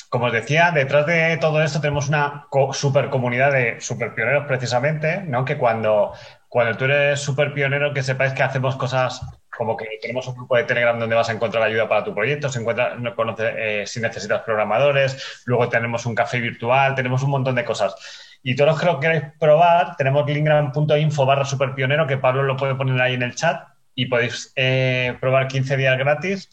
como 0.09 0.25
os 0.25 0.33
decía, 0.33 0.71
detrás 0.71 1.05
de 1.05 1.37
todo 1.37 1.61
esto 1.61 1.79
tenemos 1.79 2.09
una 2.09 2.47
super 2.73 3.11
comunidad 3.11 3.51
de 3.51 3.79
superpioneros 3.79 4.47
precisamente, 4.47 5.21
¿no? 5.21 5.45
Que 5.45 5.59
cuando, 5.59 6.13
cuando 6.47 6.75
tú 6.75 6.85
eres 6.85 7.19
superpionero, 7.19 7.93
que 7.93 8.01
sepáis 8.01 8.33
que 8.33 8.41
hacemos 8.41 8.75
cosas 8.77 9.21
como 9.61 9.77
que 9.77 9.85
tenemos 10.01 10.27
un 10.27 10.33
grupo 10.33 10.57
de 10.57 10.63
Telegram 10.63 10.97
donde 10.97 11.15
vas 11.15 11.29
a 11.29 11.33
encontrar 11.33 11.61
ayuda 11.61 11.87
para 11.87 12.03
tu 12.03 12.15
proyecto, 12.15 12.49
se 12.49 12.59
encuentra, 12.59 12.95
no 12.95 13.15
conoce, 13.15 13.53
eh, 13.55 13.85
si 13.85 13.99
necesitas 13.99 14.41
programadores, 14.41 15.43
luego 15.45 15.69
tenemos 15.69 16.07
un 16.07 16.15
café 16.15 16.39
virtual, 16.39 16.95
tenemos 16.95 17.21
un 17.21 17.29
montón 17.29 17.53
de 17.53 17.63
cosas. 17.63 17.93
Y 18.41 18.55
todos 18.55 18.71
los 18.71 18.79
que 18.79 18.87
lo 18.87 18.99
queréis 18.99 19.23
probar, 19.39 19.95
tenemos 19.97 20.25
lingram.info 20.25 21.27
barra 21.27 21.45
superpionero, 21.45 22.07
que 22.07 22.17
Pablo 22.17 22.41
lo 22.41 22.57
puede 22.57 22.73
poner 22.73 22.99
ahí 22.99 23.13
en 23.13 23.21
el 23.21 23.35
chat, 23.35 23.67
y 23.93 24.07
podéis 24.07 24.51
eh, 24.55 25.15
probar 25.21 25.47
15 25.47 25.77
días 25.77 25.95
gratis 25.95 26.49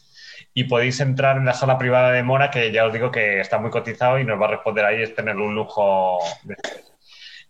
y 0.53 0.65
podéis 0.65 0.99
entrar 0.99 1.37
en 1.37 1.45
la 1.45 1.53
sala 1.55 1.79
privada 1.79 2.11
de 2.11 2.21
Mora, 2.21 2.51
que 2.51 2.71
ya 2.71 2.85
os 2.85 2.93
digo 2.93 3.09
que 3.09 3.39
está 3.39 3.57
muy 3.57 3.71
cotizado 3.71 4.19
y 4.19 4.23
nos 4.23 4.39
va 4.39 4.45
a 4.45 4.51
responder 4.51 4.85
ahí, 4.85 5.01
es 5.01 5.15
tener 5.15 5.35
un 5.35 5.55
lujo. 5.55 6.19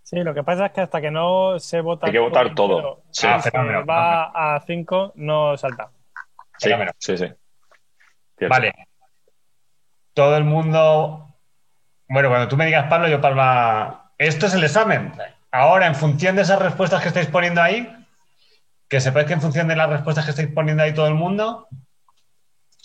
Sí, 0.03 0.23
lo 0.23 0.33
que 0.35 0.45
pasa 0.45 0.67
es 0.67 0.73
que 0.73 0.83
hasta 0.83 1.01
que 1.01 1.11
no 1.11 1.59
se 1.59 1.81
vota. 1.81 2.07
Hay 2.07 2.13
que 2.13 2.21
votar 2.21 2.55
todo. 2.55 3.03
Sí. 3.11 3.27
Ah, 3.27 3.43
va 3.83 4.55
a 4.55 4.61
5, 4.61 5.15
no 5.17 5.57
salta. 5.57 5.91
Sí, 6.59 6.71
sí, 6.99 7.19
sí. 7.19 7.27
Vale. 8.49 8.73
Todo 10.15 10.37
el 10.37 10.45
mundo. 10.45 11.35
Bueno, 12.09 12.29
cuando 12.29 12.47
tú 12.47 12.57
me 12.57 12.67
digas 12.67 12.87
Pablo, 12.89 13.09
yo 13.09 13.21
Palma. 13.21 14.13
Esto 14.17 14.47
es 14.47 14.55
el 14.55 14.63
examen. 14.63 15.13
Ahora, 15.51 15.89
en 15.89 15.97
función 15.97 16.37
de 16.37 16.43
esas 16.43 16.63
respuestas 16.63 17.03
que 17.03 17.09
estáis 17.09 17.27
poniendo 17.27 17.61
ahí, 17.61 17.93
que 18.89 19.01
sepáis 19.01 19.27
que 19.27 19.33
en 19.33 19.41
función 19.41 19.67
de 19.67 19.75
las 19.75 19.91
respuestas 19.91 20.25
que 20.25 20.31
estáis 20.31 20.49
poniendo 20.49 20.85
ahí 20.85 20.95
todo 20.95 21.09
el 21.09 21.15
mundo, 21.15 21.67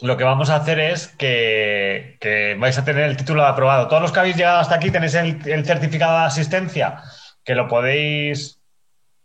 lo 0.02 0.18
que 0.18 0.24
vamos 0.24 0.50
a 0.50 0.56
hacer 0.56 0.80
es 0.80 1.08
que, 1.08 2.58
vais 2.60 2.78
a 2.78 2.84
tener 2.84 3.04
el 3.04 3.18
título 3.18 3.46
aprobado. 3.46 3.88
Todos 3.88 4.02
los 4.02 4.12
que 4.12 4.20
habéis 4.20 4.36
llegado 4.36 4.60
hasta 4.60 4.76
aquí 4.76 4.92
tenéis 4.92 5.14
el, 5.16 5.66
certificado 5.66 6.20
de 6.20 6.26
asistencia, 6.26 7.02
que 7.44 7.56
lo 7.56 7.68
podéis 7.68 8.62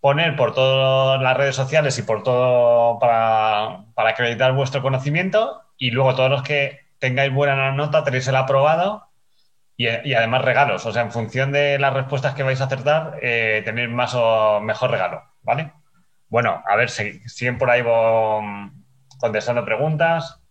poner 0.00 0.36
por 0.36 0.54
todas 0.54 1.20
las 1.20 1.36
redes 1.36 1.56
sociales 1.56 1.98
y 1.98 2.02
por 2.02 2.22
todo 2.22 2.98
para, 2.98 3.84
acreditar 3.96 4.52
vuestro 4.52 4.82
conocimiento. 4.82 5.62
Y 5.78 5.90
luego 5.90 6.14
todos 6.14 6.30
los 6.30 6.42
que 6.42 6.80
tengáis 6.98 7.32
buena 7.32 7.72
nota 7.72 8.04
tenéis 8.04 8.28
el 8.28 8.36
aprobado 8.36 9.08
y, 9.76 9.88
además 9.88 10.42
regalos. 10.42 10.84
O 10.86 10.92
sea, 10.92 11.02
en 11.02 11.12
función 11.12 11.52
de 11.52 11.78
las 11.78 11.94
respuestas 11.94 12.34
que 12.34 12.42
vais 12.42 12.60
a 12.60 12.64
acertar, 12.64 13.18
eh, 13.22 13.62
tenéis 13.64 13.88
más 13.90 14.14
o 14.14 14.60
mejor 14.60 14.90
regalo, 14.90 15.22
¿vale? 15.42 15.72
Bueno, 16.28 16.62
a 16.66 16.76
ver, 16.76 16.90
si, 16.90 17.20
siguen 17.28 17.56
por 17.56 17.70
ahí 17.70 17.82
contestando 19.18 19.64
preguntas. 19.64 20.42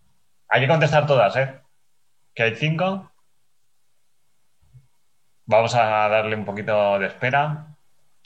Hay 0.50 0.62
que 0.62 0.68
contestar 0.68 1.08
todas, 1.08 1.36
¿eh? 1.36 1.60
Que 2.34 2.44
hay 2.44 2.56
cinco. 2.56 3.12
Vamos 5.46 5.76
a 5.76 6.10
darle 6.10 6.36
un 6.36 6.46
poquito 6.46 7.00
de 7.00 7.08
espera. 7.08 7.68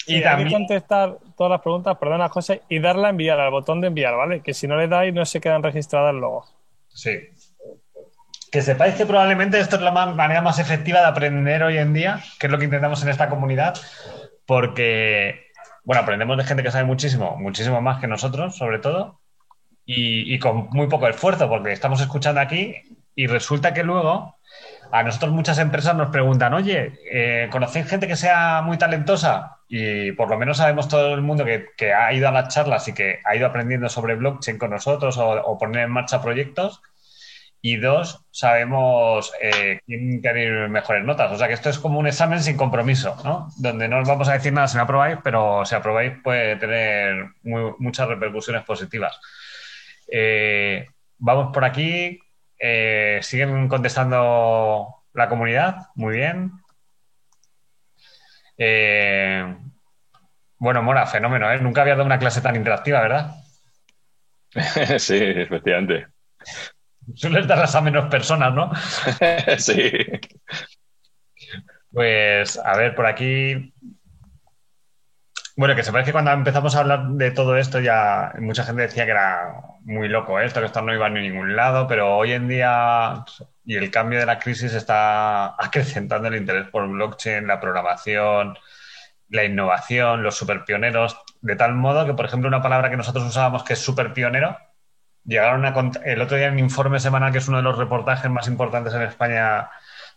Y 0.06 0.24
hay 0.24 0.46
que 0.46 0.52
contestar 0.52 1.18
todas 1.38 1.52
las 1.52 1.62
preguntas, 1.62 1.98
perdona 1.98 2.30
José, 2.30 2.64
y 2.70 2.80
darle 2.80 3.08
a 3.08 3.10
enviar, 3.10 3.40
al 3.40 3.52
botón 3.52 3.82
de 3.82 3.88
enviar, 3.88 4.16
¿vale? 4.16 4.42
Que 4.42 4.54
si 4.54 4.68
no 4.68 4.78
le 4.78 4.88
dais 4.88 5.14
no 5.14 5.26
se 5.26 5.40
quedan 5.40 5.62
registradas 5.62 6.16
luego. 6.16 6.46
Sí. 6.88 7.30
Que 8.52 8.62
sepáis 8.62 8.96
que 8.96 9.06
probablemente 9.06 9.60
esto 9.60 9.76
es 9.76 9.82
la 9.84 9.92
manera 9.92 10.42
más 10.42 10.58
efectiva 10.58 11.02
de 11.02 11.06
aprender 11.06 11.62
hoy 11.62 11.78
en 11.78 11.94
día, 11.94 12.24
que 12.40 12.48
es 12.48 12.52
lo 12.52 12.58
que 12.58 12.66
intentamos 12.66 13.04
en 13.04 13.10
esta 13.10 13.30
comunidad, 13.30 13.76
porque, 14.48 15.52
bueno, 15.84 16.02
aprendemos 16.02 16.38
de 16.38 16.46
gente 16.46 16.64
que 16.64 16.72
sabe 16.72 16.86
muchísimo, 16.86 17.36
muchísimo 17.38 17.80
más 17.82 18.00
que 18.02 18.08
nosotros, 18.08 18.58
sobre 18.58 18.80
todo, 18.80 19.19
y, 19.92 20.36
y 20.36 20.38
con 20.38 20.68
muy 20.70 20.86
poco 20.86 21.08
esfuerzo, 21.08 21.50
porque 21.50 21.72
estamos 21.72 22.00
escuchando 22.00 22.40
aquí 22.40 22.76
y 23.16 23.26
resulta 23.26 23.74
que 23.74 23.84
luego 23.84 24.36
a 24.92 25.02
nosotros 25.02 25.32
muchas 25.32 25.58
empresas 25.58 25.96
nos 25.96 26.12
preguntan, 26.12 26.54
oye, 26.54 26.94
eh, 27.12 27.48
¿conocéis 27.52 27.88
gente 27.88 28.08
que 28.08 28.16
sea 28.16 28.62
muy 28.62 28.78
talentosa? 28.78 29.58
Y 29.68 30.12
por 30.12 30.30
lo 30.30 30.38
menos 30.38 30.58
sabemos 30.58 30.88
todo 30.88 31.16
el 31.16 31.22
mundo 31.22 31.44
que, 31.44 31.66
que, 31.76 31.92
ha 31.92 32.14
ido 32.14 32.28
a 32.28 32.32
las 32.32 32.54
charlas 32.54 32.88
y 32.88 32.94
que 32.94 33.18
ha 33.26 33.36
ido 33.36 33.48
aprendiendo 33.48 33.90
sobre 33.90 34.14
blockchain 34.14 34.60
con 34.60 34.70
nosotros 34.70 35.18
o, 35.18 35.28
o 35.28 35.58
poner 35.58 35.86
en 35.86 35.92
marcha 35.92 36.22
proyectos. 36.22 36.84
Y 37.62 37.78
dos, 37.78 38.26
sabemos 38.30 39.34
eh, 39.42 39.80
quién 39.88 40.22
quiere 40.22 40.68
mejores 40.70 41.04
notas. 41.04 41.32
O 41.32 41.38
sea 41.38 41.48
que 41.48 41.56
esto 41.56 41.70
es 41.72 41.80
como 41.80 42.00
un 42.00 42.08
examen 42.08 42.42
sin 42.42 42.58
compromiso, 42.58 43.18
¿no? 43.26 43.50
Donde 43.58 43.88
no 43.88 44.00
os 44.00 44.08
vamos 44.08 44.30
a 44.30 44.34
decir 44.34 44.54
nada 44.54 44.68
si 44.68 44.78
no 44.78 44.84
aprobáis, 44.84 45.18
pero 45.24 45.66
si 45.66 45.74
aprobáis 45.74 46.14
puede 46.24 46.56
tener 46.58 47.26
muy, 47.44 47.74
muchas 47.80 48.08
repercusiones 48.08 48.64
positivas. 48.64 49.20
Eh, 50.12 50.88
vamos 51.18 51.54
por 51.54 51.66
aquí. 51.66 52.20
Eh, 52.60 53.20
siguen 53.22 53.68
contestando 53.68 55.04
la 55.14 55.30
comunidad. 55.30 55.88
Muy 55.96 56.18
bien. 56.18 56.52
Eh, 58.58 59.56
bueno, 60.58 60.84
Mora, 60.84 61.06
fenómeno, 61.06 61.52
¿eh? 61.52 61.60
Nunca 61.60 61.82
había 61.82 61.94
dado 61.94 62.06
una 62.06 62.20
clase 62.20 62.42
tan 62.42 62.56
interactiva, 62.56 63.02
¿verdad? 63.02 63.36
sí, 65.00 65.18
efectivamente. 65.18 66.08
Sueles 67.16 67.48
darlas 67.48 67.74
a 67.76 67.82
menos 67.82 68.10
personas, 68.10 68.54
¿no? 68.54 68.72
sí. 69.58 69.92
Pues, 71.92 72.58
a 72.58 72.78
ver, 72.78 72.94
por 72.94 73.06
aquí. 73.06 73.74
Bueno, 75.60 75.76
que 75.76 75.84
sepáis 75.84 76.06
que 76.06 76.14
cuando 76.14 76.32
empezamos 76.32 76.74
a 76.74 76.80
hablar 76.80 77.06
de 77.10 77.32
todo 77.32 77.58
esto 77.58 77.82
ya 77.82 78.32
mucha 78.40 78.64
gente 78.64 78.84
decía 78.84 79.04
que 79.04 79.12
era 79.12 79.56
muy 79.82 80.08
loco 80.08 80.40
esto, 80.40 80.62
que 80.62 80.68
esto 80.68 80.82
no 80.82 80.94
iba 80.94 81.08
a 81.08 81.10
ningún 81.10 81.58
lado, 81.58 81.86
pero 81.86 82.16
hoy 82.16 82.32
en 82.32 82.48
día 82.48 83.26
y 83.66 83.76
el 83.76 83.92
cambio 83.92 84.20
de 84.20 84.26
la 84.26 84.40
crisis 84.40 84.74
está 84.74 85.62
acrecentando 85.62 86.30
el 86.30 86.38
interés 86.38 86.70
por 86.70 86.88
blockchain, 86.88 87.46
la 87.46 87.60
programación, 87.60 88.58
la 89.28 89.44
innovación, 89.44 90.24
los 90.24 90.38
superpioneros, 90.38 91.18
de 91.42 91.58
tal 91.58 91.76
modo 91.76 92.06
que, 92.06 92.14
por 92.14 92.26
ejemplo, 92.26 92.48
una 92.48 92.62
palabra 92.62 92.90
que 92.90 92.96
nosotros 92.96 93.26
usábamos 93.26 93.64
que 93.64 93.74
es 93.74 93.80
superpionero, 93.80 94.58
llegaron 95.26 95.66
a 95.66 95.74
el 96.06 96.22
otro 96.22 96.38
día 96.38 96.48
en 96.48 96.54
un 96.54 96.60
informe 96.60 97.02
semanal 97.02 97.34
que 97.34 97.40
es 97.40 97.50
uno 97.50 97.58
de 97.58 97.64
los 97.64 97.78
reportajes 97.78 98.32
más 98.32 98.48
importantes 98.48 98.94
en 98.94 99.02
España 99.02 99.70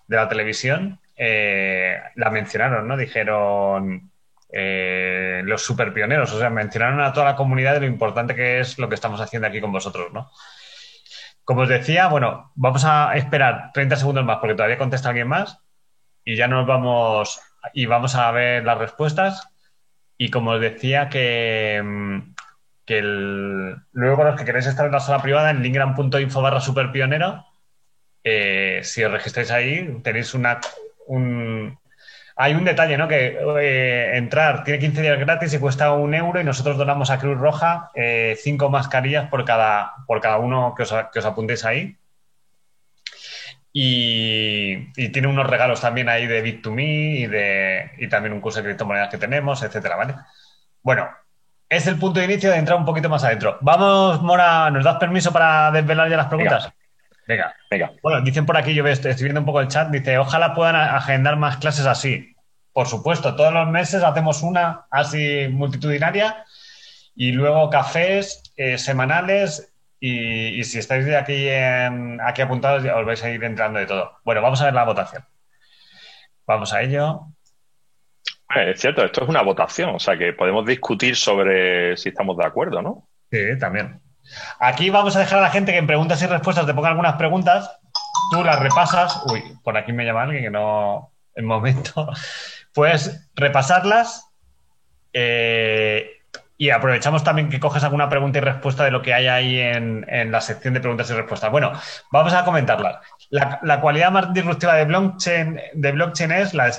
de 0.07 0.17
la 0.17 0.29
televisión, 0.29 1.01
eh, 1.17 2.01
la 2.15 2.31
mencionaron, 2.31 2.87
¿no? 2.87 2.97
Dijeron 2.97 4.12
eh, 4.53 5.41
los 5.45 5.63
superpioneros, 5.63 6.33
o 6.33 6.39
sea, 6.39 6.51
mencionaron 6.51 7.01
a 7.01 7.13
toda 7.13 7.27
la 7.27 7.37
comunidad 7.37 7.75
de 7.75 7.81
lo 7.81 7.87
importante 7.87 8.35
que 8.35 8.61
es 8.61 8.79
lo 8.79 8.89
que 8.89 8.95
estamos 8.95 9.21
haciendo 9.21 9.49
aquí 9.49 9.61
con 9.61 9.73
vosotros, 9.73 10.13
¿no? 10.13 10.31
Como 11.45 11.63
os 11.63 11.69
decía, 11.69 12.09
bueno, 12.09 12.53
vamos 12.55 12.85
a 12.85 13.17
esperar 13.17 13.71
30 13.73 13.97
segundos 13.97 14.25
más 14.25 14.39
porque 14.39 14.55
todavía 14.55 14.79
contesta 14.79 15.09
alguien 15.09 15.29
más 15.29 15.59
y 16.25 16.37
ya 16.37 16.47
nos 16.49 16.67
vamos 16.67 17.41
y 17.73 17.87
vamos 17.87 18.15
a 18.15 18.31
ver 18.31 18.65
las 18.65 18.79
respuestas. 18.79 19.49
Y 20.19 20.31
como 20.31 20.53
os 20.53 20.61
decía, 20.61 21.09
que, 21.09 22.23
que 22.85 22.99
el, 22.99 23.77
luego 23.93 24.25
los 24.25 24.37
que 24.37 24.45
queréis 24.45 24.67
estar 24.67 24.87
en 24.87 24.93
la 24.93 25.01
sala 25.01 25.23
privada 25.23 25.51
en 25.51 25.63
lingram.info 25.63 26.43
barra 26.43 26.61
superpionero, 26.61 27.45
eh, 28.23 28.81
si 28.85 29.03
os 29.03 29.11
registráis 29.11 29.51
ahí, 29.51 30.01
tenéis 30.05 30.35
una, 30.35 30.61
un, 31.07 31.79
hay 32.37 32.55
un 32.55 32.65
detalle, 32.65 32.97
¿no? 32.97 33.09
Que 33.09 33.39
eh, 33.61 34.17
entrar 34.17 34.65
tiene 34.65 34.79
15 34.79 35.03
días 35.03 35.19
gratis 35.19 35.53
y 35.53 35.59
cuesta 35.59 35.93
un 35.93 36.15
euro 36.15 36.41
y 36.41 36.45
nosotros 36.45 36.77
donamos 36.77 37.11
a 37.11 37.19
Cruz 37.19 37.39
Roja 37.39 37.91
eh, 37.95 38.37
cinco 38.41 38.71
mascarillas 38.71 39.29
por 39.29 39.45
cada, 39.45 39.95
por 40.07 40.21
cada 40.21 40.39
uno 40.39 40.75
que 40.77 40.85
os, 40.85 40.95
que 41.13 41.19
os 41.19 41.25
apuntéis 41.25 41.65
ahí. 41.65 41.97
Y, 43.75 44.91
y, 44.97 45.09
tiene 45.09 45.29
unos 45.29 45.47
regalos 45.47 45.81
también 45.81 46.11
ahí 46.11 46.27
de 46.27 46.45
Bit2Me 46.45 47.21
y, 47.21 47.27
de, 47.27 47.91
y 47.97 48.07
también 48.07 48.35
un 48.35 48.41
curso 48.43 48.59
de 48.59 48.67
criptomonedas 48.67 49.09
que 49.09 49.17
tenemos, 49.17 49.63
etcétera, 49.63 49.97
¿vale? 49.97 50.15
Bueno, 50.83 51.09
es 51.71 51.87
el 51.87 51.99
punto 51.99 52.21
de 52.21 52.27
inicio 52.27 52.51
de 52.51 52.59
entrar 52.59 52.79
un 52.79 52.85
poquito 52.85 53.09
más 53.09 53.25
adentro. 53.25 53.57
Vamos, 53.63 54.21
Mora, 54.21 54.71
¿nos 54.71 54.85
das 54.85 54.97
permiso 54.97 55.33
para 55.33 55.71
desvelar 55.71 56.11
ya 56.11 56.19
las 56.19 56.27
preguntas? 56.27 56.65
Venga, 56.65 56.77
venga. 57.27 57.93
Bueno, 58.03 58.21
dicen 58.23 58.47
por 58.47 58.57
aquí, 58.57 58.75
yo 58.75 58.87
estoy 58.87 59.15
viendo 59.15 59.41
un 59.41 59.47
poco 59.47 59.61
el 59.61 59.69
chat, 59.69 59.91
dice, 59.91 60.19
ojalá 60.19 60.55
puedan 60.55 60.77
agendar 60.77 61.37
más 61.37 61.59
clases 61.59 61.87
así. 61.87 62.35
Por 62.73 62.87
supuesto, 62.87 63.37
todos 63.37 63.53
los 63.53 63.69
meses 63.69 64.03
hacemos 64.03 64.43
una 64.43 64.87
así 64.91 65.49
multitudinaria 65.51 66.45
y 67.15 67.33
luego 67.33 67.71
cafés 67.71 68.43
eh, 68.57 68.79
semanales 68.79 69.73
y, 70.01 70.59
y, 70.59 70.65
si 70.65 70.79
estáis 70.79 71.05
de 71.05 71.17
aquí, 71.17 71.49
en, 71.49 72.21
aquí 72.21 72.43
apuntados 72.43 72.85
os 72.85 73.07
vais 73.07 73.23
a 73.23 73.31
ir 73.31 73.45
entrando 73.45 73.79
de 73.79 73.87
todo. 73.87 74.19
Bueno, 74.25 74.43
vamos 74.43 74.61
a 74.61 74.65
ver 74.65 74.75
la 74.75 74.85
votación. 74.85 75.25
Vamos 76.47 76.73
a 76.73 76.83
ello. 76.83 77.29
Es 78.55 78.81
cierto, 78.81 79.05
esto 79.05 79.23
es 79.23 79.29
una 79.29 79.43
votación, 79.43 79.95
o 79.95 79.99
sea 79.99 80.19
que 80.19 80.33
podemos 80.33 80.67
discutir 80.67 81.17
sobre 81.17 81.97
si 81.97 82.11
estamos 82.11 82.37
de 82.37 82.45
acuerdo, 82.45 82.83
¿no? 82.83 83.09
Sí, 83.31 83.59
también. 83.59 84.02
Aquí 84.59 84.91
vamos 84.91 85.17
a 85.17 85.21
dejar 85.21 85.39
a 85.39 85.43
la 85.43 85.51
gente 85.51 85.73
que 85.73 85.79
en 85.79 85.87
preguntas 85.87 86.23
y 86.23 86.27
respuestas 86.27 86.67
te 86.67 86.75
ponga 86.75 86.89
algunas 86.89 87.15
preguntas, 87.15 87.79
tú 88.31 88.43
las 88.45 88.59
repasas. 88.59 89.23
Uy, 89.27 89.43
por 89.63 89.77
aquí 89.77 89.93
me 89.93 90.05
llama 90.05 90.23
alguien 90.23 90.45
que 90.45 90.51
no. 90.51 91.11
En 91.35 91.47
momento. 91.47 92.09
Puedes 92.75 93.29
repasarlas 93.35 94.31
eh, 95.13 96.23
y 96.57 96.71
aprovechamos 96.71 97.25
también 97.25 97.49
que 97.51 97.61
coges 97.61 97.85
alguna 97.85 98.09
pregunta 98.09 98.39
y 98.39 98.41
respuesta 98.41 98.85
de 98.85 98.91
lo 98.91 99.03
que 99.03 99.13
hay 99.13 99.27
ahí 99.27 99.59
en, 99.59 100.31
la 100.31 100.41
sección 100.41 100.75
de 100.75 100.81
preguntas 100.81 101.11
y 101.11 101.15
respuestas. 101.15 101.51
Bueno, 101.51 101.73
vamos 102.11 102.33
a 102.33 102.45
comentarlas. 102.45 102.99
La, 103.31 103.81
cualidad 103.81 104.11
más 104.11 104.33
disruptiva 104.33 104.75
de 104.75 104.85
blockchain 104.85 106.33
es 106.33 106.55
la 106.55 106.71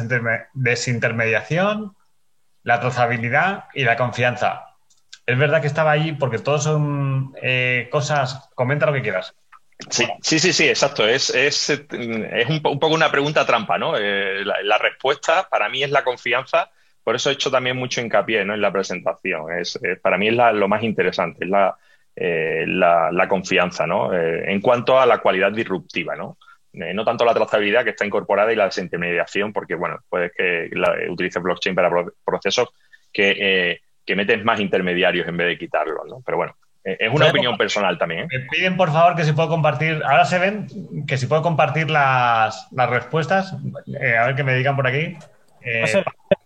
desintermediación, 0.53 1.95
la 2.63 2.79
trazabilidad 2.79 3.65
y 3.73 3.83
la 3.83 3.97
confianza. 3.97 4.72
Es 5.25 5.37
verdad 5.37 5.61
que 5.61 5.67
estaba 5.67 5.91
ahí 5.91 6.11
porque 6.13 6.39
todos 6.39 6.63
son 6.63 7.33
eh, 7.41 7.87
cosas. 7.91 8.49
Comenta 8.55 8.85
lo 8.85 8.93
que 8.93 9.01
quieras. 9.01 9.33
Sí, 9.89 10.05
sí, 10.21 10.39
sí, 10.39 10.53
sí, 10.53 10.67
exacto. 10.67 11.07
Es, 11.07 11.29
es, 11.33 11.69
es 11.69 12.49
un, 12.49 12.61
un, 12.63 12.79
poco 12.79 12.93
una 12.93 13.11
pregunta 13.11 13.45
trampa, 13.45 13.77
¿no? 13.77 13.97
Eh, 13.97 14.43
la, 14.45 14.77
respuesta 14.77 15.47
para 15.49 15.69
mí 15.69 15.83
es 15.83 15.91
la 15.91 16.03
confianza. 16.03 16.69
Por 17.03 17.15
eso 17.15 17.29
he 17.29 17.33
hecho 17.33 17.51
también 17.51 17.77
mucho 17.77 18.01
hincapié 18.01 18.45
¿no? 18.45 18.53
en 18.53 18.61
la 18.61 18.71
presentación. 18.71 19.51
Es, 19.57 19.79
para 20.01 20.17
mí 20.17 20.27
es 20.27 20.35
lo 20.35 20.67
más 20.67 20.83
interesante, 20.83 21.45
es 21.45 21.49
la, 21.49 21.75
eh, 22.15 22.65
la, 22.67 23.11
la 23.11 23.27
confianza, 23.27 23.85
¿no? 23.85 24.13
En 24.13 24.61
cuanto 24.61 24.99
a 24.99 25.05
la 25.05 25.17
cualidad 25.17 25.51
disruptiva, 25.51 26.15
¿no? 26.15 26.37
No 26.73 27.05
tanto 27.05 27.25
la 27.25 27.33
trazabilidad 27.33 27.83
que 27.83 27.91
está 27.91 28.05
incorporada 28.05 28.51
y 28.51 28.55
la 28.55 28.65
desintermediación, 28.65 29.53
porque, 29.53 29.75
bueno, 29.75 29.99
puedes 30.09 30.31
que 30.31 30.69
la, 30.71 30.95
utilices 31.09 31.43
blockchain 31.43 31.75
para 31.75 31.89
procesos 32.25 32.69
que, 33.11 33.81
que 34.05 34.15
metes 34.15 34.43
más 34.43 34.59
intermediarios 34.59 35.27
en 35.27 35.37
vez 35.37 35.47
de 35.47 35.57
quitarlos, 35.57 36.05
¿no? 36.07 36.21
Pero 36.25 36.37
bueno, 36.37 36.55
es 36.83 37.09
una 37.13 37.27
opinión 37.27 37.55
personal 37.57 37.97
también. 37.97 38.21
¿eh? 38.21 38.27
Me 38.31 38.39
piden, 38.49 38.75
por 38.75 38.91
favor, 38.91 39.15
que 39.15 39.23
si 39.23 39.31
puedo 39.31 39.47
compartir. 39.49 40.01
Ahora 40.05 40.25
se 40.25 40.37
ven 40.39 40.67
que 41.07 41.17
si 41.17 41.27
puedo 41.27 41.41
compartir 41.41 41.89
las, 41.89 42.67
las 42.71 42.89
respuestas. 42.89 43.55
Eh, 44.01 44.17
a 44.17 44.25
ver 44.27 44.35
que 44.35 44.43
me 44.43 44.53
digan 44.55 44.75
por 44.75 44.87
aquí. 44.87 45.15
Eh, 45.61 45.81
José, 45.81 46.03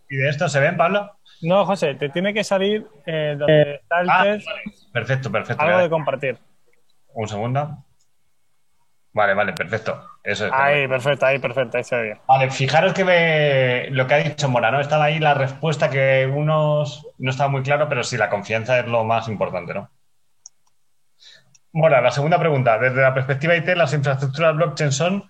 ¿Y 0.10 0.16
de 0.18 0.30
esto 0.30 0.48
se 0.48 0.60
ven, 0.60 0.78
Pablo? 0.78 1.12
no, 1.42 1.66
José, 1.66 1.96
te 1.96 2.10
tiene 2.10 2.34
que 2.34 2.44
salir 2.44 2.86
eh, 3.06 3.36
donde 3.38 3.76
está 3.76 4.02
el 4.02 4.10
Ah, 4.10 4.24
test, 4.24 4.46
vale. 4.48 4.62
Perfecto, 4.94 5.32
perfecto. 5.32 5.62
algo 5.64 5.80
de 5.80 5.90
compartir. 5.90 6.38
Un 7.14 7.28
segundo. 7.28 7.84
Vale, 9.18 9.34
vale, 9.34 9.54
perfecto. 9.54 10.00
Eso 10.24 10.46
es. 10.46 10.54
Ahí, 10.54 10.88
perfecto, 10.88 11.26
ahí, 11.26 11.40
perfecto, 11.40 11.76
ahí 11.78 11.84
se 11.84 11.96
ve 11.96 12.04
bien. 12.04 12.18
Vale, 12.28 12.52
fijaros 12.52 12.94
que 12.94 13.04
me- 13.04 13.90
lo 13.90 14.06
que 14.06 14.14
ha 14.14 14.18
dicho 14.18 14.48
Mora, 14.48 14.70
¿no? 14.70 14.80
Estaba 14.80 15.06
ahí 15.06 15.18
la 15.18 15.34
respuesta 15.34 15.90
que 15.90 16.32
unos 16.32 17.08
no 17.18 17.32
estaba 17.32 17.50
muy 17.50 17.64
claro, 17.64 17.90
pero 17.90 18.04
sí, 18.04 18.16
la 18.16 18.30
confianza 18.30 18.78
es 18.80 18.86
lo 18.86 19.04
más 19.04 19.28
importante, 19.28 19.74
¿no? 19.74 19.90
Mora, 21.74 22.00
la 22.00 22.12
segunda 22.12 22.40
pregunta. 22.40 22.78
Desde 22.78 23.02
la 23.02 23.14
perspectiva 23.16 23.56
IT, 23.56 23.76
las 23.76 23.94
infraestructuras 23.94 24.56
blockchain 24.56 24.92
son. 24.92 25.24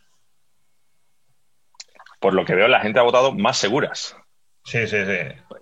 Por 2.19 2.33
lo 2.33 2.43
que 2.43 2.55
veo, 2.55 2.67
la 2.67 2.81
gente 2.81 2.99
ha 2.99 3.03
votado 3.03 3.31
más 3.33 3.57
seguras. 3.57 4.17
Sí, 4.65 4.85
sí, 4.85 4.97
sí. 5.05 5.17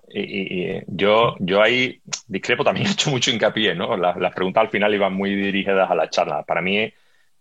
Y, 0.08 0.20
y- 0.20 0.76
y 0.78 0.82
yo, 0.88 1.36
yo 1.38 1.62
ahí 1.62 2.00
discrepo 2.26 2.64
también, 2.64 2.86
he 2.88 2.90
hecho 2.90 3.10
mucho 3.10 3.30
hincapié, 3.30 3.76
¿no? 3.76 3.96
Las, 3.96 4.16
las 4.16 4.34
preguntas 4.34 4.62
al 4.62 4.70
final 4.70 4.92
iban 4.94 5.12
muy 5.12 5.32
dirigidas 5.34 5.88
a 5.88 5.94
la 5.94 6.10
charla. 6.10 6.42
Para 6.42 6.60
mí 6.60 6.92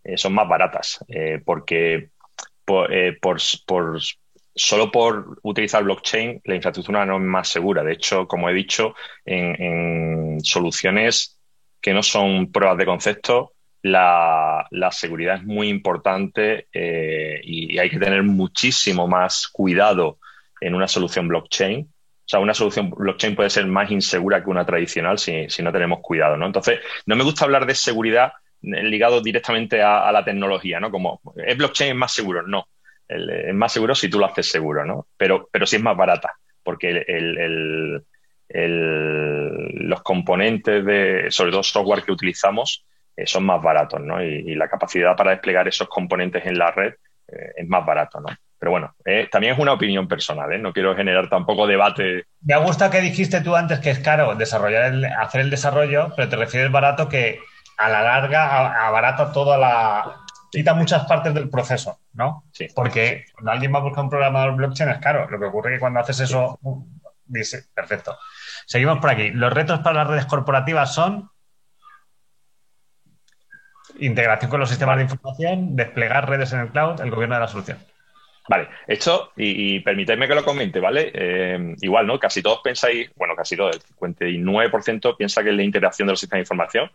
eh, 0.06 0.18
son 0.18 0.34
más 0.34 0.47
baratas, 0.47 1.03
eh, 1.08 1.41
porque 1.43 2.10
por, 2.64 2.93
eh, 2.93 3.18
solo 4.53 4.91
por 4.91 5.39
utilizar 5.41 5.84
blockchain 5.84 6.41
la 6.45 6.56
infraestructura 6.56 7.06
no 7.08 7.16
es 7.18 7.24
más 7.24 7.49
segura. 7.49 7.84
De 7.84 7.93
hecho, 7.93 8.28
como 8.28 8.47
he 8.47 8.53
dicho, 8.53 8.93
en, 9.26 10.39
soluciones 10.43 11.39
que 11.82 11.93
no 11.93 12.03
son 12.03 12.51
pruebas 12.51 12.78
de 12.78 12.86
concepto, 12.86 13.53
la, 13.82 14.68
seguridad 14.91 15.38
es 15.38 15.43
muy 15.43 15.70
importante 15.70 16.68
y, 16.72 17.78
hay 17.78 17.89
que 17.89 17.99
tener 17.99 18.24
muchísimo 18.24 19.08
más 19.08 19.47
cuidado 19.47 20.20
en 20.62 20.76
una 20.76 20.88
solución 20.88 21.28
blockchain. 21.28 21.82
O 21.82 22.28
sea, 22.28 22.39
una 22.39 22.53
solución 22.53 22.91
blockchain 22.91 23.36
puede 23.36 23.49
ser 23.49 23.66
más 23.68 23.89
insegura 23.91 24.43
que 24.43 24.49
una 24.49 24.66
tradicional 24.66 25.18
si, 25.18 25.49
si 25.49 25.64
no 25.64 25.72
tenemos 25.72 25.99
cuidado, 26.01 26.38
¿no? 26.38 26.45
Entonces, 26.45 26.80
no 27.06 27.16
me 27.16 27.24
gusta 27.24 27.45
hablar 27.45 27.66
de 27.66 27.76
seguridad 27.76 28.34
ligado 28.66 29.22
directamente 29.22 29.82
a, 29.82 30.11
la 30.11 30.26
tecnología, 30.26 30.80
¿no? 30.80 30.91
Como, 30.91 31.22
¿es 31.36 31.57
blockchain 31.57 31.91
es 31.91 31.95
más 31.95 32.13
seguro? 32.13 32.41
No. 32.45 32.68
Es 33.07 33.53
más 33.53 33.72
seguro 33.72 33.93
si 33.93 34.09
tú 34.09 34.20
lo 34.20 34.26
haces 34.26 34.49
seguro, 34.49 34.84
¿no? 34.86 35.07
Pero, 35.16 35.47
pero 35.51 35.66
sí 35.66 35.76
es 35.76 35.82
más 35.82 35.95
barata, 35.95 36.34
porque 36.63 37.05
los 38.49 40.01
componentes 40.01 40.84
de, 40.84 41.28
sobre 41.30 41.51
todo 41.51 41.63
software 41.63 42.03
que 42.03 42.11
utilizamos, 42.11 42.84
eh, 43.16 43.26
son 43.26 43.45
más 43.45 43.61
baratos, 43.61 44.01
¿no? 44.01 44.22
Y, 44.24 44.55
la 44.55 44.68
capacidad 44.68 45.16
para 45.16 45.32
desplegar 45.32 45.68
esos 45.68 45.88
componentes 45.88 46.45
en 46.45 46.57
la 46.57 46.72
red 46.72 46.93
eh, 47.28 47.51
es 47.57 47.68
más 47.68 47.86
barato, 47.86 48.20
¿no? 48.20 48.28
Pero 48.57 48.72
bueno, 48.72 48.95
eh, 49.05 49.28
también 49.32 49.53
es 49.53 49.59
una 49.59 49.74
opinión 49.74 50.07
personal, 50.07 50.51
¿eh? 50.51 50.57
No 50.57 50.74
quiero 50.74 50.95
generar 50.95 51.30
tampoco 51.30 51.68
debate. 51.68 52.26
Me 52.41 52.53
ha 52.53 52.57
gustado 52.57 52.91
que 52.91 53.01
dijiste 53.01 53.41
tú 53.41 53.55
antes 53.55 53.80
que 53.80 53.91
es 53.91 53.99
caro 53.99 54.36
desarrollar 54.36 54.93
el- 54.93 55.05
hacer 55.05 55.41
el 55.41 55.49
desarrollo, 55.49 56.11
pero 56.16 56.30
te 56.30 56.36
refieres 56.36 56.72
barato 56.72 57.07
que 57.07 57.39
a 57.78 57.89
la 57.89 58.01
larga 58.01 58.86
abarata 58.88 59.32
toda 59.32 59.57
la. 59.57 60.26
quita 60.51 60.73
muchas 60.73 61.05
partes 61.05 61.34
del 61.34 61.49
proceso, 61.49 61.99
¿no? 62.13 62.45
Sí. 62.51 62.67
Porque 62.73 63.26
cuando 63.34 63.51
alguien 63.51 63.73
va 63.73 63.80
a 63.80 63.84
buscar 63.84 64.03
un 64.03 64.09
programador 64.09 64.55
blockchain 64.55 64.89
es 64.89 64.99
caro. 64.99 65.30
Lo 65.30 65.39
que 65.39 65.45
ocurre 65.45 65.71
es 65.71 65.76
que 65.76 65.80
cuando 65.82 65.99
haces 65.99 66.19
eso. 66.21 66.59
uh, 66.61 66.86
dice, 67.26 67.65
perfecto. 67.73 68.17
Seguimos 68.65 68.99
por 68.99 69.09
aquí. 69.09 69.32
Los 69.32 69.51
retos 69.51 69.80
para 69.80 70.03
las 70.03 70.07
redes 70.07 70.26
corporativas 70.26 70.93
son. 70.93 71.30
Integración 73.99 74.51
con 74.51 74.59
los 74.59 74.67
sistemas 74.69 74.97
de 74.97 75.03
información, 75.03 75.76
desplegar 75.76 76.28
redes 76.30 76.51
en 76.51 76.59
el 76.59 76.69
cloud, 76.69 76.99
el 76.99 77.11
gobierno 77.11 77.36
de 77.36 77.41
la 77.41 77.47
solución. 77.47 77.78
Vale, 78.47 78.67
esto, 78.88 79.32
y, 79.36 79.76
y 79.76 79.80
permitidme 79.80 80.28
que 80.28 80.36
lo 80.36 80.43
comente, 80.43 80.80
¿vale? 80.80 81.11
Eh, 81.13 81.76
igual, 81.82 82.05
¿no? 82.05 82.19
Casi 82.19 82.43
todos 82.43 82.59
pensáis, 82.63 83.09
bueno, 83.15 83.36
casi 83.36 83.57
todo, 83.57 83.71
el 83.71 83.82
59% 83.82 85.17
piensa 85.17 85.43
que 85.43 85.49
es 85.49 85.55
la 85.55 85.63
integración 85.63 86.07
de 86.07 86.13
los 86.13 86.19
sistemas 86.19 86.39
de 86.39 86.43
información. 86.43 86.91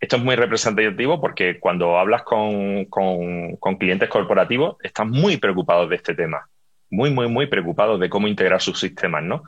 Esto 0.00 0.16
es 0.16 0.22
muy 0.22 0.36
representativo 0.36 1.20
porque 1.20 1.58
cuando 1.58 1.98
hablas 1.98 2.22
con, 2.22 2.84
con- 2.86 3.56
clientes 3.78 4.08
corporativos, 4.08 4.76
están 4.82 5.10
muy 5.10 5.36
preocupados 5.38 5.88
de 5.90 5.96
este 5.96 6.14
tema. 6.14 6.48
Muy, 6.90 7.10
muy, 7.10 7.28
muy 7.28 7.46
preocupados 7.46 7.98
de 8.00 8.08
cómo 8.08 8.28
integrar 8.28 8.60
sus 8.60 8.78
sistemas, 8.78 9.22
¿no? 9.22 9.42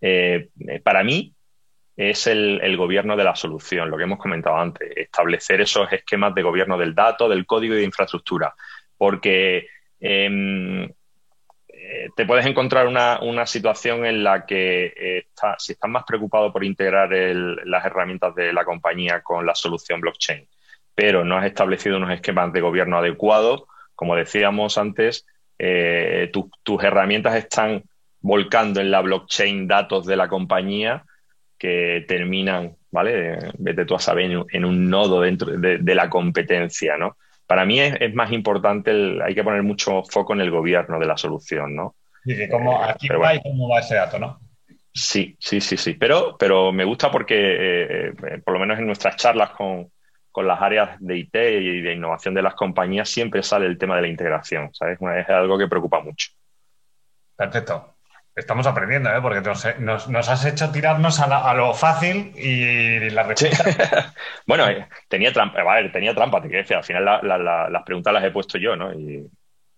Eh, 0.00 0.48
eh, 0.68 0.80
para 0.80 1.02
mí, 1.02 1.34
es 1.96 2.26
el, 2.26 2.60
el 2.62 2.76
gobierno 2.76 3.16
de 3.16 3.24
la 3.24 3.34
solución, 3.36 3.88
lo 3.88 3.96
que 3.96 4.02
hemos 4.02 4.18
comentado 4.18 4.56
antes, 4.56 4.90
establecer 4.96 5.60
esos 5.60 5.92
esquemas 5.92 6.34
de 6.34 6.42
gobierno 6.42 6.76
del 6.76 6.94
dato, 6.94 7.28
del 7.28 7.46
código 7.46 7.74
y 7.74 7.78
de 7.78 7.84
infraestructura. 7.84 8.54
Porque 8.96 9.68
em, 10.00 10.88
eh, 11.86 12.08
te 12.16 12.24
puedes 12.26 12.46
encontrar 12.46 12.86
una, 12.86 13.20
una 13.22 13.46
situación 13.46 14.06
en 14.06 14.24
la 14.24 14.46
que 14.46 14.86
eh, 14.86 15.18
está- 15.28 15.56
si 15.58 15.72
estás 15.72 15.90
más 15.90 16.04
preocupado 16.04 16.52
por 16.52 16.64
integrar 16.64 17.10
las 17.12 17.84
herramientas 17.84 18.34
de 18.34 18.52
la 18.52 18.64
compañía 18.64 19.22
con 19.22 19.44
la 19.46 19.54
solución 19.54 20.00
blockchain, 20.00 20.46
pero 20.94 21.24
no 21.24 21.36
has 21.36 21.46
establecido 21.46 21.96
unos 21.96 22.12
esquemas 22.12 22.52
de 22.52 22.60
gobierno 22.60 22.98
adecuados, 22.98 23.64
como 23.94 24.16
decíamos 24.16 24.78
antes, 24.78 25.26
eh, 25.58 26.30
tu- 26.32 26.50
tus 26.62 26.82
herramientas 26.82 27.34
están 27.36 27.82
volcando 28.20 28.80
en 28.80 28.90
la 28.90 29.00
blockchain 29.02 29.66
datos 29.68 30.06
de 30.06 30.16
la 30.16 30.28
compañía 30.28 31.04
que 31.58 32.04
terminan, 32.08 32.76
¿vale? 32.90 33.38
Vete 33.58 33.84
tú 33.84 33.94
a 33.94 33.98
saber 34.00 34.30
en, 34.50 34.64
un- 34.64 34.90
nodo 34.90 35.20
dentro 35.20 35.50
de, 35.56 35.78
de 35.78 35.94
la 35.94 36.08
competencia, 36.10 36.96
¿no? 36.96 37.16
Para 37.46 37.64
mí 37.64 37.80
es, 37.80 37.96
es 38.00 38.14
más 38.14 38.32
importante, 38.32 38.90
el- 38.90 39.22
hay 39.22 39.34
que 39.34 39.44
poner 39.44 39.62
mucho 39.62 40.02
foco 40.04 40.32
en 40.34 40.40
el 40.40 40.50
gobierno 40.50 40.98
de 40.98 41.06
la 41.06 41.16
solución, 41.16 41.74
¿no? 41.76 41.96
Que 42.24 42.48
cómo, 42.48 42.82
Eh, 42.82 42.86
aquí 42.88 43.08
va 43.08 43.18
bueno. 43.18 43.34
y 43.34 43.42
cómo 43.42 43.68
va 43.68 43.80
ese 43.80 43.96
dato, 43.96 44.18
¿no? 44.18 44.40
Sí, 44.92 45.36
sí, 45.40 45.60
sí, 45.60 45.76
sí. 45.76 45.94
Pero, 45.94 46.36
pero 46.38 46.72
me 46.72 46.84
gusta 46.84 47.10
porque, 47.10 47.34
eh, 47.36 48.08
eh, 48.08 48.38
por 48.44 48.54
lo 48.54 48.60
menos 48.60 48.78
en 48.78 48.86
nuestras 48.86 49.16
charlas 49.16 49.50
con, 49.50 49.90
con 50.30 50.46
las 50.46 50.60
áreas 50.62 50.96
de 51.00 51.18
IT 51.18 51.34
y 51.60 51.80
de 51.82 51.92
innovación 51.94 52.34
de 52.34 52.42
las 52.42 52.54
compañías, 52.54 53.08
siempre 53.08 53.42
sale 53.42 53.66
el 53.66 53.76
tema 53.78 53.96
de 53.96 54.02
la 54.02 54.08
integración, 54.08 54.72
¿sabes? 54.72 54.98
Es 55.18 55.28
algo 55.28 55.58
que 55.58 55.66
preocupa 55.68 56.00
mucho. 56.00 56.28
Perfecto. 57.36 57.93
Estamos 58.36 58.66
aprendiendo, 58.66 59.10
¿eh? 59.14 59.20
Porque 59.22 59.40
nos, 59.40 59.78
nos- 59.78 60.08
nos 60.08 60.28
has 60.28 60.44
hecho 60.44 60.70
tirarnos 60.72 61.20
a, 61.20 61.28
la- 61.28 61.48
a 61.48 61.54
lo 61.54 61.72
fácil 61.72 62.32
y 62.36 63.10
la 63.10 63.34
Sí. 63.36 63.46
respuesta. 63.46 64.12
Bueno, 64.46 64.68
eh, 64.68 64.88
tenía 65.08 65.32
trampa, 65.32 65.60
a 65.60 65.74
ver, 65.76 65.92
tenía 65.92 66.14
trampa, 66.14 66.42
te 66.42 66.48
quiero 66.48 66.62
decir, 66.62 66.76
al 66.76 66.84
final 66.84 67.04
la- 67.04 67.22
la- 67.22 67.38
la- 67.38 67.68
las 67.70 67.82
preguntas 67.84 68.12
las 68.12 68.24
he 68.24 68.30
puesto 68.32 68.58
yo, 68.58 68.74
¿no? 68.76 68.92
Y, 68.92 69.24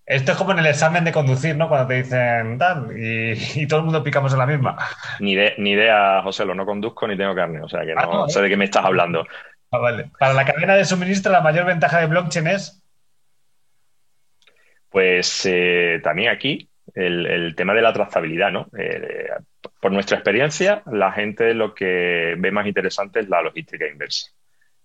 Esto 0.07 0.32
es 0.32 0.38
como 0.38 0.52
en 0.52 0.61
el 0.61 0.66
examen 0.66 1.04
de 1.04 1.12
conducir, 1.12 1.57
¿no? 1.57 1.68
Cuando 1.68 1.88
te 1.88 1.94
dicen 1.94 2.57
tal 2.59 2.96
y, 2.96 3.32
y 3.61 3.66
todo 3.66 3.80
el 3.80 3.84
mundo 3.86 4.02
picamos 4.04 4.32
en 4.32 4.38
la 4.38 4.46
misma. 4.46 4.76
Ni, 5.20 5.34
de- 5.34 5.54
ni 5.59 5.72
idea, 5.72 6.22
José, 6.22 6.44
lo 6.46 6.54
no 6.54 6.64
conduzco 6.64 7.07
ni 7.09 7.16
tengo 7.16 7.34
carne, 7.34 7.61
o 7.61 7.68
sea 7.68 7.84
que 7.84 7.92
Ah, 7.92 8.04
no, 8.07 8.26
¿eh? 8.26 8.30
sé 8.30 8.40
de 8.40 8.48
qué 8.48 8.57
me 8.57 8.64
estás 8.66 8.84
hablando. 8.84 9.26
Ah, 9.72 9.78
vale. 9.78 10.11
Para 10.18 10.32
la 10.32 10.44
cadena 10.46 10.76
de 10.76 10.84
suministro, 10.84 11.30
la 11.32 11.40
mayor 11.40 11.66
ventaja 11.66 11.98
de 12.00 12.07
blockchain 12.07 12.46
es. 12.46 12.82
Pues 14.88 15.42
eh, 15.44 16.00
también 16.02 16.30
aquí 16.30 16.70
el, 16.97 17.55
tema 17.55 17.74
de 17.74 17.82
la 17.82 17.92
trazabilidad, 17.92 18.51
¿no? 18.51 18.68
Eh, 18.78 19.28
por 19.80 19.92
nuestra 19.92 20.16
experiencia, 20.16 20.82
la 20.90 21.12
gente 21.12 21.53
lo 21.55 21.74
que 21.74 22.34
ve 22.38 22.51
más 22.51 22.66
interesante 22.66 23.20
es 23.20 23.28
la 23.28 23.42
logística 23.42 23.86
inversa, 23.86 24.30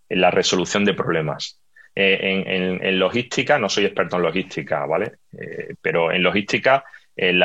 en 0.10 0.22
la 0.22 0.30
resolución 0.30 0.84
de 0.84 0.94
problemas. 0.94 1.60
Eh, 1.96 2.80
en, 2.82 3.00
logística, 3.00 3.58
no 3.58 3.70
soy 3.70 3.86
experto 3.86 4.18
en 4.18 4.24
logística, 4.24 4.86
¿vale? 4.86 5.14
Eh, 5.32 5.76
pero 5.82 6.12
en 6.12 6.22
logística, 6.22 6.84
el, 7.16 7.42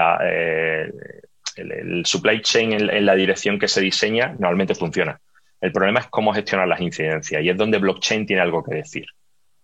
supply 2.05 2.41
chain 2.43 2.73
en 2.73 3.07
la 3.07 3.15
dirección 3.15 3.59
que 3.59 3.69
se 3.69 3.81
diseña 3.81 4.35
normalmente 4.39 4.75
funciona. 4.75 5.21
El 5.61 5.73
problema 5.73 6.01
es 6.01 6.07
cómo 6.09 6.35
gestionar 6.35 6.69
las 6.69 6.81
incidencias 6.81 7.43
y 7.43 7.49
es 7.49 7.57
donde 7.57 7.79
blockchain 7.79 8.27
tiene 8.27 8.43
algo 8.43 8.63
que 8.63 8.75
decir. 8.75 9.07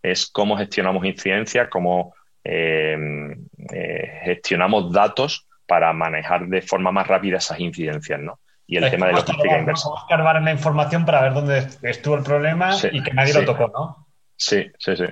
Es 0.03 0.27
cómo 0.27 0.57
gestionamos 0.57 1.05
incidencias, 1.05 1.69
cómo 1.69 2.15
eh, 2.45 3.37
eh, 3.73 4.21
gestionamos 4.25 4.93
datos 4.93 5.47
para 5.67 5.93
manejar 5.93 6.47
de 6.49 6.63
forma 6.63 6.93
más 6.93 7.07
rápida 7.07 7.39
esas 7.39 7.61
incidencias, 7.61 8.21
¿no? 8.21 8.41
Y 8.67 8.77
el 8.77 8.85
es 8.85 8.91
tema 8.91 9.07
de 9.07 9.13
logística 9.15 9.59
inversa. 9.59 9.85
como 9.85 9.99
escarbar 9.99 10.37
en 10.37 10.45
la 10.45 10.53
información 10.53 11.05
para 11.05 11.23
ver 11.23 11.35
dónde 11.35 11.67
estuvo 11.83 12.17
el 12.17 12.23
problema 12.23 12.73
Sí, 12.73 12.89
y 12.93 13.03
que 13.03 13.13
nadie 13.13 13.33
sí. 13.33 13.39
lo 13.41 13.45
tocó, 13.45 13.69
¿no? 13.69 14.07
Sí, 14.37 14.71
sí, 14.79 14.97
sí, 14.97 15.05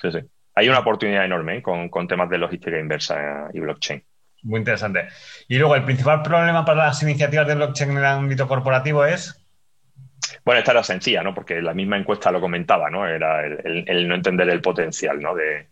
sí, 0.00 0.10
sí. 0.12 0.18
Hay 0.56 0.68
una 0.68 0.80
oportunidad 0.80 1.24
enorme 1.24 1.56
¿eh? 1.58 1.62
con, 1.62 1.88
con 1.88 2.06
temas 2.06 2.28
de 2.30 2.38
logística 2.38 2.78
inversa 2.78 3.48
y 3.52 3.60
blockchain. 3.60 4.04
Muy 4.42 4.58
interesante. 4.58 5.08
Y 5.48 5.58
luego, 5.58 5.74
el 5.74 5.84
principal 5.84 6.22
problema 6.22 6.64
para 6.64 6.86
las 6.86 7.02
iniciativas 7.02 7.46
de 7.46 7.54
blockchain 7.54 7.90
en 7.92 7.98
el 7.98 8.04
ámbito 8.04 8.46
corporativo 8.46 9.04
es. 9.04 9.40
Bueno, 10.44 10.58
esta 10.58 10.72
era 10.72 10.82
sencilla, 10.82 11.22
¿no? 11.22 11.34
Porque 11.34 11.62
la 11.62 11.72
misma 11.74 11.96
encuesta 11.96 12.30
lo 12.30 12.40
comentaba, 12.40 12.90
¿no? 12.90 13.06
Era 13.06 13.44
el, 13.44 13.58
el- 13.64 13.84
el 13.88 14.08
no 14.08 14.14
entender 14.14 14.48
el 14.50 14.60
potencial, 14.60 15.20
¿no? 15.20 15.34
De, 15.34 15.68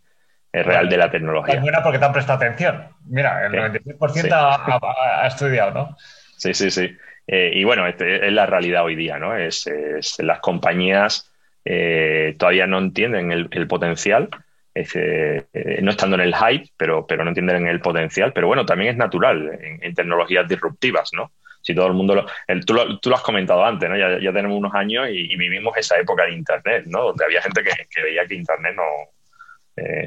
el 0.53 0.65
real 0.65 0.89
de 0.89 0.97
la 0.97 1.07
Es 1.07 1.13
tecnología. 1.13 1.61
buena 1.61 1.83
porque 1.83 1.99
te 1.99 2.05
han 2.05 2.13
prestado 2.13 2.37
atención. 2.37 2.89
Mira, 3.07 3.47
el 3.47 3.53
Sí, 3.53 3.59
96% 3.59 4.23
sí. 4.23 4.29
ha, 4.33 5.27
estudiado, 5.27 5.71
¿no? 5.73 5.97
Sí, 6.37 6.55
sí, 6.55 6.71
sí. 6.71 6.91
Eh, 7.27 7.53
y 7.55 7.65
bueno, 7.65 7.87
este 7.87 8.27
es 8.27 8.33
la 8.33 8.47
realidad 8.47 8.85
hoy 8.85 8.97
día, 8.97 9.19
¿no? 9.19 9.37
Es, 9.37 9.67
es- 9.67 10.19
las 10.21 10.41
compañías 10.41 11.31
eh, 11.65 12.35
todavía 12.39 12.67
no 12.67 12.79
entienden 12.79 13.31
el, 13.33 13.49
el 13.53 13.67
potencial, 13.69 14.29
es, 14.75 14.95
eh, 14.97 15.47
eh, 15.53 15.81
no 15.83 15.91
estando 15.91 16.17
en 16.17 16.23
el 16.23 16.35
hype, 16.35 16.67
pero, 16.77 17.07
pero 17.07 17.23
no 17.25 17.31
entienden 17.31 17.67
el 17.69 17.81
potencial. 17.81 18.33
Pero 18.33 18.47
bueno, 18.49 18.67
también 18.67 18.91
es 18.93 18.97
natural 18.97 19.59
en, 19.63 19.83
en 19.83 19.95
tecnologías 19.95 20.49
disruptivas, 20.49 21.11
¿no? 21.15 21.33
Si 21.61 21.75
todo 21.75 21.87
el 21.87 21.93
mundo 21.95 22.15
lo, 22.17 22.27
el- 22.49 22.65
tú, 22.65 22.75
lo, 22.75 22.99
tú 22.99 23.09
lo 23.11 23.17
has 23.17 23.23
comentado 23.23 23.65
antes, 23.65 23.89
¿no? 23.89 23.97
Ya, 23.97 24.19
ya 24.19 24.33
tenemos 24.33 24.59
unos 24.59 24.75
años 24.75 25.09
y, 25.11 25.33
y 25.33 25.37
vivimos 25.37 25.77
esa 25.77 25.99
época 25.99 26.25
de 26.25 26.33
Internet, 26.33 26.85
¿no? 26.87 27.05
Donde 27.05 27.25
había 27.25 27.41
gente 27.43 27.63
que, 27.63 27.71
que 27.89 28.03
veía 28.03 28.27
que 28.27 28.35
Internet 28.35 28.75
no, 28.77 28.83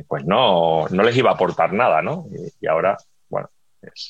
pues 0.08 0.26
no, 0.26 0.88
no 0.90 1.04
les 1.04 1.18
iba 1.18 1.32
a 1.32 1.34
aportar 1.34 1.74
nada, 1.74 2.02
¿no? 2.02 2.26
y 2.62 2.68
ahora 2.68 2.98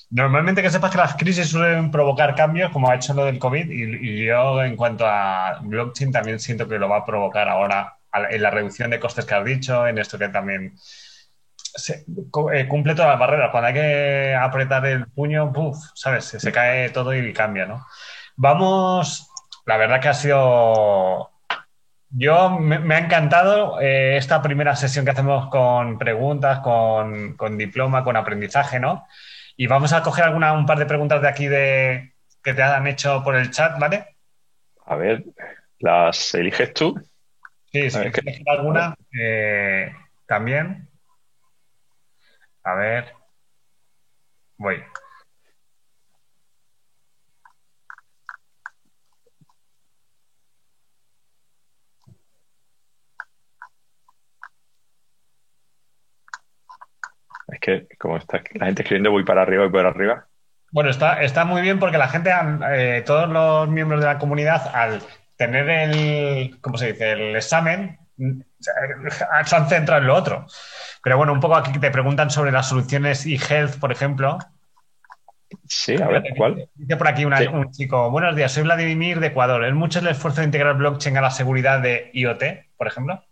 Normalmente 0.10 0.62
que 0.62 0.70
sepas 0.70 0.92
que 0.92 0.98
las 0.98 1.16
crisis 1.16 1.50
suelen 1.50 1.92
provocar 1.92 2.36
cambios, 2.36 2.72
como 2.72 2.90
ha 2.90 2.96
hecho 2.96 3.14
lo 3.14 3.26
del 3.26 3.40
COVID, 3.40 3.70
y, 3.70 4.26
yo 4.26 4.64
en 4.64 4.76
cuanto 4.76 5.06
a 5.06 5.60
blockchain 5.62 6.12
también 6.12 6.40
siento 6.40 6.68
que 6.68 6.80
lo 6.80 6.90
va 6.90 6.98
a 6.98 7.06
provocar 7.06 7.50
ahora 7.50 7.98
en 8.30 8.42
la 8.42 8.50
reducción 8.50 8.90
de 8.90 9.00
costes 9.00 9.26
que 9.26 9.36
has 9.36 9.46
dicho, 9.46 9.86
en 9.88 9.98
esto 9.98 10.18
que 10.18 10.30
también 10.30 10.74
eh, 12.54 12.68
cumple 12.68 12.96
todas 12.96 13.12
las 13.12 13.20
barreras. 13.20 13.52
Cuando 13.52 13.68
hay 13.68 13.74
que 13.74 14.36
apretar 14.40 14.86
el 14.86 15.08
puño, 15.08 15.52
puff, 15.52 15.78
¿sabes? 15.94 16.26
Se, 16.26 16.52
cae 16.52 16.90
todo 16.90 17.14
y 17.14 17.34
cambia, 17.34 17.66
¿no? 17.66 17.86
Vamos, 18.38 19.30
la 19.66 19.78
verdad 19.78 20.00
que 20.00 20.10
ha 20.10 20.14
sido 20.14 21.32
yo 22.18 22.60
me, 22.60 22.96
ha 22.96 23.00
encantado 23.00 23.82
eh, 23.82 24.16
esta 24.16 24.42
primera 24.42 24.76
sesión 24.76 25.04
que 25.04 25.12
hacemos 25.12 25.50
con 25.50 25.98
preguntas, 25.98 26.60
con, 26.60 27.36
con, 27.36 27.58
diploma, 27.58 28.04
con 28.04 28.16
aprendizaje, 28.16 28.80
¿no? 28.80 29.06
Y 29.58 29.68
vamos 29.68 29.92
a 29.92 30.02
coger 30.02 30.24
alguna, 30.24 30.54
un 30.54 30.66
par 30.66 30.80
de 30.80 30.86
preguntas 30.86 31.22
de 31.22 31.28
aquí 31.28 31.48
de, 31.48 32.14
que 32.42 32.54
te 32.54 32.64
han 32.64 32.88
hecho 32.88 33.22
por 33.24 33.36
el 33.36 33.52
chat, 33.52 33.78
¿vale? 33.80 34.16
A 34.86 34.96
ver, 34.96 35.26
¿las 35.80 36.34
eliges 36.36 36.74
tú? 36.74 36.96
Sí, 37.72 37.90
si 37.90 38.00
quieres 38.12 38.42
alguna, 38.48 38.96
eh, 39.12 39.92
también. 40.26 40.88
A 42.64 42.76
ver. 42.76 43.14
Voy. 44.58 44.82
Es 57.48 57.55
que 57.66 57.88
como 57.98 58.18
está 58.18 58.44
la 58.54 58.68
gente 58.68 58.84
escribiendo 58.84 59.10
voy 59.10 59.24
para 59.24 59.42
arriba 59.42 59.66
y 59.66 59.70
para 59.70 59.90
arriba. 59.90 60.28
Bueno, 60.72 60.92
está, 60.92 61.24
está 61.24 61.46
muy 61.46 61.62
bien 61.62 61.80
porque 61.80 61.98
la 61.98 62.08
gente, 62.08 62.32
eh, 62.72 63.02
todos 63.06 63.28
los 63.30 63.68
miembros 63.70 64.02
de 64.02 64.08
la 64.08 64.20
comunidad, 64.20 64.72
al 64.76 65.02
tener 65.36 65.70
el, 65.70 66.58
¿cómo 66.62 66.78
se 66.78 66.94
dice? 66.94 67.14
El 67.14 67.36
examen, 67.36 67.98
se 68.60 69.56
han 69.56 69.70
centrado 69.70 70.02
en 70.02 70.08
lo 70.08 70.16
otro. 70.16 70.46
Pero 71.04 71.18
bueno, 71.18 71.34
un 71.34 71.40
poco 71.40 71.56
aquí 71.56 71.78
te 71.80 71.92
preguntan 71.92 72.30
sobre 72.30 72.52
las 72.52 72.70
soluciones 72.70 73.26
eHealth, 73.26 73.80
por 73.80 73.92
ejemplo. 73.92 74.38
Sí, 75.68 75.96
a 76.02 76.08
ver, 76.08 76.24
¿cuál? 76.36 76.68
Dice 76.76 76.98
por 76.98 77.08
aquí 77.08 77.26
un 77.26 77.72
chico, 77.72 78.12
buenos 78.12 78.36
días, 78.36 78.52
soy 78.52 78.64
Vladimir 78.64 79.20
de 79.20 79.28
Ecuador. 79.28 79.64
¿Es 79.66 79.74
mucho 79.74 80.00
el 80.00 80.08
esfuerzo 80.08 80.42
de 80.42 80.46
integrar 80.46 80.78
blockchain 80.78 81.18
a 81.18 81.22
la 81.22 81.32
seguridad 81.32 81.80
de 81.80 82.12
IoT, 82.14 82.44
por 82.78 82.88
ejemplo? 82.88 83.24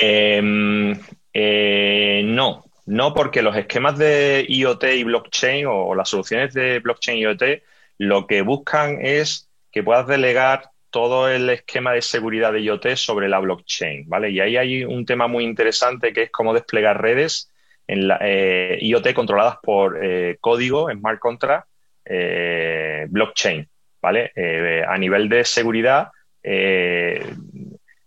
Eh, 0.00 0.94
eh, 1.34 2.22
no, 2.24 2.64
no, 2.86 3.12
porque 3.12 3.42
los 3.42 3.56
esquemas 3.56 3.98
de 3.98 4.46
IoT 4.48 4.84
y 4.84 5.04
blockchain 5.04 5.66
o, 5.66 5.94
las 5.96 6.08
soluciones 6.08 6.54
de 6.54 6.78
blockchain 6.78 7.18
y 7.18 7.22
IoT 7.22 7.42
lo 7.98 8.26
que 8.28 8.42
buscan 8.42 8.98
es 9.00 9.50
que 9.72 9.82
puedas 9.82 10.06
delegar 10.06 10.70
todo 10.90 11.28
el 11.28 11.50
esquema 11.50 11.92
de 11.92 12.02
seguridad 12.02 12.52
de 12.52 12.60
IoT 12.60 12.94
sobre 12.94 13.28
la 13.28 13.40
blockchain, 13.40 14.08
¿vale? 14.08 14.30
Y 14.30 14.38
ahí 14.38 14.56
hay 14.56 14.84
un 14.84 15.04
tema 15.04 15.26
muy 15.26 15.42
interesante 15.42 16.12
que 16.12 16.22
es 16.22 16.30
cómo 16.30 16.54
desplegar 16.54 17.02
redes 17.02 17.52
en 17.88 18.06
la, 18.06 18.18
eh, 18.22 18.78
IoT 18.80 19.12
controladas 19.12 19.58
por 19.60 19.98
eh, 20.02 20.38
código, 20.40 20.88
smart 20.88 21.18
contract, 21.18 21.68
blockchain, 23.08 23.68
¿vale? 24.00 24.30
a 24.86 24.98
nivel 24.98 25.28
de 25.28 25.42
seguridad, 25.44 26.08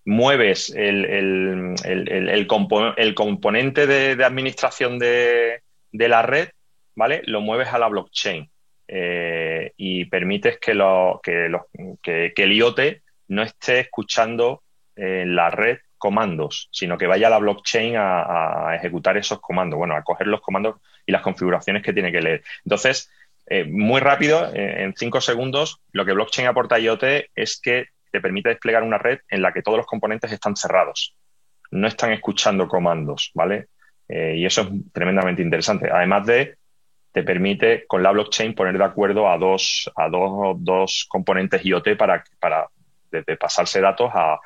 mueves 0.08 0.74
el, 0.74 1.76
componente 2.47 3.88
de, 3.88 4.24
administración 4.24 4.99
de, 4.99 5.62
la 5.91 6.22
red, 6.22 6.47
¿vale? 6.95 7.22
Lo 7.26 7.41
mueves 7.41 7.68
a 7.74 7.78
la 7.78 7.89
blockchain 7.89 8.49
eh, 8.88 9.74
y 9.76 10.05
permites 10.05 10.60
que, 10.60 10.74
lo, 10.74 11.20
que, 12.01 12.34
el 12.38 12.53
IoT 12.53 12.80
no 13.28 13.43
esté 13.43 13.82
escuchando 13.82 14.64
en 14.95 15.36
la 15.36 15.49
red 15.49 15.80
comandos, 15.97 16.70
sino 16.72 16.97
que 16.97 17.08
vaya 17.08 17.28
a 17.28 17.32
la 17.32 17.39
blockchain 17.39 17.95
a, 17.97 18.76
ejecutar 18.76 19.18
esos 19.18 19.41
comandos, 19.41 19.78
bueno, 19.78 19.97
a 19.97 20.03
coger 20.03 20.28
los 20.28 20.39
comandos 20.39 20.78
y 21.05 21.12
las 21.12 21.22
configuraciones 21.22 21.84
que 21.84 21.91
tiene 21.91 22.14
que 22.14 22.22
leer. 22.22 22.43
Entonces, 22.64 23.12
eh, 23.45 23.66
muy 23.66 23.99
rápido, 23.99 24.53
eh, 24.53 24.84
en 24.84 24.95
cinco 24.95 25.20
segundos, 25.20 25.82
lo 25.91 26.05
que 26.05 26.14
blockchain 26.14 26.47
aporta 26.47 26.76
a 26.76 26.80
IoT 26.80 27.03
es 27.36 27.60
que 27.60 27.88
te 28.12 28.22
permite 28.22 28.49
desplegar 28.49 28.84
una 28.84 28.97
red 28.97 29.20
en 29.30 29.41
la 29.41 29.51
que 29.51 29.62
todos 29.62 29.78
los 29.78 29.88
componentes 29.88 30.32
están 30.32 30.55
cerrados, 30.55 31.16
no 31.72 31.88
están 31.88 32.12
escuchando 32.12 32.68
comandos, 32.68 33.32
¿vale? 33.34 33.68
Eh, 34.08 34.36
y 34.38 34.45
eso 34.45 34.62
es 34.62 34.70
tremendamente 34.93 35.41
interesante. 35.41 35.89
Además 35.91 36.26
de, 36.26 36.58
te 37.12 37.24
permite 37.24 37.86
con 37.88 38.03
la 38.03 38.12
blockchain 38.12 38.53
poner 38.53 38.78
de 38.78 38.84
acuerdo 38.84 39.30
a 39.30 39.38
dos, 39.38 39.91
a 39.95 40.10
dos, 40.10 40.58
dos 40.60 41.05
componentes 41.10 41.66
IoT 41.66 41.97
para, 41.97 42.24
para 42.39 42.68
pasarse 43.39 43.82
datos 43.82 44.12
a, 44.14 44.39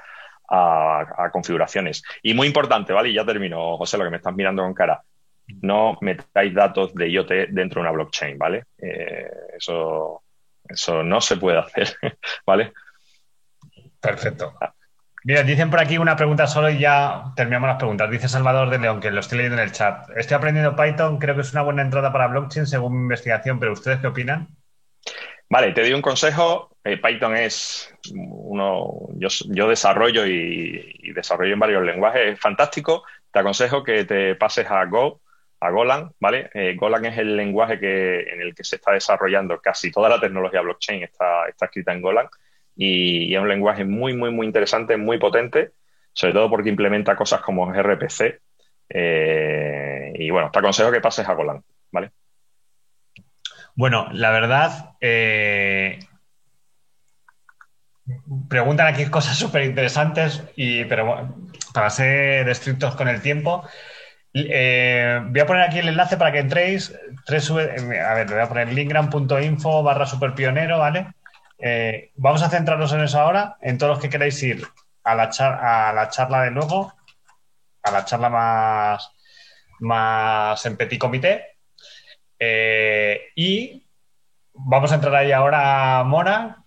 configuraciones. 1.32 2.04
Y 2.22 2.34
muy 2.34 2.48
importante, 2.48 2.92
¿vale? 2.92 3.10
Y 3.10 3.14
ya 3.14 3.26
termino, 3.26 3.78
José, 3.78 3.98
lo 3.98 4.04
que 4.04 4.10
me 4.10 4.18
estás 4.18 4.36
mirando 4.36 4.64
con 4.64 4.74
cara. 4.74 5.02
No 5.62 5.98
metáis 6.02 6.54
datos 6.54 6.94
de 6.94 7.10
IoT 7.10 7.32
dentro 7.50 7.80
de 7.80 7.82
una 7.82 7.92
blockchain, 7.92 8.38
¿vale? 8.38 8.66
Eh, 8.78 9.30
eso, 9.58 10.24
eso 10.68 11.04
no 11.04 11.22
se 11.22 11.38
puede 11.38 11.60
hacer, 11.60 11.96
¿vale? 12.46 12.74
Perfecto. 14.02 14.58
Mira, 15.24 15.44
dicen 15.44 15.70
por 15.70 15.80
aquí 15.80 16.00
una 16.00 16.16
pregunta 16.16 16.48
solo 16.48 16.72
y 16.72 16.80
ya 16.80 17.26
terminamos 17.36 17.68
las 17.68 17.78
preguntas. 17.78 18.10
Dice 18.10 18.28
Salvador 18.28 18.72
de 18.72 18.80
León, 18.80 19.00
que 19.00 19.12
lo 19.12 19.20
estoy 19.20 19.38
leyendo 19.38 19.62
en 19.62 19.68
el 19.68 19.72
chat. 19.72 20.10
Estoy 20.16 20.36
aprendiendo 20.36 20.76
Python, 20.76 21.20
creo 21.20 21.36
que 21.36 21.42
es 21.42 21.54
una 21.54 21.62
buena 21.62 21.84
entrada 21.84 22.12
para 22.12 22.28
blockchain 22.28 22.66
según 22.66 22.94
mi 22.94 23.02
investigación, 23.04 23.60
pero 23.60 23.74
¿ustedes 23.74 24.00
qué 24.00 24.08
opinan? 24.08 24.48
Vale, 25.48 25.74
te 25.74 25.82
doy 25.82 25.94
un 25.94 26.02
consejo. 26.02 26.76
Eh, 26.84 26.98
Python 26.98 27.36
es 27.36 27.94
uno, 28.16 29.10
yo, 29.14 29.68
desarrollo 29.68 30.26
y, 30.26 31.12
desarrollo 31.14 31.54
en 31.54 31.60
varios 31.60 31.84
lenguajes, 31.84 32.34
es 32.34 32.40
fantástico. 32.40 33.04
Te 33.32 33.40
aconsejo 33.40 33.84
que 33.84 34.06
te 34.06 34.34
pases 34.34 34.66
a 34.72 34.84
Go, 34.86 35.22
a 35.60 35.70
Golang, 35.70 36.14
¿vale? 36.20 36.50
Eh, 36.56 36.76
Golang 36.76 37.06
es 37.06 37.20
el 37.20 37.38
lenguaje 37.38 37.80
que, 37.80 38.22
en 38.22 38.42
el 38.42 38.56
que 38.56 38.64
se 38.64 38.78
está 38.78 38.94
desarrollando 38.94 39.62
casi 39.62 39.92
toda 39.92 40.10
la 40.10 40.20
tecnología 40.20 40.62
blockchain, 40.62 41.04
está, 41.04 41.48
está 41.48 41.66
escrita 41.66 41.94
en 41.94 42.02
Golang 42.02 42.30
y, 42.76 43.34
es 43.34 43.42
un 43.42 43.50
lenguaje 43.50 43.86
muy, 43.86 44.16
muy, 44.16 44.32
muy 44.32 44.46
interesante, 44.46 44.98
muy 44.98 45.18
potente, 45.18 45.72
sobre 46.14 46.34
todo 46.34 46.50
porque 46.50 46.70
implementa 46.70 47.16
cosas 47.16 47.42
como 47.42 47.74
RPC. 47.74 48.42
Eh, 48.90 50.14
y 50.16 50.30
bueno, 50.30 50.52
te 50.52 50.60
aconsejo 50.60 50.92
que 50.92 51.02
pases 51.02 51.28
a 51.28 51.34
Golang, 51.34 51.64
¿vale? 51.92 52.12
Bueno, 53.76 54.10
la 54.12 54.32
verdad, 54.32 54.96
eh, 55.00 56.00
preguntan 58.50 58.88
aquí 58.88 59.06
cosas 59.06 59.38
súper 59.38 59.64
interesantes, 59.64 60.44
y, 60.56 60.84
pero 60.86 61.36
para 61.74 61.90
ser 61.90 62.50
estrictos 62.50 62.96
con 62.96 63.08
el 63.08 63.22
tiempo, 63.22 63.64
eh, 64.34 65.22
voy 65.26 65.40
a 65.40 65.46
poner 65.46 65.64
aquí 65.64 65.80
el 65.80 65.90
enlace 65.90 66.18
para 66.18 66.32
que 66.32 66.40
entréis. 66.40 66.94
Tres, 67.26 67.50
a 67.52 67.56
ver, 67.56 68.28
voy 68.28 68.40
a 68.40 68.48
poner 68.48 68.74
linkgram.info 68.74 69.84
barra 69.84 70.06
superpionero, 70.06 70.80
¿vale? 70.80 71.08
Eh, 71.62 72.12
vamos 72.16 72.42
a 72.42 72.50
centrarnos 72.50 72.92
en 72.94 73.02
eso 73.02 73.20
ahora, 73.20 73.58
en 73.62 73.78
todos 73.78 73.92
los 73.92 74.00
que 74.00 74.10
queráis 74.10 74.42
ir 74.42 74.66
a 75.04 75.16
la, 75.16 75.24
a 75.24 75.94
la 75.94 76.10
charla 76.10 76.42
de 76.44 76.52
luego, 76.52 76.94
a 77.84 77.92
la 77.92 78.06
charla 78.06 78.30
más, 78.30 79.12
más 79.80 80.66
en 80.66 80.78
petit 80.78 81.00
comité. 81.00 81.58
Eh, 82.40 83.30
y 83.36 83.86
vamos 84.54 84.92
a 84.92 84.96
entrar 84.96 85.16
ahí 85.16 85.32
ahora 85.32 86.04
Mora. 86.04 86.64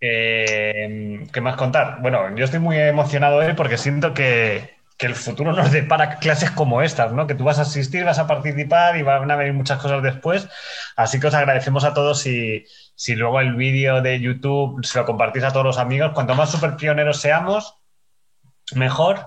Eh, 0.00 1.26
¿Qué 1.32 1.40
más 1.40 1.56
contar? 1.56 2.00
Bueno, 2.00 2.34
yo 2.34 2.44
estoy 2.44 2.60
muy 2.60 2.78
emocionado 2.78 3.36
hoy 3.36 3.52
porque 3.54 3.78
siento 3.78 4.14
que, 4.14 4.71
que 5.02 5.08
el 5.08 5.16
futuro 5.16 5.52
nos 5.52 5.72
depara 5.72 6.20
clases 6.20 6.52
como 6.52 6.80
estas, 6.80 7.12
¿no? 7.12 7.26
Que 7.26 7.34
tú 7.34 7.42
vas 7.42 7.58
a 7.58 7.62
asistir, 7.62 8.04
vas 8.04 8.20
a 8.20 8.28
participar 8.28 8.96
y 8.96 9.02
van 9.02 9.28
a 9.28 9.34
venir 9.34 9.52
muchas 9.52 9.82
cosas 9.82 10.00
después. 10.00 10.48
Así 10.94 11.18
que 11.18 11.26
os 11.26 11.34
agradecemos 11.34 11.82
a 11.82 11.92
todos 11.92 12.24
y 12.24 12.64
si 12.94 13.16
luego 13.16 13.40
el 13.40 13.56
vídeo 13.56 14.00
de 14.00 14.20
YouTube 14.20 14.84
se 14.84 15.00
lo 15.00 15.04
compartís 15.04 15.42
a 15.42 15.50
todos 15.50 15.66
los 15.66 15.78
amigos, 15.78 16.12
cuanto 16.14 16.36
más 16.36 16.52
super 16.52 16.76
pioneros 16.76 17.20
seamos, 17.20 17.74
mejor. 18.76 19.26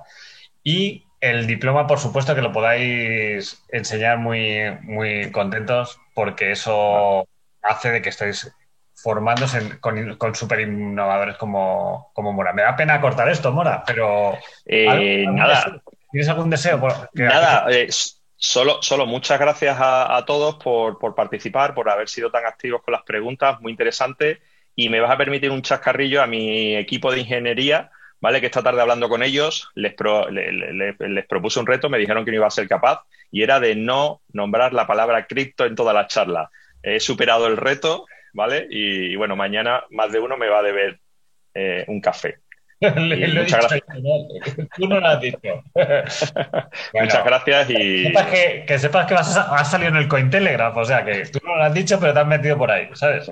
Y 0.63 1.03
el 1.19 1.45
diploma, 1.45 1.87
por 1.87 1.99
supuesto, 1.99 2.35
que 2.35 2.41
lo 2.41 2.53
podáis 2.53 3.61
enseñar 3.67 4.17
muy, 4.17 4.77
muy 4.83 5.29
contentos, 5.31 5.99
porque 6.13 6.51
eso 6.51 7.27
hace 7.61 7.91
de 7.91 8.01
que 8.01 8.09
estéis 8.09 8.49
formándose 8.95 9.79
con, 9.79 10.15
con 10.15 10.35
super 10.35 10.59
innovadores 10.61 11.37
como, 11.37 12.11
como 12.13 12.33
Mora. 12.33 12.53
Me 12.53 12.63
da 12.63 12.75
pena 12.75 13.01
cortar 13.01 13.29
esto, 13.29 13.51
Mora, 13.51 13.83
pero. 13.85 14.37
Eh, 14.65 15.25
nada. 15.29 15.81
¿Tienes 16.11 16.29
algún 16.29 16.49
deseo? 16.49 16.81
nada, 17.13 17.67
Solo, 18.37 18.81
solo 18.81 19.05
muchas 19.05 19.39
gracias 19.39 19.77
a, 19.79 20.23
todos 20.27 20.55
por, 20.55 21.15
participar, 21.15 21.73
por 21.73 21.89
haber 21.89 22.09
sido 22.09 22.31
tan 22.31 22.45
activos 22.45 22.83
con 22.83 22.91
las 22.91 23.03
preguntas, 23.03 23.59
muy 23.61 23.71
interesante. 23.71 24.41
Y 24.75 24.89
me 24.89 24.99
vas 24.99 25.11
a 25.11 25.17
permitir 25.17 25.51
un 25.51 25.61
chascarrillo 25.61 26.21
a 26.21 26.27
mi 26.27 26.75
equipo 26.75 27.11
de 27.11 27.21
ingeniería, 27.21 27.91
¿vale? 28.19 28.41
Que 28.41 28.47
esta 28.47 28.61
tarde 28.61 28.81
hablando 28.81 29.07
con 29.07 29.23
ellos 29.23 29.71
les, 29.73 29.95
les 30.29 31.25
propuse 31.27 31.59
un 31.59 31.65
reto, 31.65 31.89
me 31.89 31.97
dijeron 31.97 32.25
que 32.25 32.31
no 32.31 32.37
iba 32.37 32.47
a 32.47 32.51
ser 32.51 32.67
capaz 32.67 33.03
y 33.31 33.41
era 33.41 33.59
de 33.59 33.75
no 33.75 34.21
nombrar 34.33 34.73
la 34.73 34.85
palabra 34.85 35.27
cripto 35.27 35.65
en 35.65 35.75
toda 35.75 35.93
la 35.93 36.07
charla. 36.07 36.51
He 36.83 36.99
superado 36.99 37.47
el 37.47 37.57
reto, 37.57 38.05
¿vale? 38.35 38.67
Y, 38.69 39.15
bueno, 39.15 39.35
mañana 39.35 39.85
más 39.89 40.11
de 40.11 40.19
uno 40.19 40.37
me 40.37 40.49
va 40.49 40.59
a 40.59 40.63
deber 40.63 40.99
eh, 41.55 41.85
un 41.87 42.01
café. 42.01 42.39
muchas 42.81 43.59
gracias. 43.61 43.81
Tú 44.75 44.87
no 44.87 44.99
lo 44.99 45.07
has 45.07 45.21
dicho. 45.21 45.63
muchas 46.93 47.25
gracias 47.25 47.69
y. 47.69 48.11
Que 48.67 48.77
sepas 48.77 49.07
que, 49.07 49.13
vas 49.13 49.37
a, 49.37 49.63
salir 49.63 49.87
en 49.87 49.95
el 49.95 50.09
Cointelegraph, 50.09 50.75
o 50.75 50.85
sea 50.85 51.05
que 51.05 51.25
tú 51.27 51.39
no 51.45 51.55
lo 51.55 51.63
has 51.63 51.73
dicho, 51.73 51.97
pero 51.99 52.13
te 52.13 52.19
has 52.19 52.27
metido 52.27 52.57
por 52.57 52.69
ahí, 52.69 52.89
¿sabes? 52.93 53.31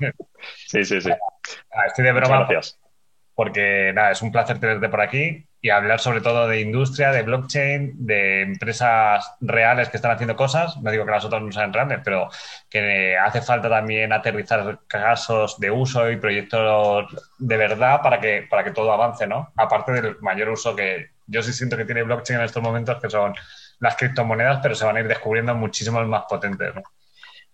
sí, 0.66 0.84
sí, 0.84 1.00
sí. 1.00 1.10
Ah, 1.72 1.86
estoy 1.86 2.04
de 2.04 2.12
broma. 2.12 2.40
Muchas 2.40 2.48
gracias. 2.50 2.79
Porque 3.40 3.90
nada, 3.94 4.10
es 4.10 4.20
un 4.20 4.30
placer 4.30 4.60
tenerte 4.60 4.90
por 4.90 5.00
aquí 5.00 5.46
y 5.62 5.70
hablar 5.70 5.98
sobre 5.98 6.20
todo 6.20 6.46
de 6.46 6.60
industria, 6.60 7.10
de 7.10 7.22
blockchain, 7.22 8.06
de 8.06 8.42
empresas 8.42 9.34
reales 9.40 9.88
que 9.88 9.96
están 9.96 10.10
haciendo 10.10 10.36
cosas. 10.36 10.76
No 10.82 10.90
digo 10.90 11.06
que 11.06 11.10
las 11.10 11.24
otras 11.24 11.40
no 11.40 11.50
sean 11.50 11.72
reales, 11.72 12.00
pero 12.04 12.28
que 12.68 13.16
hace 13.16 13.40
falta 13.40 13.70
también 13.70 14.12
aterrizar 14.12 14.80
casos 14.86 15.58
de 15.58 15.70
uso 15.70 16.10
y 16.10 16.18
proyectos 16.18 17.06
de 17.38 17.56
verdad 17.56 18.02
para 18.02 18.20
que, 18.20 18.46
para 18.50 18.62
que 18.62 18.72
todo 18.72 18.92
avance, 18.92 19.26
¿no? 19.26 19.54
Aparte 19.56 19.92
del 19.92 20.18
mayor 20.20 20.50
uso 20.50 20.76
que 20.76 21.12
yo 21.26 21.42
sí 21.42 21.54
siento 21.54 21.78
que 21.78 21.86
tiene 21.86 22.02
blockchain 22.02 22.40
en 22.40 22.44
estos 22.44 22.62
momentos, 22.62 23.00
que 23.00 23.08
son 23.08 23.34
las 23.78 23.96
criptomonedas, 23.96 24.60
pero 24.62 24.74
se 24.74 24.84
van 24.84 24.98
a 24.98 25.00
ir 25.00 25.08
descubriendo 25.08 25.54
muchísimos 25.54 26.06
más 26.06 26.24
potentes, 26.28 26.74
¿no? 26.74 26.82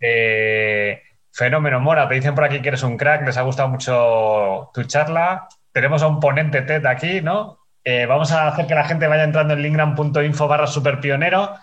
Eh, 0.00 1.00
fenómeno 1.30 1.78
Mora, 1.78 2.08
te 2.08 2.16
dicen 2.16 2.34
por 2.34 2.42
aquí 2.42 2.60
que 2.60 2.68
eres 2.70 2.82
un 2.82 2.96
crack, 2.96 3.24
les 3.24 3.36
ha 3.36 3.42
gustado 3.42 3.68
mucho 3.68 4.68
tu 4.74 4.82
charla. 4.82 5.46
Tenemos 5.76 6.02
a 6.02 6.06
un 6.06 6.20
ponente 6.20 6.62
TED 6.62 6.86
aquí, 6.86 7.20
¿no? 7.20 7.58
Eh, 7.84 8.06
vamos 8.06 8.32
a 8.32 8.48
hacer 8.48 8.66
que 8.66 8.74
la 8.74 8.86
gente 8.86 9.08
vaya 9.08 9.24
entrando 9.24 9.52
en 9.52 9.60
lingram.info 9.60 10.48
barra 10.48 10.66
superpionero. 10.66 11.54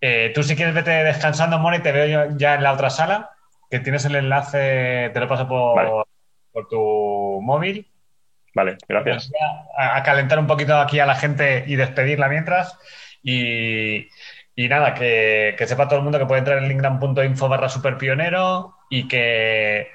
Eh, 0.00 0.32
tú 0.34 0.42
si 0.42 0.56
quieres 0.56 0.74
vete 0.74 0.90
descansando, 0.90 1.56
Moni, 1.60 1.78
te 1.78 1.92
veo 1.92 2.36
ya 2.36 2.56
en 2.56 2.64
la 2.64 2.72
otra 2.72 2.90
sala, 2.90 3.30
que 3.70 3.78
tienes 3.78 4.04
el 4.04 4.16
enlace, 4.16 5.12
te 5.14 5.20
lo 5.20 5.28
paso 5.28 5.46
por, 5.46 6.08
por 6.50 6.66
tu 6.66 7.40
móvil. 7.40 7.88
Vale, 8.52 8.78
gracias. 8.88 9.30
A, 9.78 10.02
calentar 10.02 10.40
un 10.40 10.48
poquito 10.48 10.76
aquí 10.80 10.98
a 10.98 11.06
la 11.06 11.14
gente 11.14 11.62
y 11.68 11.76
despedirla 11.76 12.28
mientras. 12.28 12.76
Y, 13.22 14.08
nada, 14.56 14.92
que, 14.94 15.54
sepa 15.68 15.86
todo 15.86 16.00
el 16.00 16.02
mundo 16.02 16.18
que 16.18 16.26
puede 16.26 16.40
entrar 16.40 16.58
en 16.58 16.66
lingram.info 16.66 17.48
barra 17.48 17.68
superpionero 17.68 18.74
y 18.90 19.06
que, 19.06 19.86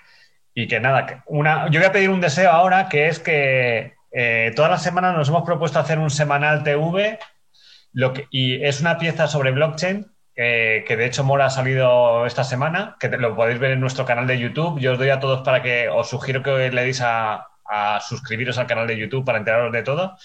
y 0.56 0.68
que 0.68 0.80
nada, 0.80 1.24
una, 1.28 1.70
yo 1.70 1.80
voy 1.80 1.88
a 1.88 1.92
pedir 1.92 2.10
un 2.10 2.22
deseo 2.22 2.50
ahora, 2.50 2.90
que 2.90 3.08
es 3.08 3.20
que 3.20 3.94
eh, 4.12 4.52
todas 4.56 4.72
las 4.72 4.82
semanas 4.82 5.16
nos 5.16 5.30
hemos 5.30 5.44
propuesto 5.44 5.78
hacer 5.78 6.00
un 6.00 6.10
semanal 6.10 6.64
TV 6.64 7.20
lo 7.94 8.14
que, 8.14 8.28
y 8.32 8.64
es 8.66 8.82
una 8.82 8.98
pieza 8.98 9.28
sobre 9.28 9.52
blockchain 9.52 10.12
que 10.36 10.96
de 10.98 11.06
hecho 11.06 11.24
Mora 11.24 11.46
ha 11.46 11.50
salido 11.50 12.26
esta 12.26 12.44
semana, 12.44 12.98
que 13.00 13.08
lo 13.08 13.38
podéis 13.38 13.58
ver 13.58 13.72
en 13.72 13.80
nuestro 13.80 14.04
canal 14.04 14.28
de 14.28 14.38
YouTube. 14.38 14.82
Yo 14.82 14.92
os 14.92 14.98
doy 14.98 15.10
a 15.10 15.22
todos 15.22 15.44
para 15.44 15.62
que 15.62 15.88
os 15.88 16.10
sugiero 16.10 16.44
que 16.44 16.70
le 16.72 16.84
deis 16.84 17.00
a, 17.02 17.48
a 17.66 18.00
suscribiros 18.02 18.58
al 18.58 18.68
canal 18.68 18.88
de 18.88 18.98
YouTube 18.98 19.26
para 19.26 19.38
enteraros 19.38 19.72
de 19.72 19.84
todo 19.84 20.18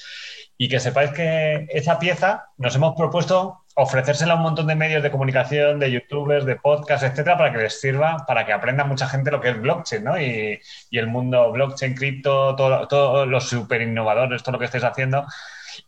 y 0.58 0.68
que 0.68 0.80
sepáis 0.80 1.10
que 1.12 1.66
esa 1.70 1.98
pieza 1.98 2.50
nos 2.58 2.76
hemos 2.76 2.94
propuesto 2.94 3.59
ofrecérsela 3.74 4.34
a 4.34 4.36
un 4.36 4.42
montón 4.42 4.66
de 4.66 4.74
medios 4.74 5.02
de 5.02 5.10
comunicación, 5.10 5.78
de 5.78 5.90
youtubers, 5.90 6.44
de 6.44 6.56
podcasts, 6.56 7.06
etcétera, 7.06 7.36
para 7.36 7.52
que 7.52 7.58
les 7.58 7.80
sirva, 7.80 8.24
para 8.26 8.44
que 8.44 8.52
aprenda 8.52 8.84
mucha 8.84 9.08
gente 9.08 9.30
lo 9.30 9.40
que 9.40 9.50
es 9.50 9.60
blockchain, 9.60 10.04
¿no? 10.04 10.20
Y, 10.20 10.60
el 10.90 11.06
mundo 11.06 11.50
blockchain, 11.52 11.94
cripto, 11.94 12.54
todos 12.56 12.88
todo 12.88 13.26
los 13.26 13.48
super 13.48 13.80
innovadores, 13.80 14.42
todo 14.42 14.52
lo 14.52 14.58
que 14.58 14.66
estáis 14.66 14.84
haciendo. 14.84 15.26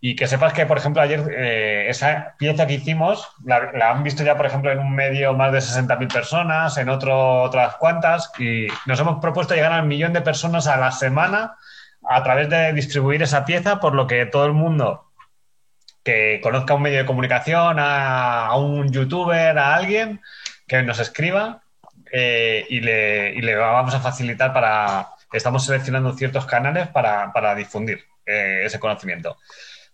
Y 0.00 0.16
que 0.16 0.26
sepas 0.26 0.52
que, 0.52 0.64
por 0.64 0.78
ejemplo, 0.78 1.02
ayer 1.02 1.22
eh, 1.36 1.86
esa 1.88 2.34
pieza 2.38 2.66
que 2.66 2.74
hicimos 2.74 3.28
la, 3.44 3.90
han 3.90 4.02
visto 4.02 4.22
ya, 4.22 4.36
por 4.36 4.46
ejemplo, 4.46 4.70
en 4.70 4.78
un 4.78 4.94
medio 4.94 5.34
más 5.34 5.52
de 5.52 5.58
60.000 5.58 6.12
personas, 6.12 6.78
en 6.78 6.88
otro 6.88 7.42
otras 7.42 7.76
cuantas, 7.76 8.32
y 8.38 8.68
nos 8.86 8.98
hemos 9.00 9.20
propuesto 9.20 9.54
llegar 9.54 9.72
al 9.72 9.86
millón 9.86 10.12
de 10.12 10.22
personas 10.22 10.66
a 10.66 10.76
la 10.76 10.92
semana 10.92 11.56
a 12.08 12.22
través 12.22 12.48
de 12.48 12.72
distribuir 12.72 13.22
esa 13.22 13.44
pieza, 13.44 13.80
por 13.80 13.94
lo 13.94 14.06
que 14.06 14.26
todo 14.26 14.46
el 14.46 14.52
mundo 14.52 15.11
que 16.02 16.40
conozca 16.42 16.74
un 16.74 16.82
medio 16.82 16.98
de 16.98 17.06
comunicación, 17.06 17.76
a, 17.78 18.54
un 18.56 18.90
youtuber, 18.92 19.58
a 19.58 19.74
alguien, 19.74 20.20
que 20.66 20.82
nos 20.82 20.98
escriba 20.98 21.62
eh, 22.12 22.66
y, 22.68 22.80
le, 22.80 23.32
y, 23.34 23.40
le, 23.40 23.56
vamos 23.56 23.94
a 23.94 24.00
facilitar 24.00 24.52
para... 24.52 25.08
Estamos 25.32 25.64
seleccionando 25.64 26.12
ciertos 26.12 26.44
canales 26.44 26.88
para, 26.88 27.54
difundir 27.54 28.04
eh, 28.26 28.62
ese 28.64 28.78
conocimiento. 28.78 29.38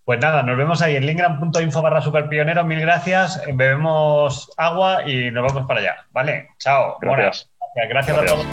Pues 0.04 0.18
nada, 0.18 0.42
nos 0.42 0.56
vemos 0.56 0.82
ahí 0.82 0.96
en 0.96 1.06
lingram.info 1.06 1.82
barra 1.82 2.00
superpionero. 2.00 2.64
Mil 2.64 2.80
gracias. 2.80 3.40
Bebemos 3.46 4.50
agua 4.56 5.06
y 5.06 5.30
nos 5.30 5.52
vamos 5.52 5.68
para 5.68 5.80
allá. 5.80 5.96
¿Vale? 6.10 6.48
Chao. 6.58 6.96
Gracias. 7.00 7.50
Gracias, 7.88 8.18
a 8.18 8.24
todos. 8.24 8.46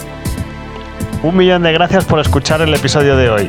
Un 1.22 1.36
millón 1.36 1.62
de 1.62 1.72
gracias 1.72 2.04
por 2.04 2.20
escuchar 2.20 2.60
el 2.60 2.74
episodio 2.74 3.16
de 3.16 3.30
hoy. 3.30 3.48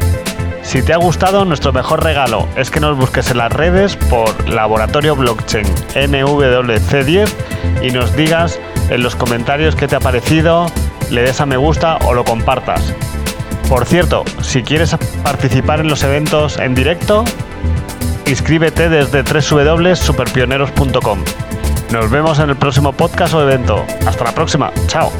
Si 0.67 0.81
te 0.81 0.91
ha 0.91 0.97
gustado, 0.97 1.45
nuestro 1.45 1.71
mejor 1.71 2.03
regalo 2.03 2.45
es 2.57 2.69
que 2.69 2.81
nos 2.81 2.97
busques 2.97 3.31
en 3.31 3.37
las 3.37 3.53
redes 3.53 3.95
por 3.95 4.49
Laboratorio 4.49 5.15
Blockchain 5.15 5.65
NWC10 5.95 7.29
y 7.83 7.91
nos 7.91 8.13
digas 8.17 8.59
en 8.89 9.01
los 9.01 9.15
comentarios 9.15 9.77
qué 9.77 9.87
te 9.87 9.95
ha 9.95 10.01
parecido, 10.01 10.69
le 11.09 11.21
des 11.21 11.39
a 11.39 11.45
me 11.45 11.55
gusta 11.55 11.97
o 12.05 12.13
lo 12.13 12.25
compartas. 12.25 12.93
Por 13.69 13.85
cierto, 13.85 14.25
si 14.41 14.61
quieres 14.61 14.93
participar 15.23 15.79
en 15.79 15.87
los 15.87 16.03
eventos 16.03 16.57
en 16.57 16.75
directo, 16.75 17.23
inscríbete 18.25 18.89
desde 18.89 19.23
www.superpioneros.com. 19.23 21.23
Nos 21.93 22.11
vemos 22.11 22.39
en 22.39 22.49
el 22.49 22.57
próximo 22.57 22.91
podcast 22.91 23.33
o 23.35 23.41
evento. 23.41 23.85
Hasta 24.05 24.25
la 24.25 24.33
próxima. 24.33 24.73
Chao. 24.87 25.13